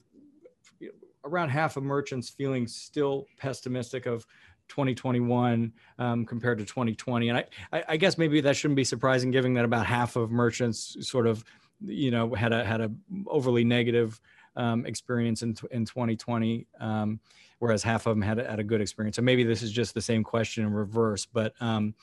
around 1.25 1.51
half 1.51 1.77
of 1.77 1.85
merchants 1.85 2.29
feeling 2.29 2.67
still 2.67 3.27
pessimistic 3.39 4.07
of 4.07 4.27
2021 4.67 5.73
um, 6.01 6.27
compared 6.27 6.59
to 6.59 6.65
2020 6.65 7.29
and 7.29 7.39
I, 7.39 7.45
I, 7.73 7.85
I 7.91 7.97
guess 7.97 8.19
maybe 8.19 8.41
that 8.41 8.57
shouldn't 8.57 8.75
be 8.75 8.83
surprising 8.83 9.31
given 9.31 9.55
that 9.55 9.65
about 9.65 9.87
half 9.87 10.17
of 10.17 10.33
merchants 10.33 10.97
sort 11.09 11.29
of 11.29 11.45
you 11.81 12.11
know 12.11 12.35
had 12.35 12.53
a 12.53 12.65
had 12.65 12.81
a 12.81 12.91
overly 13.29 13.63
negative 13.63 14.21
um, 14.57 14.85
experience 14.85 15.43
in, 15.43 15.55
in 15.71 15.85
2020 15.85 16.67
um, 16.81 17.21
whereas 17.59 17.83
half 17.83 18.07
of 18.07 18.17
them 18.17 18.23
had 18.23 18.39
had 18.39 18.59
a 18.59 18.65
good 18.65 18.81
experience. 18.81 19.17
So 19.17 19.23
maybe 19.23 19.45
this 19.45 19.63
is 19.63 19.71
just 19.73 19.95
the 19.95 20.01
same 20.01 20.23
question 20.23 20.65
in 20.65 20.73
reverse. 20.73 21.27
But 21.27 21.55
um, 21.61 21.95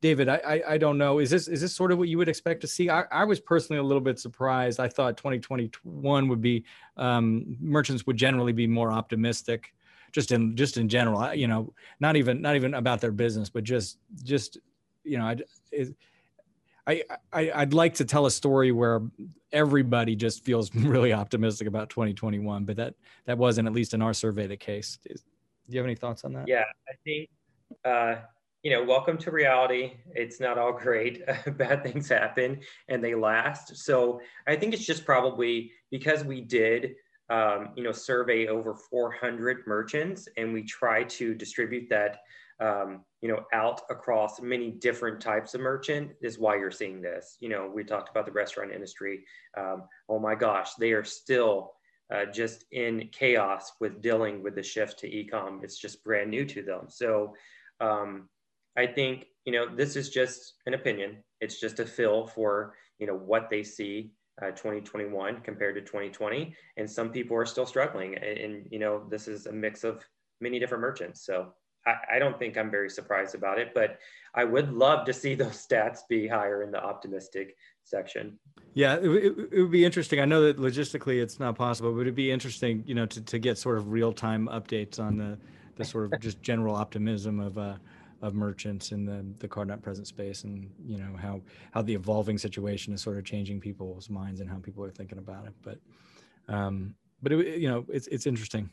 David, 0.00 0.28
I, 0.28 0.36
I, 0.36 0.62
I 0.68 0.78
don't 0.78 0.98
know. 0.98 1.18
Is 1.18 1.30
this 1.30 1.48
is 1.48 1.60
this 1.60 1.74
sort 1.74 1.92
of 1.92 1.98
what 1.98 2.08
you 2.08 2.18
would 2.18 2.28
expect 2.28 2.62
to 2.62 2.66
see? 2.66 2.88
I, 2.88 3.02
I 3.12 3.24
was 3.24 3.40
personally 3.40 3.78
a 3.78 3.82
little 3.82 4.00
bit 4.00 4.18
surprised. 4.18 4.80
I 4.80 4.88
thought 4.88 5.16
2021 5.16 6.28
would 6.28 6.40
be 6.40 6.64
um, 6.96 7.56
merchants 7.60 8.06
would 8.06 8.16
generally 8.16 8.52
be 8.52 8.66
more 8.66 8.92
optimistic, 8.92 9.74
just 10.12 10.32
in 10.32 10.56
just 10.56 10.76
in 10.76 10.88
general. 10.88 11.34
You 11.34 11.48
know, 11.48 11.74
not 12.00 12.16
even 12.16 12.40
not 12.40 12.56
even 12.56 12.74
about 12.74 13.00
their 13.00 13.12
business, 13.12 13.50
but 13.50 13.64
just 13.64 13.98
just 14.22 14.58
you 15.04 15.18
know, 15.18 15.24
I. 15.24 15.36
It, 15.70 15.94
I, 16.86 17.04
I 17.32 17.50
I'd 17.54 17.74
like 17.74 17.94
to 17.94 18.04
tell 18.04 18.26
a 18.26 18.30
story 18.30 18.72
where 18.72 19.02
everybody 19.52 20.16
just 20.16 20.44
feels 20.44 20.74
really 20.74 21.12
optimistic 21.12 21.66
about 21.66 21.90
2021, 21.90 22.64
but 22.64 22.76
that 22.76 22.94
that 23.26 23.38
wasn't 23.38 23.68
at 23.68 23.74
least 23.74 23.94
in 23.94 24.02
our 24.02 24.14
survey 24.14 24.46
the 24.46 24.56
case. 24.56 24.98
Do 25.04 25.14
you 25.68 25.78
have 25.78 25.86
any 25.86 25.94
thoughts 25.94 26.24
on 26.24 26.32
that? 26.34 26.48
Yeah, 26.48 26.64
I 26.88 26.92
think 27.04 27.28
uh, 27.84 28.16
you 28.62 28.70
know, 28.70 28.84
welcome 28.84 29.16
to 29.18 29.30
reality. 29.30 29.94
It's 30.14 30.38
not 30.38 30.58
all 30.58 30.72
great. 30.72 31.24
Bad 31.56 31.82
things 31.82 32.08
happen 32.08 32.60
and 32.88 33.02
they 33.02 33.14
last. 33.14 33.76
So 33.78 34.20
I 34.46 34.56
think 34.56 34.74
it's 34.74 34.84
just 34.84 35.06
probably 35.06 35.72
because 35.90 36.24
we 36.24 36.42
did 36.42 36.96
um, 37.30 37.70
you 37.76 37.84
know 37.84 37.92
survey 37.92 38.48
over 38.48 38.74
400 38.74 39.66
merchants 39.66 40.28
and 40.36 40.52
we 40.52 40.64
try 40.64 41.04
to 41.04 41.34
distribute 41.34 41.88
that 41.88 42.18
um, 42.58 43.04
you 43.20 43.28
know, 43.28 43.44
out 43.52 43.82
across 43.90 44.40
many 44.40 44.70
different 44.70 45.20
types 45.20 45.54
of 45.54 45.60
merchant 45.60 46.12
is 46.22 46.38
why 46.38 46.56
you're 46.56 46.70
seeing 46.70 47.02
this. 47.02 47.36
You 47.40 47.50
know, 47.50 47.70
we 47.72 47.84
talked 47.84 48.08
about 48.08 48.26
the 48.26 48.32
restaurant 48.32 48.72
industry. 48.72 49.24
Um, 49.56 49.84
oh 50.08 50.18
my 50.18 50.34
gosh, 50.34 50.74
they 50.74 50.92
are 50.92 51.04
still 51.04 51.72
uh, 52.12 52.24
just 52.26 52.64
in 52.72 53.08
chaos 53.12 53.72
with 53.80 54.00
dealing 54.00 54.42
with 54.42 54.54
the 54.54 54.62
shift 54.62 54.98
to 55.00 55.06
e-com. 55.06 55.60
It's 55.62 55.78
just 55.78 56.02
brand 56.02 56.30
new 56.30 56.44
to 56.46 56.62
them. 56.62 56.86
So 56.88 57.34
um, 57.80 58.28
I 58.76 58.86
think, 58.86 59.26
you 59.44 59.52
know, 59.52 59.66
this 59.74 59.96
is 59.96 60.08
just 60.08 60.54
an 60.66 60.74
opinion. 60.74 61.18
It's 61.40 61.60
just 61.60 61.78
a 61.78 61.86
feel 61.86 62.26
for, 62.26 62.74
you 62.98 63.06
know, 63.06 63.16
what 63.16 63.50
they 63.50 63.62
see 63.62 64.12
uh, 64.42 64.50
2021 64.50 65.42
compared 65.42 65.74
to 65.74 65.82
2020. 65.82 66.54
And 66.78 66.90
some 66.90 67.10
people 67.10 67.36
are 67.36 67.46
still 67.46 67.66
struggling. 67.66 68.14
And, 68.16 68.38
and, 68.38 68.66
you 68.70 68.78
know, 68.78 69.04
this 69.10 69.28
is 69.28 69.46
a 69.46 69.52
mix 69.52 69.84
of 69.84 70.02
many 70.40 70.58
different 70.58 70.82
merchants. 70.82 71.24
So 71.24 71.52
I, 72.10 72.18
don't 72.18 72.38
think 72.38 72.56
I'm 72.56 72.70
very 72.70 72.90
surprised 72.90 73.34
about 73.34 73.58
it, 73.58 73.72
but 73.74 73.98
I 74.34 74.44
would 74.44 74.72
love 74.72 75.04
to 75.06 75.12
see 75.12 75.34
those 75.42 75.66
stats 75.66 76.00
be 76.08 76.26
higher 76.26 76.62
in 76.62 76.70
the 76.70 76.82
optimistic 76.82 77.56
section. 77.84 78.38
Yeah, 78.74 78.96
it, 78.96 79.08
it, 79.08 79.38
it, 79.52 79.62
would 79.62 79.70
be 79.70 79.84
interesting. 79.84 80.20
I 80.20 80.24
know 80.24 80.42
that 80.42 80.58
logistically 80.58 81.20
it's 81.20 81.40
not 81.40 81.56
possible, 81.56 81.92
but 81.92 82.02
it'd 82.02 82.14
be 82.14 82.30
interesting, 82.30 82.84
you 82.86 82.94
know, 82.94 83.06
to, 83.06 83.20
to 83.20 83.38
get 83.38 83.58
sort 83.58 83.78
of 83.78 83.90
real 83.90 84.12
time 84.12 84.48
updates 84.48 85.00
on 85.00 85.16
the, 85.16 85.38
the 85.76 85.84
sort 85.84 86.12
of 86.12 86.20
just 86.20 86.40
general 86.42 86.76
optimism 86.76 87.40
of 87.40 87.58
uh, 87.58 87.76
of 88.22 88.34
merchants 88.34 88.92
in 88.92 89.06
the 89.06 89.24
the 89.38 89.48
card 89.48 89.66
not 89.66 89.80
present 89.82 90.06
space, 90.06 90.44
and 90.44 90.70
you 90.84 90.98
know 90.98 91.16
how 91.16 91.40
how 91.72 91.80
the 91.80 91.94
evolving 91.94 92.36
situation 92.36 92.92
is 92.92 93.00
sort 93.00 93.16
of 93.16 93.24
changing 93.24 93.60
people's 93.60 94.10
minds 94.10 94.40
and 94.40 94.50
how 94.50 94.58
people 94.58 94.84
are 94.84 94.90
thinking 94.90 95.18
about 95.18 95.46
it. 95.46 95.54
But 95.62 95.78
um, 96.54 96.94
but 97.22 97.32
it, 97.32 97.58
you 97.58 97.68
know, 97.68 97.86
it's 97.88 98.06
it's 98.08 98.26
interesting 98.26 98.68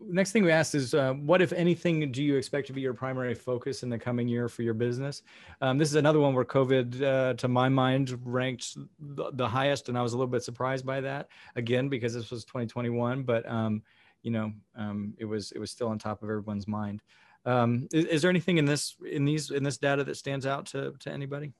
next 0.00 0.32
thing 0.32 0.42
we 0.42 0.50
asked 0.50 0.74
is 0.74 0.94
uh, 0.94 1.12
what 1.14 1.42
if 1.42 1.52
anything 1.52 2.10
do 2.12 2.22
you 2.22 2.36
expect 2.36 2.66
to 2.68 2.72
be 2.72 2.80
your 2.80 2.94
primary 2.94 3.34
focus 3.34 3.82
in 3.82 3.88
the 3.88 3.98
coming 3.98 4.28
year 4.28 4.48
for 4.48 4.62
your 4.62 4.74
business? 4.74 5.22
Um, 5.60 5.78
this 5.78 5.88
is 5.88 5.96
another 5.96 6.20
one 6.20 6.34
where 6.34 6.44
covid 6.44 7.02
uh, 7.02 7.34
to 7.34 7.48
my 7.48 7.68
mind 7.68 8.18
ranked 8.24 8.76
the, 8.98 9.30
the, 9.32 9.48
highest 9.48 9.88
and 9.88 9.98
i 9.98 10.02
was 10.02 10.12
a 10.12 10.16
little 10.16 10.30
bit 10.30 10.42
surprised 10.42 10.86
by 10.86 11.00
that 11.00 11.28
again 11.56 11.88
because 11.88 12.14
this 12.14 12.30
was 12.30 12.44
2021 12.44 13.24
but 13.24 13.48
um, 13.50 13.82
you 14.22 14.30
know 14.30 14.52
um, 14.76 15.14
it 15.18 15.24
was 15.24 15.52
it 15.52 15.58
was 15.58 15.70
still 15.70 15.88
on 15.88 15.98
top 15.98 16.22
of 16.22 16.28
everyone's 16.28 16.68
mind. 16.68 17.02
Um, 17.46 17.88
is, 17.92 18.04
is, 18.04 18.22
there 18.22 18.30
anything 18.30 18.58
in 18.58 18.66
this 18.66 18.96
in 19.10 19.24
these 19.24 19.50
in 19.50 19.62
this 19.62 19.78
data 19.78 20.04
that 20.04 20.16
stands 20.16 20.46
out 20.46 20.66
to, 20.66 20.92
to 21.00 21.10
anybody? 21.10 21.52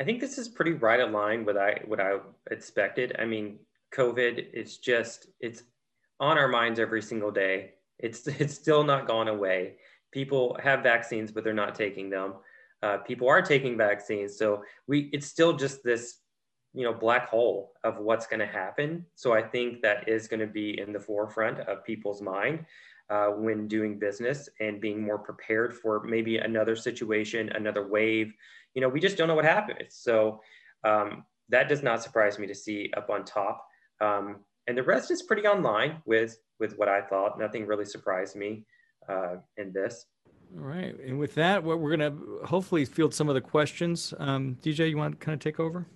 I 0.00 0.04
think 0.04 0.20
this 0.20 0.38
is 0.38 0.48
pretty 0.48 0.72
right 0.72 1.06
line 1.10 1.44
with 1.44 1.56
i 1.56 1.80
what 1.86 2.00
i 2.00 2.16
expected. 2.50 3.16
I 3.18 3.24
mean 3.24 3.58
covid 3.94 4.52
is 4.52 4.78
just 4.78 5.28
it's 5.40 5.62
on 6.20 6.36
our 6.36 6.48
minds 6.48 6.78
every 6.78 7.02
single 7.02 7.30
day 7.30 7.72
it's 7.98 8.26
it's 8.26 8.54
still 8.54 8.84
not 8.84 9.06
gone 9.06 9.28
away. 9.28 9.76
People 10.12 10.58
have 10.62 10.82
vaccines, 10.82 11.30
but 11.30 11.44
they're 11.44 11.52
not 11.52 11.74
taking 11.74 12.10
them. 12.10 12.34
Uh, 12.82 12.98
people 12.98 13.28
are 13.28 13.42
taking 13.42 13.76
vaccines, 13.76 14.36
so 14.36 14.62
we 14.86 15.10
it's 15.12 15.26
still 15.26 15.52
just 15.52 15.82
this 15.82 16.18
you 16.74 16.84
know 16.84 16.92
black 16.92 17.28
hole 17.28 17.72
of 17.84 17.98
what's 17.98 18.26
going 18.26 18.40
to 18.40 18.46
happen. 18.46 19.04
So 19.14 19.32
I 19.32 19.42
think 19.42 19.82
that 19.82 20.08
is 20.08 20.28
going 20.28 20.40
to 20.40 20.46
be 20.46 20.78
in 20.78 20.92
the 20.92 21.00
forefront 21.00 21.60
of 21.60 21.84
people's 21.84 22.22
mind 22.22 22.64
uh, 23.10 23.28
when 23.28 23.66
doing 23.68 23.98
business 23.98 24.48
and 24.60 24.80
being 24.80 25.02
more 25.02 25.18
prepared 25.18 25.74
for 25.74 26.04
maybe 26.04 26.38
another 26.38 26.76
situation, 26.76 27.50
another 27.50 27.88
wave. 27.88 28.32
You 28.74 28.82
know, 28.82 28.88
we 28.88 29.00
just 29.00 29.16
don't 29.16 29.28
know 29.28 29.34
what 29.34 29.44
happens. 29.44 29.94
So 29.94 30.40
um, 30.84 31.24
that 31.48 31.68
does 31.68 31.82
not 31.82 32.02
surprise 32.02 32.38
me 32.38 32.46
to 32.46 32.54
see 32.54 32.92
up 32.96 33.10
on 33.10 33.24
top. 33.24 33.66
Um, 34.00 34.40
and 34.66 34.76
the 34.76 34.82
rest 34.82 35.10
is 35.10 35.22
pretty 35.22 35.46
online 35.46 36.02
with 36.04 36.38
with 36.58 36.76
what 36.78 36.88
I 36.88 37.02
thought. 37.02 37.38
Nothing 37.38 37.66
really 37.66 37.84
surprised 37.84 38.36
me 38.36 38.64
uh, 39.08 39.36
in 39.56 39.72
this. 39.72 40.06
All 40.56 40.64
right, 40.64 40.98
and 41.00 41.18
with 41.18 41.34
that, 41.34 41.62
what 41.62 41.78
we're 41.78 41.94
going 41.94 42.12
to 42.12 42.46
hopefully 42.46 42.84
field 42.86 43.12
some 43.12 43.28
of 43.28 43.34
the 43.34 43.40
questions. 43.40 44.14
Um, 44.18 44.56
DJ, 44.62 44.88
you 44.88 44.96
want 44.96 45.20
to 45.20 45.24
kind 45.24 45.34
of 45.34 45.40
take 45.40 45.60
over? 45.60 45.86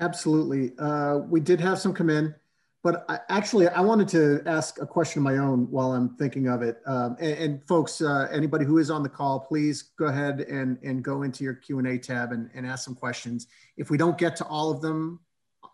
Absolutely. 0.00 0.72
Uh, 0.78 1.18
we 1.28 1.40
did 1.40 1.60
have 1.60 1.78
some 1.78 1.94
come 1.94 2.10
in, 2.10 2.34
but 2.82 3.06
I, 3.08 3.20
actually, 3.30 3.68
I 3.68 3.80
wanted 3.80 4.08
to 4.08 4.42
ask 4.44 4.80
a 4.82 4.86
question 4.86 5.20
of 5.20 5.24
my 5.24 5.38
own 5.38 5.70
while 5.70 5.92
I'm 5.92 6.10
thinking 6.16 6.48
of 6.48 6.60
it. 6.60 6.80
Um, 6.86 7.16
and, 7.18 7.38
and, 7.38 7.66
folks, 7.66 8.02
uh, 8.02 8.28
anybody 8.30 8.66
who 8.66 8.76
is 8.76 8.90
on 8.90 9.02
the 9.02 9.08
call, 9.08 9.40
please 9.40 9.92
go 9.98 10.06
ahead 10.06 10.40
and, 10.40 10.78
and 10.82 11.02
go 11.02 11.22
into 11.22 11.42
your 11.42 11.54
Q 11.54 11.78
and 11.78 11.88
A 11.88 11.98
tab 11.98 12.32
and, 12.32 12.50
and 12.54 12.66
ask 12.66 12.84
some 12.84 12.94
questions. 12.94 13.46
If 13.78 13.88
we 13.88 13.96
don't 13.96 14.18
get 14.18 14.36
to 14.36 14.44
all 14.44 14.70
of 14.70 14.82
them 14.82 15.20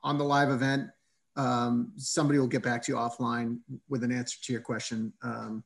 on 0.04 0.16
the 0.16 0.24
live 0.24 0.50
event, 0.50 0.88
um, 1.36 1.92
somebody 1.96 2.38
will 2.38 2.46
get 2.46 2.62
back 2.62 2.82
to 2.82 2.92
you 2.92 2.98
offline 2.98 3.58
with 3.88 4.04
an 4.04 4.12
answer 4.12 4.38
to 4.42 4.52
your 4.52 4.62
question. 4.62 5.12
Um, 5.22 5.64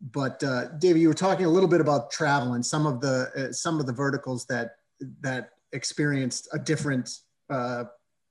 but 0.00 0.42
uh, 0.42 0.68
David, 0.78 1.00
you 1.00 1.08
were 1.08 1.14
talking 1.14 1.46
a 1.46 1.48
little 1.48 1.68
bit 1.68 1.80
about 1.80 2.10
travel 2.10 2.54
and 2.54 2.64
some 2.64 2.86
of 2.86 3.00
the 3.00 3.30
uh, 3.36 3.52
some 3.52 3.80
of 3.80 3.86
the 3.86 3.92
verticals 3.92 4.46
that 4.46 4.76
that 5.20 5.50
experienced 5.72 6.48
a 6.52 6.58
different 6.58 7.18
uh, 7.50 7.84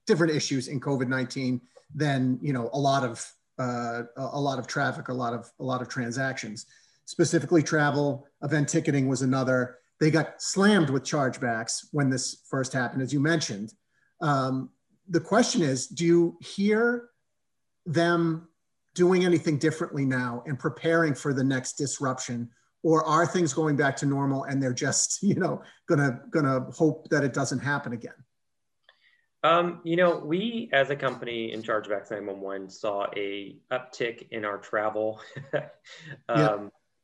different 0.08 0.34
issues 0.34 0.68
in 0.68 0.80
COVID 0.80 1.08
nineteen 1.08 1.62
than 1.94 2.40
you 2.42 2.54
know 2.54 2.70
a 2.74 2.80
lot 2.80 3.04
of 3.04 3.32
uh, 3.60 4.04
a 4.16 4.40
lot 4.40 4.58
of 4.58 4.66
traffic, 4.68 5.10
a 5.10 5.14
lot 5.14 5.34
of 5.34 5.52
a 5.60 5.64
lot 5.64 5.82
of 5.82 5.90
transactions. 5.90 6.66
Specifically, 7.06 7.62
travel 7.62 8.28
event 8.44 8.70
ticketing 8.70 9.08
was 9.08 9.22
another. 9.22 9.78
They 10.00 10.10
got 10.10 10.42
slammed 10.42 10.90
with 10.90 11.04
chargebacks 11.04 11.88
when 11.92 12.10
this 12.10 12.44
first 12.50 12.72
happened, 12.72 13.02
as 13.02 13.12
you 13.12 13.20
mentioned. 13.20 13.74
Um, 14.22 14.70
the 15.10 15.20
question 15.20 15.62
is, 15.62 15.88
do 15.88 16.06
you 16.06 16.38
hear 16.40 17.10
them 17.86 18.48
doing 18.94 19.26
anything 19.26 19.58
differently 19.58 20.06
now 20.06 20.44
and 20.46 20.58
preparing 20.58 21.14
for 21.14 21.34
the 21.34 21.44
next 21.44 21.74
disruption? 21.74 22.50
Or 22.84 23.04
are 23.06 23.26
things 23.26 23.54
going 23.54 23.76
back 23.76 23.96
to 23.98 24.06
normal 24.06 24.46
and 24.46 24.62
they're 24.62 24.74
just, 24.74 25.22
you 25.24 25.36
know, 25.36 25.62
gonna 25.88 26.22
gonna 26.30 26.62
hope 26.72 27.10
that 27.10 27.24
it 27.24 27.34
doesn't 27.34 27.60
happen 27.60 27.94
again? 27.94 28.14
Um, 29.42 29.80
you 29.86 29.96
know, 29.96 30.18
we 30.18 30.70
as 30.74 30.90
a 30.90 30.96
company 30.96 31.54
in 31.54 31.64
Chargebacks 31.64 32.12
911 32.12 32.70
saw 32.70 33.08
a 33.16 33.56
uptick 33.72 34.28
in 34.32 34.44
our 34.44 34.58
travel 34.58 35.22
um, 35.54 35.62
yeah. 36.30 36.58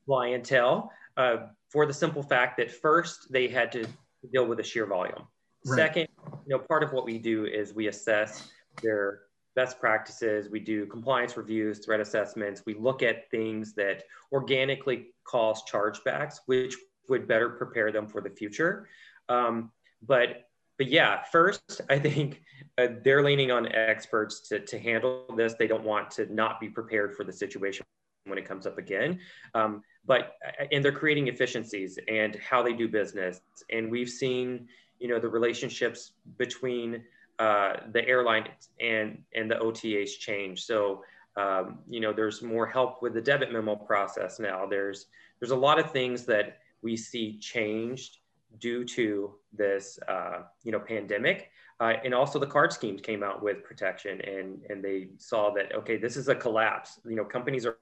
clientele 0.05 0.91
uh, 1.15 1.37
for 1.69 1.85
the 1.85 1.93
simple 1.93 2.21
fact 2.21 2.57
that 2.57 2.71
first 2.71 3.31
they 3.31 3.47
had 3.47 3.71
to 3.71 3.87
deal 4.33 4.45
with 4.45 4.57
the 4.57 4.63
sheer 4.63 4.85
volume. 4.85 5.27
Right. 5.65 5.77
Second, 5.77 6.07
you 6.45 6.55
know, 6.55 6.59
part 6.59 6.83
of 6.83 6.93
what 6.93 7.05
we 7.05 7.17
do 7.17 7.45
is 7.45 7.73
we 7.73 7.87
assess 7.87 8.51
their 8.81 9.21
best 9.55 9.79
practices. 9.79 10.49
We 10.49 10.59
do 10.59 10.85
compliance 10.85 11.37
reviews, 11.37 11.83
threat 11.83 11.99
assessments. 11.99 12.63
We 12.65 12.75
look 12.75 13.01
at 13.01 13.29
things 13.31 13.73
that 13.75 14.03
organically 14.31 15.13
cause 15.23 15.63
chargebacks, 15.71 16.39
which 16.45 16.75
would 17.09 17.27
better 17.27 17.49
prepare 17.49 17.91
them 17.91 18.07
for 18.07 18.21
the 18.21 18.29
future. 18.29 18.87
Um, 19.29 19.71
but 20.05 20.41
but 20.77 20.87
yeah, 20.87 21.23
first, 21.23 21.81
I 21.89 21.97
think 21.99 22.41
uh, 22.77 22.87
they're 23.03 23.23
leaning 23.23 23.49
on 23.49 23.71
experts 23.71 24.41
to, 24.49 24.59
to 24.59 24.77
handle 24.77 25.25
this. 25.37 25.53
They 25.57 25.67
don't 25.67 25.85
want 25.85 26.11
to 26.11 26.31
not 26.33 26.59
be 26.59 26.67
prepared 26.67 27.15
for 27.15 27.23
the 27.23 27.31
situation 27.31 27.85
when 28.25 28.37
it 28.37 28.45
comes 28.45 28.67
up 28.67 28.77
again. 28.77 29.19
Um, 29.53 29.83
but, 30.05 30.33
uh, 30.45 30.65
and 30.73 30.83
they're 30.83 30.91
creating 30.91 31.27
efficiencies 31.27 31.97
and 32.09 32.35
how 32.35 32.61
they 32.61 32.73
do 32.73 32.89
business. 32.89 33.39
And 33.69 33.89
we've 33.89 34.09
seen, 34.09 34.67
you 35.05 35.11
know, 35.11 35.19
the 35.19 35.29
relationships 35.29 36.13
between 36.39 37.03
uh, 37.37 37.73
the 37.91 38.03
airline 38.07 38.47
and, 38.81 39.21
and 39.35 39.51
the 39.51 39.53
OTAs 39.53 40.17
change. 40.17 40.63
So, 40.63 41.03
um, 41.37 41.77
you 41.87 41.99
know, 41.99 42.11
there's 42.11 42.41
more 42.41 42.65
help 42.65 43.03
with 43.03 43.13
the 43.13 43.21
debit 43.21 43.53
memo 43.53 43.75
process 43.75 44.39
now. 44.39 44.65
There's, 44.65 45.05
there's 45.39 45.51
a 45.51 45.55
lot 45.55 45.77
of 45.77 45.91
things 45.91 46.25
that 46.25 46.57
we 46.81 46.97
see 46.97 47.37
changed 47.37 48.17
due 48.57 48.83
to 48.83 49.35
this, 49.53 49.99
uh, 50.07 50.39
you 50.63 50.71
know, 50.71 50.79
pandemic. 50.79 51.51
Uh, 51.79 51.93
and 52.03 52.15
also 52.15 52.39
the 52.39 52.47
card 52.47 52.73
schemes 52.73 52.99
came 52.99 53.21
out 53.21 53.43
with 53.43 53.63
protection 53.63 54.19
and, 54.21 54.59
and 54.71 54.83
they 54.83 55.09
saw 55.19 55.51
that, 55.51 55.75
okay, 55.75 55.97
this 55.97 56.17
is 56.17 56.29
a 56.29 56.35
collapse. 56.35 56.99
You 57.05 57.15
know, 57.15 57.25
companies 57.25 57.67
are, 57.67 57.77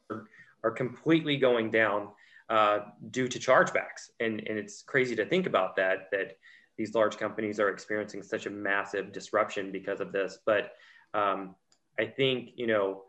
are 0.61 0.71
completely 0.71 1.38
going 1.38 1.71
down 1.71 2.09
uh, 2.49 2.80
due 3.11 3.30
to 3.30 3.39
chargebacks. 3.39 4.09
And, 4.19 4.45
and 4.45 4.59
it's 4.59 4.82
crazy 4.82 5.15
to 5.15 5.26
think 5.26 5.47
about 5.47 5.78
that, 5.78 6.09
that 6.11 6.38
these 6.78 6.95
large 6.95 7.17
companies 7.17 7.59
are 7.59 7.69
experiencing 7.69 8.24
such 8.24 8.45
a 8.45 8.49
massive 8.49 9.11
disruption 9.11 9.71
because 9.71 10.01
of 10.01 10.11
this. 10.11 10.39
But 10.45 10.71
um, 11.13 11.55
I 11.99 12.05
think, 12.05 12.51
you 12.55 12.67
know, 12.67 13.03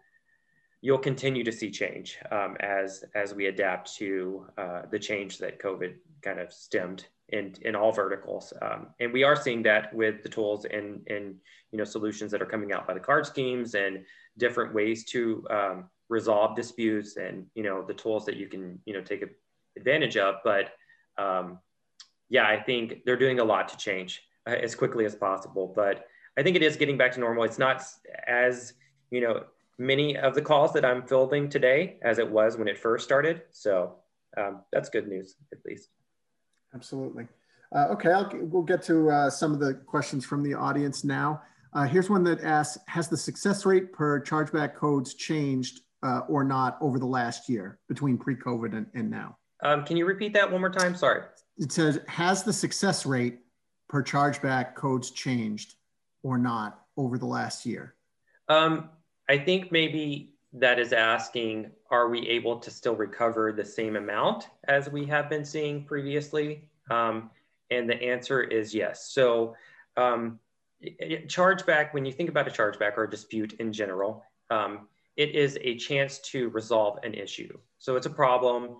you'll 0.85 0.99
continue 0.99 1.43
to 1.43 1.51
see 1.51 1.71
change 1.71 2.19
um, 2.31 2.59
as 2.61 3.05
as 3.15 3.35
we 3.35 3.47
adapt 3.47 3.97
to 3.97 4.47
uh, 4.59 4.83
the 4.91 4.99
change 4.99 5.39
that 5.39 5.59
COVID 5.59 5.95
kind 6.21 6.39
of 6.39 6.53
stemmed 6.53 7.07
in 7.31 7.55
in 7.63 7.75
all 7.75 7.91
verticals. 7.91 8.53
Um, 8.61 8.89
and 9.01 9.11
we 9.11 9.25
are 9.25 9.35
seeing 9.35 9.63
that 9.63 9.95
with 9.95 10.23
the 10.23 10.29
tools 10.29 10.67
and 10.67 11.01
and 11.09 11.37
you 11.73 11.79
know 11.79 11.85
solutions 11.85 12.31
that 12.33 12.43
are 12.43 12.47
coming 12.47 12.73
out 12.73 12.87
by 12.87 12.93
the 12.93 13.01
card 13.01 13.25
schemes 13.25 13.75
and 13.75 14.05
different 14.37 14.75
ways 14.75 15.05
to 15.07 15.47
um, 15.51 15.91
resolve 16.11 16.55
disputes 16.55 17.17
and 17.17 17.47
you 17.55 17.63
know 17.63 17.83
the 17.83 17.95
tools 17.95 18.27
that 18.27 18.37
you 18.37 18.47
can 18.47 18.79
you 18.85 18.93
know 18.93 19.01
take 19.01 19.25
advantage 19.79 20.19
of. 20.19 20.35
But 20.45 20.73
um, 21.17 21.61
yeah, 22.29 22.47
I 22.47 22.61
think 22.61 23.05
they're 23.05 23.17
doing 23.17 23.41
a 23.41 23.45
lot 23.45 23.69
to 23.69 23.77
change 23.77 24.23
uh, 24.47 24.51
as 24.51 24.75
quickly 24.75 25.05
as 25.05 25.15
possible. 25.15 25.73
But 25.75 26.07
I 26.39 26.43
think 26.43 26.57
it 26.57 26.63
is 26.63 26.77
getting 26.77 26.97
back 26.97 27.13
to 27.13 27.21
normal. 27.21 27.45
It's 27.45 27.59
not 27.59 27.83
as 28.27 28.75
you 29.11 29.21
know 29.21 29.45
many 29.79 30.17
of 30.17 30.35
the 30.35 30.43
calls 30.43 30.73
that 30.73 30.85
I'm 30.85 31.03
fielding 31.03 31.49
today 31.49 31.99
as 32.03 32.19
it 32.19 32.29
was 32.29 32.57
when 32.57 32.69
it 32.69 32.79
first 32.79 33.05
started. 33.05 33.43
So 33.51 33.97
um, 34.37 34.63
that's 34.73 34.89
good 34.89 35.09
news, 35.09 35.37
at 35.53 35.59
least. 35.65 35.89
Absolutely. 36.75 37.27
Uh, 37.75 37.89
okay, 37.91 38.13
I'll, 38.13 38.31
we'll 38.35 38.63
get 38.63 38.83
to 38.85 39.11
uh, 39.11 39.31
some 39.31 39.53
of 39.53 39.59
the 39.59 39.75
questions 39.75 40.25
from 40.25 40.43
the 40.43 40.55
audience 40.55 41.05
now. 41.05 41.43
Uh, 41.73 41.85
here's 41.85 42.09
one 42.09 42.23
that 42.25 42.41
asks, 42.43 42.79
has 42.87 43.09
the 43.09 43.17
success 43.17 43.67
rate 43.67 43.93
per 43.93 44.21
chargeback 44.21 44.77
codes 44.77 45.15
changed 45.15 45.81
uh, 46.05 46.21
or 46.29 46.45
not 46.45 46.79
over 46.81 46.99
the 46.99 47.07
last 47.07 47.49
year 47.49 47.79
between 47.89 48.17
pre-COVID 48.17 48.77
and, 48.77 48.87
and 48.95 49.11
now? 49.11 49.37
Um, 49.63 49.85
can 49.85 49.97
you 49.97 50.07
repeat 50.07 50.35
that 50.35 50.51
one 50.51 50.61
more 50.61 50.71
time? 50.71 50.95
Sorry. 50.95 51.23
It 51.59 51.73
says, 51.73 52.01
has 52.09 52.43
the 52.43 52.53
success 52.53 53.07
rate 53.07 53.39
per 53.89 54.03
chargeback 54.03 54.75
codes 54.75 55.11
changed 55.11 55.75
or 56.23 56.39
not 56.39 56.85
over 56.97 57.19
the 57.19 57.27
last 57.27 57.65
year? 57.65 57.95
Um, 58.49 58.91
I 59.29 59.39
think 59.39 59.71
maybe 59.71 60.35
that 60.53 60.79
is 60.79 60.93
asking, 60.93 61.71
are 61.91 62.09
we 62.09 62.27
able 62.29 62.59
to 62.59 62.71
still 62.71 62.95
recover 62.95 63.53
the 63.53 63.65
same 63.65 63.97
amount 63.97 64.49
as 64.69 64.91
we 64.91 65.05
have 65.07 65.29
been 65.29 65.45
seeing 65.45 65.85
previously? 65.85 66.69
Um, 66.91 67.31
and 67.71 67.89
the 67.89 68.01
answer 68.03 68.43
is 68.43 68.75
yes. 68.75 69.13
So 69.13 69.57
um, 69.97 70.39
chargeback, 70.83 71.95
when 71.95 72.05
you 72.05 72.13
think 72.13 72.29
about 72.29 72.47
a 72.47 72.51
chargeback 72.51 72.97
or 72.97 73.05
a 73.05 73.11
dispute 73.11 73.55
in 73.55 73.73
general, 73.73 74.25
um, 74.51 74.89
it 75.17 75.35
is 75.35 75.59
a 75.61 75.77
chance 75.77 76.19
to 76.19 76.49
resolve 76.51 76.99
an 77.05 77.15
issue. 77.15 77.57
So 77.79 77.97
it's 77.97 78.07
a 78.07 78.11
problem 78.11 78.77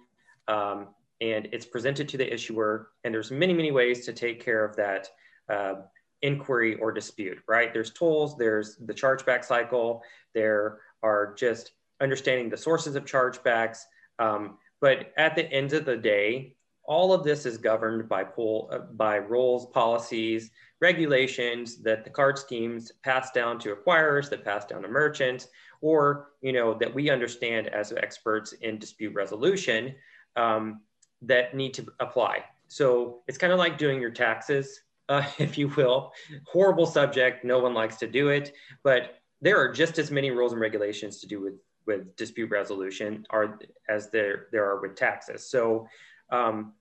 um, 0.49 0.89
and 1.33 1.49
it's 1.53 1.67
presented 1.67 2.09
to 2.09 2.17
the 2.17 2.33
issuer 2.33 2.89
and 3.03 3.15
there's 3.15 3.31
many, 3.31 3.53
many 3.53 3.71
ways 3.71 4.05
to 4.05 4.13
take 4.13 4.45
care 4.45 4.65
of 4.65 4.77
that 4.77 5.09
uh, 5.49 5.75
inquiry 6.23 6.75
or 6.77 6.93
dispute, 6.93 7.39
right? 7.49 7.73
There's 7.73 7.93
tools, 7.93 8.37
there's 8.37 8.77
the 8.77 8.95
chargeback 8.95 9.45
cycle, 9.45 10.03
there 10.35 10.81
are 11.03 11.35
just 11.35 11.73
understanding 12.01 12.49
the 12.49 12.57
sources 12.57 12.97
of 12.97 13.05
chargebacks. 13.05 13.79
Um, 14.19 14.59
but 14.81 15.13
at 15.17 15.35
the 15.35 15.51
end 15.51 15.73
of 15.73 15.85
the 15.85 15.97
day, 15.97 16.57
all 16.85 17.13
of 17.15 17.25
this 17.25 17.47
is 17.47 17.57
governed 17.57 18.09
by 18.09 18.25
pool, 18.25 18.69
uh, 18.71 18.79
by 18.79 19.17
rules, 19.17 19.67
policies, 19.67 20.51
regulations 20.81 21.83
that 21.83 22.05
the 22.05 22.11
card 22.11 22.39
schemes 22.39 22.93
pass 23.03 23.31
down 23.31 23.59
to 23.61 23.75
acquirers, 23.75 24.29
that 24.29 24.45
pass 24.45 24.67
down 24.67 24.83
to 24.83 24.89
merchants, 24.89 25.49
or 25.81 26.29
you 26.43 26.53
know 26.53 26.75
that 26.75 26.93
we 26.93 27.09
understand 27.11 27.69
as 27.69 27.93
experts 27.93 28.53
in 28.61 28.79
dispute 28.79 29.15
resolution 29.15 29.95
um, 30.37 30.81
that 31.27 31.55
need 31.55 31.75
to 31.75 31.87
apply. 32.01 32.45
So 32.69 33.23
it's 33.29 33.39
kind 33.39 33.53
of 33.53 33.59
like 33.59 33.79
doing 33.79 34.01
your 34.01 34.11
taxes 34.11 34.81
uh, 35.09 35.25
if 35.39 35.59
you 35.59 35.69
will. 35.69 36.13
Horrible 36.47 36.87
subject. 36.87 37.45
No 37.45 37.59
one 37.59 37.75
likes 37.75 37.97
to 37.97 38.07
do 38.07 38.29
it, 38.29 38.53
but 38.83 39.17
there 39.41 39.59
are 39.59 39.73
just 39.73 39.99
as 39.99 40.11
many 40.11 40.31
rules 40.31 40.53
and 40.53 40.61
regulations 40.61 41.21
to 41.21 41.27
do 41.27 41.41
with 41.41 41.55
with 41.87 42.17
dispute 42.17 42.51
resolution 42.51 43.27
are 43.29 43.59
as 43.91 44.11
there 44.11 44.47
there 44.53 44.65
are 44.65 44.81
with 44.81 44.97
taxes. 44.97 45.47
So, 45.51 45.87
um, 46.31 46.73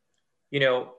you 0.49 0.61
know, 0.61 0.93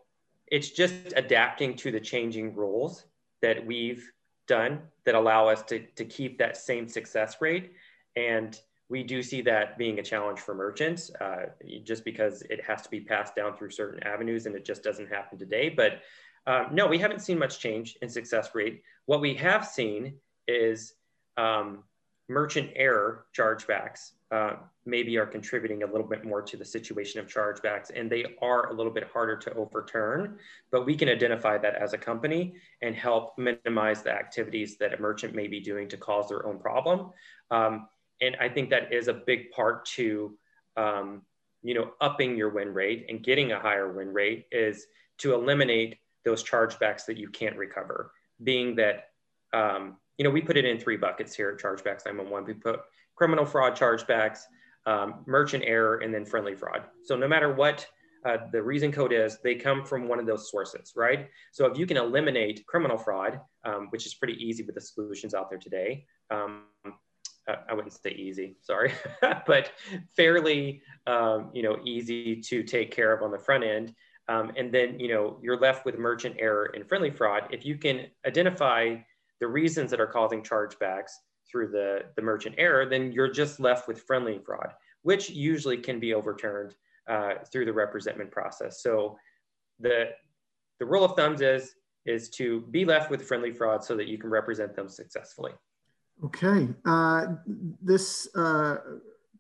it's 0.47 0.71
just 0.71 1.15
adapting 1.17 1.75
to 1.77 1.91
the 1.91 2.01
changing 2.01 2.55
rules 2.55 3.05
that 3.41 3.65
we've 3.65 4.11
done 4.47 4.83
that 5.07 5.15
allow 5.15 5.49
us 5.49 5.63
to 5.65 5.81
to 5.97 6.05
keep 6.05 6.39
that 6.39 6.57
same 6.57 6.87
success 6.87 7.41
rate 7.41 7.73
and 8.17 8.61
we 8.89 9.03
do 9.03 9.23
see 9.23 9.41
that 9.43 9.79
being 9.79 9.99
a 9.99 10.03
challenge 10.03 10.41
for 10.41 10.55
merchants 10.55 11.11
uh, 11.21 11.47
just 11.85 12.05
because 12.05 12.43
it 12.43 12.63
has 12.65 12.83
to 12.83 12.91
be 12.91 13.01
passed 13.01 13.35
down 13.35 13.57
through 13.57 13.71
certain 13.71 14.03
avenues 14.03 14.47
and 14.47 14.55
it 14.55 14.65
just 14.65 14.83
doesn't 14.83 15.09
happen 15.09 15.39
today 15.39 15.69
but 15.69 16.01
um, 16.47 16.69
no, 16.73 16.87
we 16.87 16.99
haven't 16.99 17.21
seen 17.21 17.39
much 17.39 17.59
change 17.59 17.97
in 18.03 18.09
success 18.09 18.55
rate. 18.55 18.83
What 19.07 19.21
we 19.21 19.35
have 19.35 19.67
seen 19.67 20.15
is 20.47 20.95
um, 21.37 21.85
merchant 22.29 22.71
error 22.77 23.27
chargebacks 23.37 24.13
uh, 24.31 24.57
maybe 24.85 25.17
are 25.17 25.27
contributing 25.27 25.83
a 25.83 25.87
little 25.87 26.07
bit 26.07 26.25
more 26.25 26.43
to 26.43 26.57
the 26.57 26.65
situation 26.65 27.21
of 27.21 27.27
chargebacks, 27.27 27.91
and 27.95 28.11
they 28.11 28.25
are 28.43 28.69
a 28.69 28.73
little 28.75 28.93
bit 28.93 29.05
harder 29.13 29.37
to 29.37 29.55
overturn. 29.55 30.39
But 30.71 30.85
we 30.85 30.97
can 30.97 31.09
identify 31.09 31.57
that 31.59 31.77
as 31.77 31.93
a 31.93 31.99
company 31.99 32.55
and 32.83 32.95
help 32.95 33.39
minimize 33.39 34.03
the 34.03 34.13
activities 34.13 34.77
that 34.79 34.93
a 34.93 35.01
merchant 35.01 35.35
may 35.35 35.47
be 35.47 35.61
doing 35.61 35.89
to 35.89 35.97
cause 35.97 36.29
their 36.29 36.45
own 36.47 36.59
problem. 36.59 37.11
Um, 37.51 37.89
and 38.25 38.37
I 38.41 38.49
think 38.49 38.71
that 38.71 38.93
is 38.93 39.09
a 39.09 39.15
big 39.15 39.51
part 39.51 39.85
to, 39.97 40.37
um, 40.77 41.23
you 41.63 41.75
know, 41.75 41.93
upping 42.01 42.37
your 42.37 42.51
win 42.51 42.73
rate 42.73 43.07
and 43.09 43.23
getting 43.23 43.53
a 43.53 43.61
higher 43.61 43.93
win 43.93 44.13
rate 44.13 44.47
is 44.51 44.87
to 45.19 45.35
eliminate 45.35 45.99
those 46.25 46.43
chargebacks 46.43 47.05
that 47.07 47.17
you 47.17 47.29
can't 47.29 47.57
recover, 47.57 48.13
being 48.43 48.75
that, 48.77 49.11
um, 49.53 49.97
you 50.19 50.25
know, 50.25 50.31
we 50.31 50.41
put 50.41 50.57
it 50.57 50.65
in 50.65 50.79
three 50.79 50.97
buckets 50.97 51.35
here 51.35 51.51
at 51.51 51.59
Chargebacks 51.59 52.07
911. 52.07 52.47
We 52.47 52.55
put 52.55 52.81
criminal 53.15 53.45
fraud 53.45 53.77
chargebacks, 53.77 54.41
um, 54.87 55.23
merchant 55.27 55.65
error, 55.67 55.99
and 55.99 56.13
then 56.13 56.25
friendly 56.25 56.55
fraud. 56.55 56.83
So 57.05 57.17
no 57.17 57.29
matter 57.29 57.53
what 57.53 57.87
uh, 58.25 58.39
the 58.53 58.63
reason 58.63 58.91
code 58.91 59.13
is, 59.13 59.39
they 59.43 59.55
come 59.55 59.85
from 59.85 60.09
one 60.09 60.19
of 60.19 60.27
those 60.27 60.51
sources, 60.51 60.93
right? 60.97 61.29
So 61.53 61.67
if 61.67 61.79
you 61.79 61.87
can 61.87 61.97
eliminate 61.97 62.67
criminal 62.67 62.97
fraud, 62.97 63.41
um, 63.65 63.89
which 63.91 64.07
is 64.07 64.15
pretty 64.15 64.35
easy 64.35 64.63
with 64.63 64.75
the 64.75 64.81
solutions 64.81 65.35
out 65.35 65.51
there 65.51 65.59
today, 65.59 66.07
um, 66.31 66.63
I 67.47 67.75
wouldn't 67.75 67.93
say 67.93 68.11
easy, 68.11 68.57
sorry, 68.63 68.93
but 69.47 69.73
fairly, 70.17 70.83
um, 71.07 71.51
you 71.53 71.63
know, 71.63 71.77
easy 71.85 72.41
to 72.41 72.63
take 72.63 72.91
care 72.91 73.13
of 73.13 73.23
on 73.23 73.31
the 73.31 73.39
front 73.39 73.65
end. 73.65 73.95
Um, 74.29 74.53
and 74.57 74.73
then, 74.73 74.99
you 74.99 75.09
know, 75.09 75.39
you're 75.43 75.59
left 75.59 75.85
with 75.85 75.99
merchant 75.99 76.37
error 76.39 76.71
and 76.75 76.89
friendly 76.89 77.11
fraud. 77.11 77.49
If 77.51 77.67
you 77.67 77.77
can 77.77 78.07
identify 78.27 78.97
the 79.41 79.47
reasons 79.47 79.91
that 79.91 80.01
are 80.01 80.07
causing 80.07 80.43
chargebacks 80.43 81.11
through 81.51 81.69
the, 81.69 82.05
the 82.17 82.23
merchant 82.23 82.55
error, 82.57 82.87
then 82.89 83.13
you're 83.13 83.31
just 83.31 83.61
left 83.61 83.87
with 83.87 84.03
friendly 84.03 84.39
fraud, 84.39 84.73
which 85.03 85.29
usually 85.29 85.77
can 85.77 86.01
be 86.01 86.15
overturned 86.15 86.75
uh, 87.09 87.35
through 87.53 87.67
the 87.67 87.73
representment 87.73 88.31
process. 88.31 88.83
So 88.83 89.19
the, 89.79 90.11
the 90.79 90.87
rule 90.87 91.05
of 91.05 91.15
thumbs 91.17 91.43
is, 91.43 91.75
is 92.07 92.31
to 92.31 92.63
be 92.71 92.87
left 92.87 93.11
with 93.11 93.23
friendly 93.23 93.53
fraud 93.53 93.85
so 93.85 93.97
that 93.97 94.09
you 94.09 94.17
can 94.17 94.31
represent 94.31 94.75
them 94.75 94.89
successfully. 94.89 95.53
Okay. 96.23 96.69
Uh, 96.85 97.27
this 97.83 98.29
uh, 98.35 98.77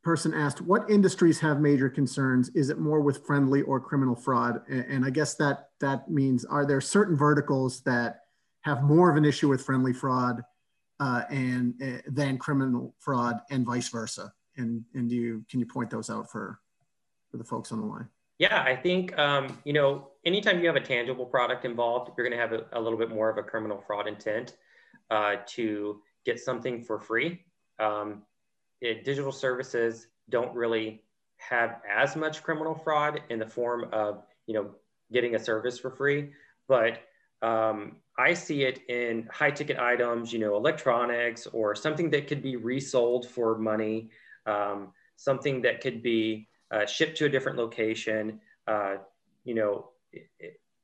person 0.02 0.34
asked, 0.34 0.60
what 0.60 0.88
industries 0.90 1.40
have 1.40 1.60
major 1.60 1.88
concerns? 1.88 2.50
Is 2.50 2.68
it 2.68 2.78
more 2.78 3.00
with 3.00 3.24
friendly 3.26 3.62
or 3.62 3.80
criminal 3.80 4.16
fraud? 4.16 4.62
And, 4.68 4.84
and 4.86 5.04
I 5.04 5.10
guess 5.10 5.34
that 5.36 5.70
that 5.80 6.10
means, 6.10 6.44
are 6.44 6.66
there 6.66 6.80
certain 6.80 7.16
verticals 7.16 7.80
that 7.82 8.20
have 8.62 8.82
more 8.82 9.10
of 9.10 9.16
an 9.16 9.24
issue 9.24 9.48
with 9.48 9.64
friendly 9.64 9.92
fraud 9.92 10.42
uh, 11.00 11.22
and 11.30 11.74
uh, 11.82 11.98
than 12.06 12.38
criminal 12.38 12.94
fraud 12.98 13.40
and 13.50 13.64
vice 13.64 13.88
versa? 13.88 14.32
And, 14.56 14.84
and 14.94 15.08
do 15.08 15.14
you, 15.14 15.44
can 15.50 15.60
you 15.60 15.66
point 15.66 15.90
those 15.90 16.10
out 16.10 16.30
for, 16.30 16.60
for 17.30 17.36
the 17.36 17.44
folks 17.44 17.72
on 17.72 17.80
the 17.80 17.86
line? 17.86 18.08
Yeah, 18.38 18.62
I 18.62 18.74
think, 18.74 19.16
um, 19.16 19.58
you 19.64 19.72
know, 19.72 20.08
anytime 20.24 20.60
you 20.60 20.66
have 20.66 20.76
a 20.76 20.80
tangible 20.80 21.24
product 21.24 21.64
involved, 21.64 22.10
you're 22.16 22.28
going 22.28 22.36
to 22.36 22.42
have 22.42 22.52
a, 22.52 22.78
a, 22.78 22.80
little 22.80 22.98
bit 22.98 23.08
more 23.08 23.30
of 23.30 23.38
a 23.38 23.42
criminal 23.42 23.82
fraud 23.86 24.08
intent 24.08 24.56
uh, 25.10 25.36
to 25.46 26.00
get 26.24 26.40
something 26.40 26.82
for 26.82 26.98
free. 26.98 27.42
Um, 27.78 28.22
it, 28.80 29.04
digital 29.04 29.32
services 29.32 30.08
don't 30.30 30.54
really 30.54 31.02
have 31.36 31.80
as 31.90 32.16
much 32.16 32.42
criminal 32.42 32.74
fraud 32.74 33.20
in 33.30 33.38
the 33.38 33.46
form 33.46 33.88
of 33.92 34.22
you 34.46 34.54
know 34.54 34.70
getting 35.12 35.34
a 35.34 35.38
service 35.38 35.78
for 35.78 35.90
free, 35.90 36.30
but 36.68 37.00
um, 37.42 37.96
I 38.18 38.32
see 38.32 38.62
it 38.62 38.80
in 38.88 39.28
high 39.30 39.50
ticket 39.50 39.78
items, 39.78 40.32
you 40.32 40.38
know, 40.38 40.56
electronics 40.56 41.46
or 41.48 41.74
something 41.74 42.10
that 42.10 42.26
could 42.26 42.42
be 42.42 42.56
resold 42.56 43.28
for 43.28 43.58
money, 43.58 44.10
um, 44.46 44.92
something 45.16 45.60
that 45.62 45.80
could 45.80 46.02
be 46.02 46.48
uh, 46.70 46.86
shipped 46.86 47.18
to 47.18 47.26
a 47.26 47.28
different 47.28 47.58
location. 47.58 48.40
Uh, 48.66 48.96
you 49.44 49.54
know, 49.54 49.90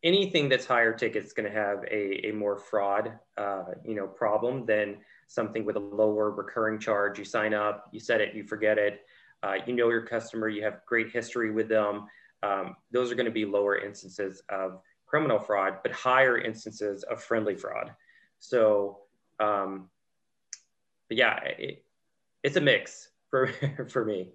anything 0.03 0.49
that's 0.49 0.67
higher 0.67 0.93
ticket 0.93 1.25
is 1.25 1.33
going 1.33 1.51
to 1.51 1.57
have 1.57 1.85
a, 1.91 2.29
a 2.29 2.33
more 2.33 2.59
fraud, 2.59 3.13
uh, 3.39 3.65
you 3.85 3.95
know, 3.95 4.07
problem 4.07 4.67
than 4.67 4.99
something 5.31 5.65
with 5.65 5.77
a 5.77 5.81
lower 5.81 6.33
recurring 6.33 6.77
charge. 6.77 7.17
You 7.17 7.25
sign 7.25 7.55
up, 7.55 7.89
you 7.93 8.01
set 8.01 8.21
it, 8.21 8.35
you 8.35 8.43
forget 8.43 8.79
it. 8.79 9.07
Uh, 9.45 9.55
you 9.65 9.73
know 9.73 9.89
your 9.89 10.05
customer, 10.05 10.49
you 10.49 10.63
have 10.65 10.81
great 10.87 11.11
history 11.11 11.53
with 11.53 11.69
them. 11.69 12.09
Um, 12.43 12.75
those 12.91 13.13
are 13.13 13.15
going 13.15 13.27
to 13.27 13.33
be 13.33 13.45
lower 13.45 13.79
instances 13.79 14.43
of 14.49 14.81
criminal 15.07 15.39
fraud, 15.39 15.79
but 15.85 15.93
higher 15.93 16.37
instances 16.37 17.05
of 17.05 17.23
friendly 17.23 17.55
fraud. 17.55 17.95
So, 18.41 19.03
um, 19.39 19.89
yeah, 21.09 21.39
it, 21.45 21.85
it's 22.43 22.57
a 22.57 22.61
mix 22.61 23.11
for 23.31 23.53
for 23.89 24.05
me. 24.05 24.31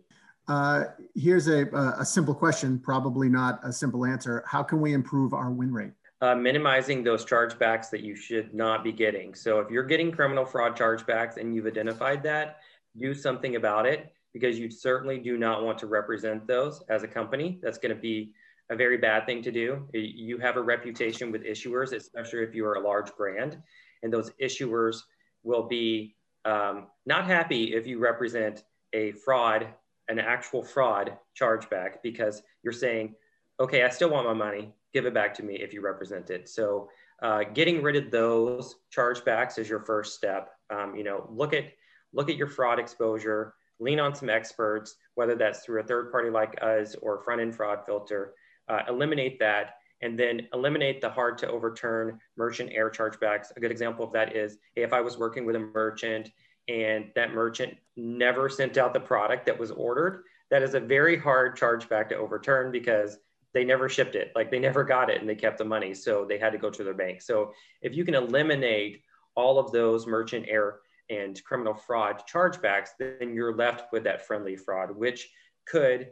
Uh, 0.48 0.86
here's 1.14 1.48
a, 1.48 1.66
a 2.00 2.06
simple 2.06 2.34
question, 2.34 2.80
probably 2.80 3.28
not 3.28 3.60
a 3.64 3.74
simple 3.74 4.06
answer. 4.06 4.46
How 4.48 4.64
can 4.64 4.80
we 4.80 4.93
improve 4.93 5.34
our 5.34 5.52
win 5.52 5.74
rate? 5.74 5.91
Uh, 6.22 6.34
minimizing 6.34 7.03
those 7.03 7.26
chargebacks 7.26 7.89
that 7.89 7.99
you 7.99 8.16
should 8.16 8.53
not 8.53 8.84
be 8.84 8.91
getting. 8.91 9.36
So 9.36 9.59
if 9.59 9.70
you're 9.70 9.84
getting 9.84 10.13
criminal 10.13 10.45
fraud 10.45 10.78
chargebacks 10.78 11.36
and 11.36 11.53
you've 11.53 11.68
identified 11.68 12.24
that, 12.24 12.59
do 12.97 13.13
something 13.13 13.57
about 13.57 13.86
it 13.86 14.13
because 14.34 14.57
you 14.57 14.72
certainly 14.72 15.20
do 15.20 15.38
not 15.38 15.63
want 15.63 15.78
to 15.80 15.88
represent 15.88 16.47
those 16.47 16.82
as 16.89 17.03
a 17.03 17.07
company. 17.07 17.59
That's 17.61 17.78
going 17.78 17.93
to 17.93 18.01
be 18.01 18.34
a 18.70 18.78
very 18.78 18.97
bad 18.97 19.26
thing 19.26 19.41
to 19.43 19.51
do. 19.51 19.88
You 19.93 20.38
have 20.38 20.55
a 20.55 20.61
reputation 20.61 21.34
with 21.34 21.43
issuers, 21.43 21.93
especially 21.93 22.43
if 22.43 22.55
you 22.55 22.66
are 22.66 22.76
a 22.76 22.80
large 22.80 23.13
brand, 23.18 23.61
and 24.01 24.11
those 24.11 24.32
issuers 24.41 25.01
will 25.43 25.68
be 25.68 26.16
um, 26.45 26.88
not 27.05 27.26
happy 27.26 27.76
if 27.76 27.86
you 27.86 27.99
represent 27.99 28.63
a 28.93 29.11
fraud 29.11 29.68
an 30.07 30.20
actual 30.20 30.63
fraud 30.63 31.18
chargeback 31.39 31.97
because 32.03 32.41
you're 32.63 32.74
saying, 32.74 33.16
okay, 33.59 33.84
I 33.84 33.89
still 33.89 34.09
want 34.09 34.28
my 34.28 34.34
money. 34.34 34.74
Give 34.96 35.06
it 35.06 35.14
back 35.14 35.34
to 35.34 35.43
me 35.43 35.56
if 35.56 35.74
you 35.74 35.82
represent 35.82 36.30
it. 36.30 36.48
So 36.48 36.88
uh, 37.22 37.43
getting 37.54 37.82
rid 37.82 37.98
of 37.98 38.12
those 38.12 38.76
chargebacks 38.96 39.60
is 39.60 39.68
your 39.68 39.82
first 39.82 40.16
step. 40.16 40.52
Um, 40.70 40.96
you 40.96 41.04
know, 41.04 41.28
look 41.30 41.54
at 41.54 41.66
look 42.14 42.30
at 42.30 42.38
your 42.38 42.48
fraud 42.48 42.80
exposure. 42.80 43.56
Lean 43.82 44.00
on 44.00 44.16
some 44.16 44.30
experts, 44.30 44.96
whether 45.16 45.36
that's 45.36 45.66
through 45.66 45.82
a 45.82 45.84
third 45.84 46.14
party 46.14 46.30
like 46.30 46.58
us 46.62 46.96
or 47.02 47.22
front 47.24 47.41
end 47.41 47.54
fraud 47.54 47.80
filter. 47.86 48.36
Uh, 48.70 48.84
eliminate 48.88 49.38
that 49.39 49.74
and 50.02 50.18
then 50.18 50.48
eliminate 50.54 51.02
the 51.02 51.10
hard 51.10 51.38
to 51.39 51.50
overturn 51.50 52.18
merchant 52.38 52.70
error 52.74 52.89
chargebacks. 52.89 53.48
A 53.58 53.60
good 53.60 53.72
example 53.72 54.06
of 54.06 54.14
that 54.14 54.34
is 54.34 54.60
hey, 54.76 54.84
if 54.84 54.93
I 54.93 55.02
was 55.02 55.18
working 55.18 55.46
with 55.46 55.58
a 55.58 55.60
merchant 55.60 56.32
and 56.70 57.12
that 57.16 57.34
merchant 57.34 57.74
never 57.98 58.48
sent 58.48 58.78
out 58.78 58.93
the 58.93 59.00
product 59.02 59.46
that 59.48 59.60
was 59.60 59.72
ordered, 59.72 60.24
that 60.52 60.64
is 60.64 60.74
a 60.74 60.80
very 60.80 61.18
hard 61.18 61.58
chargeback 61.58 62.08
to 62.08 62.16
overturn 62.16 62.72
because 62.72 63.18
they 63.56 63.64
never 63.64 63.88
shipped 63.88 64.16
it. 64.16 64.34
Like 64.36 64.51
they 64.51 64.60
never 64.60 64.84
got 64.84 65.10
it 65.10 65.22
and 65.22 65.30
they 65.30 65.34
kept 65.34 65.58
the 65.58 65.66
money. 65.66 65.93
So 65.93 66.26
they 66.26 66.38
had 66.38 66.51
to 66.51 66.60
go 66.60 66.70
to 66.70 66.84
their 66.84 66.93
bank. 66.93 67.22
So 67.22 67.53
if 67.82 67.95
you 67.95 68.03
can 68.03 68.14
eliminate 68.14 69.01
all 69.34 69.58
of 69.58 69.72
those 69.72 70.06
merchant 70.06 70.45
error 70.49 70.82
and 71.10 71.41
criminal 71.45 71.74
fraud 71.74 72.22
chargebacks, 72.32 72.89
then 72.99 73.34
you're 73.34 73.56
left 73.56 73.93
with 73.93 74.03
that 74.03 74.28
friendly 74.28 74.58
fraud, 74.58 74.91
which 74.95 75.30
could 75.66 76.10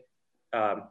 um, 0.53 0.83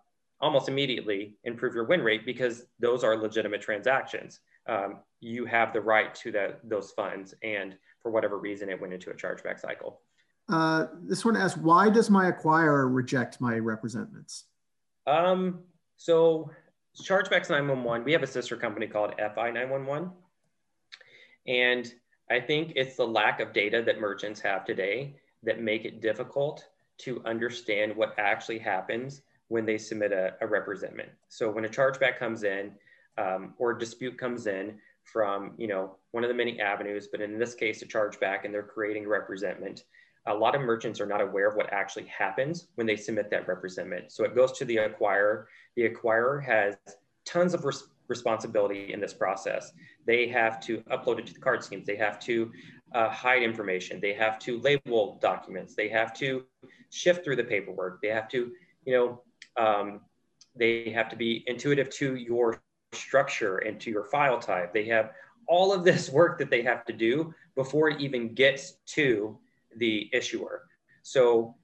almost 0.42 0.68
immediately 0.68 1.38
improve 1.44 1.74
your 1.74 1.84
win 1.84 2.02
rate 2.02 2.26
because 2.26 2.66
those 2.78 3.02
are 3.02 3.16
legitimate 3.16 3.62
transactions. 3.62 4.40
Um, 4.68 4.98
you 5.20 5.46
have 5.46 5.72
the 5.72 5.80
right 5.80 6.14
to 6.16 6.32
that, 6.32 6.60
those 6.68 6.90
funds. 6.90 7.34
And 7.42 7.78
for 8.00 8.10
whatever 8.10 8.36
reason, 8.38 8.68
it 8.68 8.78
went 8.78 8.92
into 8.92 9.10
a 9.10 9.14
chargeback 9.14 9.58
cycle. 9.58 10.02
Uh, 10.50 10.88
this 11.00 11.24
one 11.24 11.36
asks, 11.36 11.56
why 11.56 11.88
does 11.88 12.10
my 12.10 12.30
acquirer 12.30 12.92
reject 12.92 13.40
my 13.40 13.58
representments? 13.58 14.44
Um, 15.06 15.60
so 16.02 16.50
Chargebacks 17.00 17.48
911, 17.48 18.04
we 18.04 18.10
have 18.10 18.24
a 18.24 18.26
sister 18.26 18.56
company 18.56 18.88
called 18.88 19.14
FI 19.18 19.52
911. 19.52 20.10
And 21.46 21.94
I 22.28 22.40
think 22.40 22.72
it's 22.74 22.96
the 22.96 23.06
lack 23.06 23.38
of 23.38 23.52
data 23.52 23.84
that 23.86 24.00
merchants 24.00 24.40
have 24.40 24.64
today 24.64 25.14
that 25.44 25.60
make 25.60 25.84
it 25.84 26.00
difficult 26.00 26.66
to 26.98 27.22
understand 27.24 27.94
what 27.94 28.14
actually 28.18 28.58
happens 28.58 29.22
when 29.46 29.64
they 29.64 29.78
submit 29.78 30.10
a, 30.10 30.34
a 30.40 30.46
representment. 30.46 31.08
So 31.28 31.52
when 31.52 31.66
a 31.66 31.68
chargeback 31.68 32.18
comes 32.18 32.42
in 32.42 32.72
um, 33.16 33.54
or 33.58 33.70
a 33.70 33.78
dispute 33.78 34.18
comes 34.18 34.48
in, 34.48 34.80
from 35.04 35.52
you 35.58 35.66
know 35.66 35.96
one 36.12 36.24
of 36.24 36.28
the 36.28 36.34
many 36.34 36.60
avenues, 36.60 37.08
but 37.10 37.20
in 37.20 37.38
this 37.38 37.54
case, 37.54 37.82
a 37.82 37.86
chargeback, 37.86 38.44
and 38.44 38.52
they're 38.52 38.62
creating 38.62 39.04
a 39.04 39.08
representment. 39.08 39.84
A 40.26 40.34
lot 40.34 40.54
of 40.54 40.60
merchants 40.60 41.00
are 41.00 41.06
not 41.06 41.20
aware 41.20 41.48
of 41.48 41.56
what 41.56 41.72
actually 41.72 42.06
happens 42.06 42.68
when 42.76 42.86
they 42.86 42.96
submit 42.96 43.30
that 43.30 43.48
representment. 43.48 44.12
So 44.12 44.24
it 44.24 44.34
goes 44.34 44.52
to 44.58 44.64
the 44.64 44.76
acquirer. 44.76 45.46
The 45.76 45.88
acquirer 45.88 46.44
has 46.44 46.76
tons 47.24 47.54
of 47.54 47.64
res- 47.64 47.88
responsibility 48.08 48.92
in 48.92 49.00
this 49.00 49.14
process. 49.14 49.72
They 50.06 50.28
have 50.28 50.60
to 50.60 50.78
upload 50.90 51.18
it 51.18 51.26
to 51.28 51.34
the 51.34 51.40
card 51.40 51.64
schemes. 51.64 51.86
They 51.86 51.96
have 51.96 52.20
to 52.20 52.52
uh, 52.94 53.08
hide 53.08 53.42
information. 53.42 54.00
They 54.00 54.14
have 54.14 54.38
to 54.40 54.60
label 54.60 55.18
documents. 55.20 55.74
They 55.74 55.88
have 55.88 56.12
to 56.14 56.44
shift 56.90 57.24
through 57.24 57.36
the 57.36 57.44
paperwork. 57.44 58.00
They 58.02 58.08
have 58.08 58.28
to, 58.28 58.52
you 58.84 58.92
know, 58.92 59.22
um, 59.62 60.00
they 60.54 60.90
have 60.90 61.08
to 61.08 61.16
be 61.16 61.42
intuitive 61.46 61.88
to 61.90 62.16
your 62.16 62.62
structure 62.92 63.58
and 63.58 63.80
to 63.80 63.90
your 63.90 64.04
file 64.04 64.38
type. 64.38 64.72
They 64.72 64.86
have 64.86 65.12
all 65.48 65.72
of 65.72 65.84
this 65.84 66.10
work 66.18 66.38
that 66.38 66.50
they 66.50 66.62
have 66.62 66.84
to 66.86 66.92
do 66.92 67.34
before 67.54 67.90
it 67.90 68.00
even 68.00 68.34
gets 68.34 68.74
to 68.86 69.38
the 69.76 70.10
issuer. 70.12 70.62
So 71.02 71.54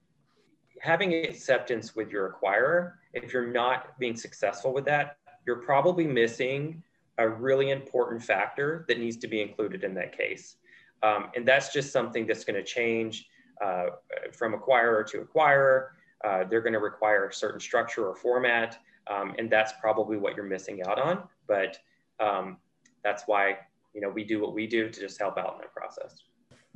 having 0.81 1.13
acceptance 1.13 1.95
with 1.95 2.09
your 2.09 2.31
acquirer, 2.31 2.93
if 3.13 3.33
you're 3.33 3.51
not 3.51 3.97
being 3.99 4.15
successful 4.15 4.73
with 4.73 4.85
that, 4.85 5.17
you're 5.45 5.57
probably 5.57 6.05
missing 6.05 6.83
a 7.17 7.27
really 7.27 7.71
important 7.71 8.23
factor 8.23 8.85
that 8.87 8.99
needs 8.99 9.17
to 9.17 9.27
be 9.27 9.41
included 9.41 9.83
in 9.83 9.93
that 9.95 10.17
case. 10.17 10.55
Um, 11.03 11.31
and 11.35 11.45
that's 11.45 11.71
just 11.71 11.91
something 11.91 12.25
that's 12.25 12.43
going 12.43 12.55
to 12.55 12.63
change 12.63 13.27
uh, 13.63 13.87
from 14.31 14.53
acquirer 14.53 15.05
to 15.07 15.21
acquirer. 15.21 15.87
Uh, 16.23 16.43
they're 16.49 16.61
going 16.61 16.73
to 16.73 16.79
require 16.79 17.27
a 17.27 17.33
certain 17.33 17.59
structure 17.59 18.07
or 18.07 18.15
format. 18.15 18.79
Um, 19.09 19.33
and 19.37 19.49
that's 19.49 19.73
probably 19.81 20.17
what 20.17 20.35
you're 20.35 20.45
missing 20.45 20.81
out 20.83 20.99
on. 20.99 21.23
But 21.47 21.77
um, 22.19 22.57
that's 23.03 23.23
why 23.25 23.57
you 23.93 24.01
know 24.01 24.09
we 24.09 24.23
do 24.23 24.39
what 24.39 24.53
we 24.53 24.67
do 24.67 24.89
to 24.89 24.99
just 24.99 25.19
help 25.19 25.37
out 25.37 25.55
in 25.55 25.61
that 25.61 25.73
process. 25.73 26.23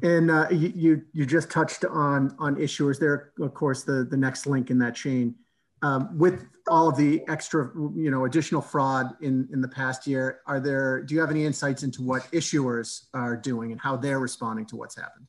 And 0.01 0.31
uh, 0.31 0.47
you 0.51 1.03
you 1.13 1.25
just 1.25 1.49
touched 1.49 1.85
on 1.85 2.35
on 2.39 2.55
issuers 2.55 2.99
there. 2.99 3.31
Of 3.39 3.53
course, 3.53 3.83
the 3.83 4.03
the 4.09 4.17
next 4.17 4.47
link 4.47 4.69
in 4.69 4.79
that 4.79 4.95
chain. 4.95 5.35
Um, 5.81 6.17
with 6.17 6.45
all 6.69 6.87
of 6.87 6.95
the 6.95 7.21
extra, 7.27 7.69
you 7.75 8.09
know, 8.09 8.25
additional 8.25 8.61
fraud 8.61 9.15
in 9.21 9.47
in 9.53 9.61
the 9.61 9.67
past 9.67 10.07
year, 10.07 10.39
are 10.47 10.59
there? 10.59 11.03
Do 11.03 11.13
you 11.13 11.21
have 11.21 11.29
any 11.29 11.45
insights 11.45 11.83
into 11.83 12.01
what 12.01 12.23
issuers 12.31 13.05
are 13.13 13.35
doing 13.35 13.71
and 13.71 13.79
how 13.79 13.95
they're 13.97 14.19
responding 14.19 14.65
to 14.67 14.75
what's 14.77 14.95
happened? 14.95 15.27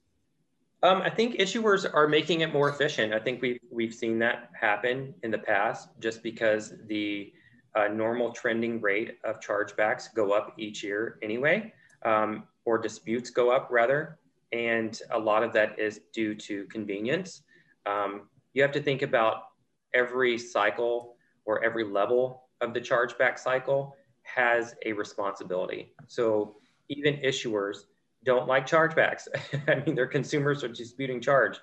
Um, 0.83 1.01
I 1.03 1.09
think 1.09 1.37
issuers 1.37 1.91
are 1.93 2.07
making 2.07 2.43
it 2.43 2.53
more 2.53 2.69
efficient. 2.69 3.15
I 3.15 3.19
think 3.19 3.43
we've 3.43 3.59
we've 3.71 3.95
seen 3.95 4.19
that 4.21 4.51
happen 4.59 5.15
in 5.23 5.31
the 5.31 5.39
past, 5.39 5.89
just 5.99 6.23
because 6.23 6.75
the 6.87 7.33
uh, 7.75 7.89
normal 7.89 8.33
trending 8.33 8.81
rate 8.81 9.19
of 9.25 9.41
chargebacks 9.41 10.13
go 10.15 10.33
up 10.33 10.55
each 10.59 10.83
year 10.83 11.19
anyway, 11.23 11.73
um, 12.05 12.45
or 12.65 12.79
disputes 12.79 13.31
go 13.31 13.51
up 13.51 13.69
rather, 13.71 14.19
and 14.55 15.01
a 15.11 15.19
lot 15.19 15.43
of 15.43 15.53
that 15.53 15.79
is 15.79 16.01
due 16.13 16.35
to 16.35 16.65
convenience. 16.67 17.43
Um, 17.87 18.29
you 18.53 18.63
have 18.63 18.71
to 18.73 18.83
think 18.83 19.03
about 19.03 19.49
every 19.93 20.39
cycle 20.39 21.17
or 21.45 21.63
every 21.65 21.85
level 21.85 22.45
of 22.61 22.73
the 22.73 22.81
chargeback 22.81 23.37
cycle 23.39 23.97
has 24.23 24.77
a 24.87 24.93
responsibility. 24.93 25.93
So 26.07 26.57
even 26.89 27.17
issuers 27.17 27.79
don't 28.25 28.47
like 28.47 28.65
chargebacks. 28.67 29.27
I 29.69 29.83
mean, 29.85 29.97
their 29.97 30.07
consumers 30.07 30.63
are 30.63 30.69
disputing 30.69 31.21
charge. 31.21 31.59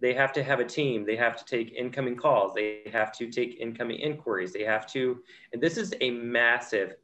They 0.00 0.14
have 0.14 0.32
to 0.32 0.42
have 0.42 0.60
a 0.60 0.64
team. 0.64 1.04
They 1.04 1.16
have 1.16 1.36
to 1.36 1.44
take 1.44 1.74
incoming 1.74 2.16
calls. 2.16 2.54
They 2.54 2.90
have 2.90 3.12
to 3.18 3.30
take 3.30 3.60
incoming 3.60 3.98
inquiries. 3.98 4.54
They 4.54 4.64
have 4.64 4.90
to, 4.92 5.20
and 5.52 5.62
this 5.62 5.76
is 5.76 5.92
a 6.00 6.10
massive 6.10 6.94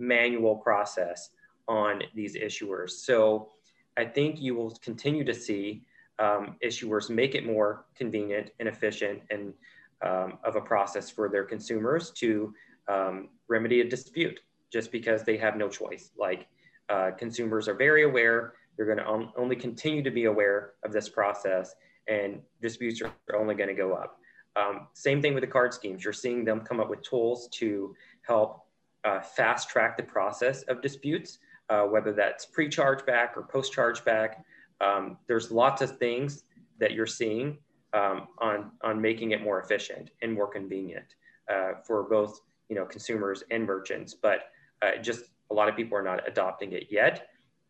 manual 0.00 0.56
process 0.56 1.30
on 1.68 2.02
these 2.12 2.36
issuers. 2.36 2.90
So 2.90 3.50
I 3.96 4.04
think 4.04 4.40
you 4.40 4.54
will 4.54 4.70
continue 4.82 5.24
to 5.24 5.34
see 5.34 5.82
um, 6.18 6.56
issuers 6.64 7.10
make 7.10 7.34
it 7.34 7.46
more 7.46 7.86
convenient 7.96 8.50
and 8.60 8.68
efficient 8.68 9.22
and 9.30 9.54
um, 10.02 10.38
of 10.44 10.56
a 10.56 10.60
process 10.60 11.10
for 11.10 11.28
their 11.28 11.44
consumers 11.44 12.10
to 12.12 12.54
um, 12.88 13.28
remedy 13.48 13.80
a 13.80 13.88
dispute 13.88 14.40
just 14.72 14.92
because 14.92 15.24
they 15.24 15.36
have 15.36 15.56
no 15.56 15.68
choice. 15.68 16.10
Like 16.18 16.46
uh, 16.88 17.10
consumers 17.18 17.68
are 17.68 17.74
very 17.74 18.04
aware. 18.04 18.54
They're 18.76 18.86
going 18.86 18.98
to 18.98 19.04
on, 19.04 19.32
only 19.36 19.56
continue 19.56 20.02
to 20.02 20.10
be 20.10 20.24
aware 20.24 20.72
of 20.84 20.92
this 20.92 21.08
process, 21.08 21.74
and 22.08 22.40
disputes 22.62 23.02
are, 23.02 23.12
are 23.30 23.36
only 23.36 23.54
going 23.54 23.68
to 23.68 23.74
go 23.74 23.94
up. 23.94 24.18
Um, 24.56 24.88
same 24.94 25.22
thing 25.22 25.34
with 25.34 25.42
the 25.42 25.48
card 25.50 25.72
schemes. 25.74 26.02
You're 26.02 26.12
seeing 26.12 26.44
them 26.44 26.60
come 26.60 26.80
up 26.80 26.90
with 26.90 27.02
tools 27.02 27.48
to 27.52 27.94
help 28.22 28.64
uh, 29.04 29.20
fast 29.20 29.68
track 29.68 29.96
the 29.96 30.02
process 30.02 30.62
of 30.62 30.82
disputes, 30.82 31.38
uh, 31.70 31.84
whether 31.84 32.12
that's 32.12 32.44
pre 32.44 32.68
chargeback 32.68 33.36
or 33.36 33.42
post 33.50 33.74
chargeback. 33.74 34.42
Um, 34.80 35.16
there's 35.26 35.50
lots 35.50 35.80
of 35.82 35.98
things 35.98 36.44
that 36.78 36.92
you're 36.92 37.06
seeing 37.06 37.58
um, 37.92 38.28
on, 38.38 38.72
on 38.82 39.00
making 39.00 39.30
it 39.30 39.42
more 39.42 39.60
efficient 39.60 40.10
and 40.22 40.32
more 40.32 40.46
convenient 40.46 41.14
uh, 41.50 41.72
for 41.86 42.02
both 42.02 42.40
you 42.68 42.76
know 42.76 42.84
consumers 42.84 43.42
and 43.50 43.64
merchants. 43.64 44.14
But 44.14 44.50
uh, 44.82 45.00
just 45.00 45.24
a 45.50 45.54
lot 45.54 45.68
of 45.68 45.76
people 45.76 45.96
are 45.96 46.02
not 46.02 46.26
adopting 46.26 46.72
it 46.72 46.88
yet. 46.90 47.28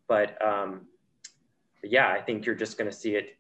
But, 0.09 0.40
um, 0.44 0.86
yeah, 1.82 2.09
I 2.09 2.20
think 2.20 2.44
you're 2.44 2.55
just 2.55 2.76
going 2.76 2.90
to 2.90 2.96
see 2.96 3.14
it 3.14 3.36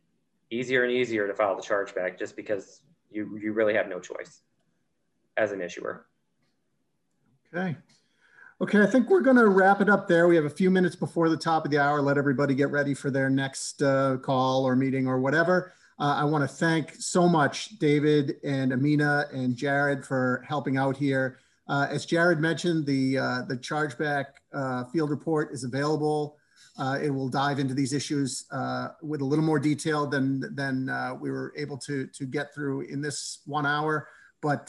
easier 0.50 0.84
and 0.84 0.92
easier 0.92 1.26
to 1.26 1.34
file 1.34 1.56
the 1.56 1.62
chargeback 1.62 2.18
just 2.18 2.36
because 2.36 2.82
you, 3.10 3.38
you 3.42 3.52
really 3.52 3.74
have 3.74 3.88
no 3.88 4.00
choice 4.00 4.42
as 5.36 5.52
an 5.52 5.60
issuer. 5.60 6.06
Okay. 7.52 7.76
Okay, 8.62 8.82
I 8.82 8.86
think 8.86 9.08
we're 9.08 9.22
going 9.22 9.38
to 9.38 9.48
wrap 9.48 9.80
it 9.80 9.88
up 9.88 10.06
there. 10.06 10.28
We 10.28 10.36
have 10.36 10.44
a 10.44 10.50
few 10.50 10.70
minutes 10.70 10.94
before 10.94 11.30
the 11.30 11.36
top 11.36 11.64
of 11.64 11.70
the 11.70 11.78
hour. 11.78 12.02
Let 12.02 12.18
everybody 12.18 12.54
get 12.54 12.70
ready 12.70 12.92
for 12.92 13.10
their 13.10 13.30
next 13.30 13.80
uh, 13.80 14.18
call 14.18 14.66
or 14.66 14.76
meeting 14.76 15.06
or 15.06 15.18
whatever. 15.18 15.72
Uh, 15.98 16.16
I 16.18 16.24
want 16.24 16.44
to 16.44 16.48
thank 16.48 16.94
so 16.96 17.26
much 17.26 17.78
David 17.78 18.34
and 18.44 18.74
Amina 18.74 19.28
and 19.32 19.56
Jared 19.56 20.04
for 20.04 20.44
helping 20.46 20.76
out 20.76 20.94
here. 20.94 21.38
Uh, 21.68 21.86
as 21.88 22.04
Jared 22.04 22.38
mentioned, 22.38 22.84
the, 22.84 23.16
uh, 23.16 23.42
the 23.48 23.56
chargeback 23.56 24.26
uh, 24.52 24.84
field 24.84 25.08
report 25.08 25.54
is 25.54 25.64
available. 25.64 26.36
Uh, 26.78 26.98
it 27.02 27.08
will 27.08 27.30
dive 27.30 27.60
into 27.60 27.72
these 27.72 27.94
issues 27.94 28.44
with 29.00 29.22
a 29.22 29.24
little 29.24 29.44
more 29.44 29.58
detail 29.58 30.06
than, 30.06 30.54
than 30.54 30.84
we 31.18 31.30
were 31.30 31.54
able 31.56 31.78
to, 31.78 32.06
to 32.08 32.26
get 32.26 32.52
through 32.52 32.82
in 32.82 33.00
this 33.00 33.38
one 33.46 33.64
hour. 33.64 34.06
But 34.42 34.66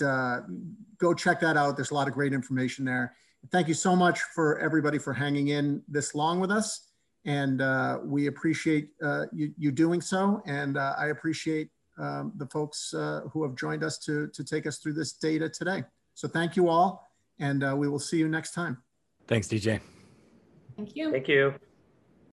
go 0.98 1.14
check 1.14 1.42
that 1.42 1.58
out. 1.58 1.76
There's 1.76 1.92
a 1.92 1.96
lot 1.96 2.08
of 2.08 2.14
great 2.14 2.32
information 2.32 2.86
there. 2.86 3.16
Thank 3.50 3.68
you 3.68 3.74
so 3.74 3.96
much 3.96 4.22
for 4.22 4.60
everybody 4.60 4.98
for 4.98 5.14
hanging 5.14 5.50
in 5.50 5.82
this 5.88 6.14
long 6.14 6.40
with 6.40 6.52
us. 6.52 6.88
And 7.26 7.62
we 8.04 8.28
appreciate 8.28 8.90
you, 9.34 9.54
you 9.58 9.72
doing 9.72 10.02
so. 10.02 10.42
And 10.46 10.78
I 10.78 11.08
appreciate 11.08 11.70
um, 11.98 12.34
the 12.38 12.48
folks 12.48 12.94
who 13.32 13.44
have 13.44 13.56
joined 13.56 13.84
us 13.84 13.98
to, 14.00 14.28
to 14.28 14.44
take 14.44 14.66
us 14.68 14.78
through 14.78 14.94
this 14.94 15.14
data 15.14 15.50
today. 15.50 15.84
So 16.14 16.28
thank 16.28 16.56
you 16.56 16.70
all, 16.70 17.10
and 17.40 17.64
uh, 17.64 17.76
we 17.76 17.88
will 17.88 18.00
see 18.00 18.18
you 18.18 18.28
next 18.28 18.54
time. 18.54 18.78
Thanks, 19.28 19.48
DJ. 19.48 19.80
Thank 20.76 20.96
you. 20.96 21.12
Thank 21.12 21.28
you. 21.28 21.56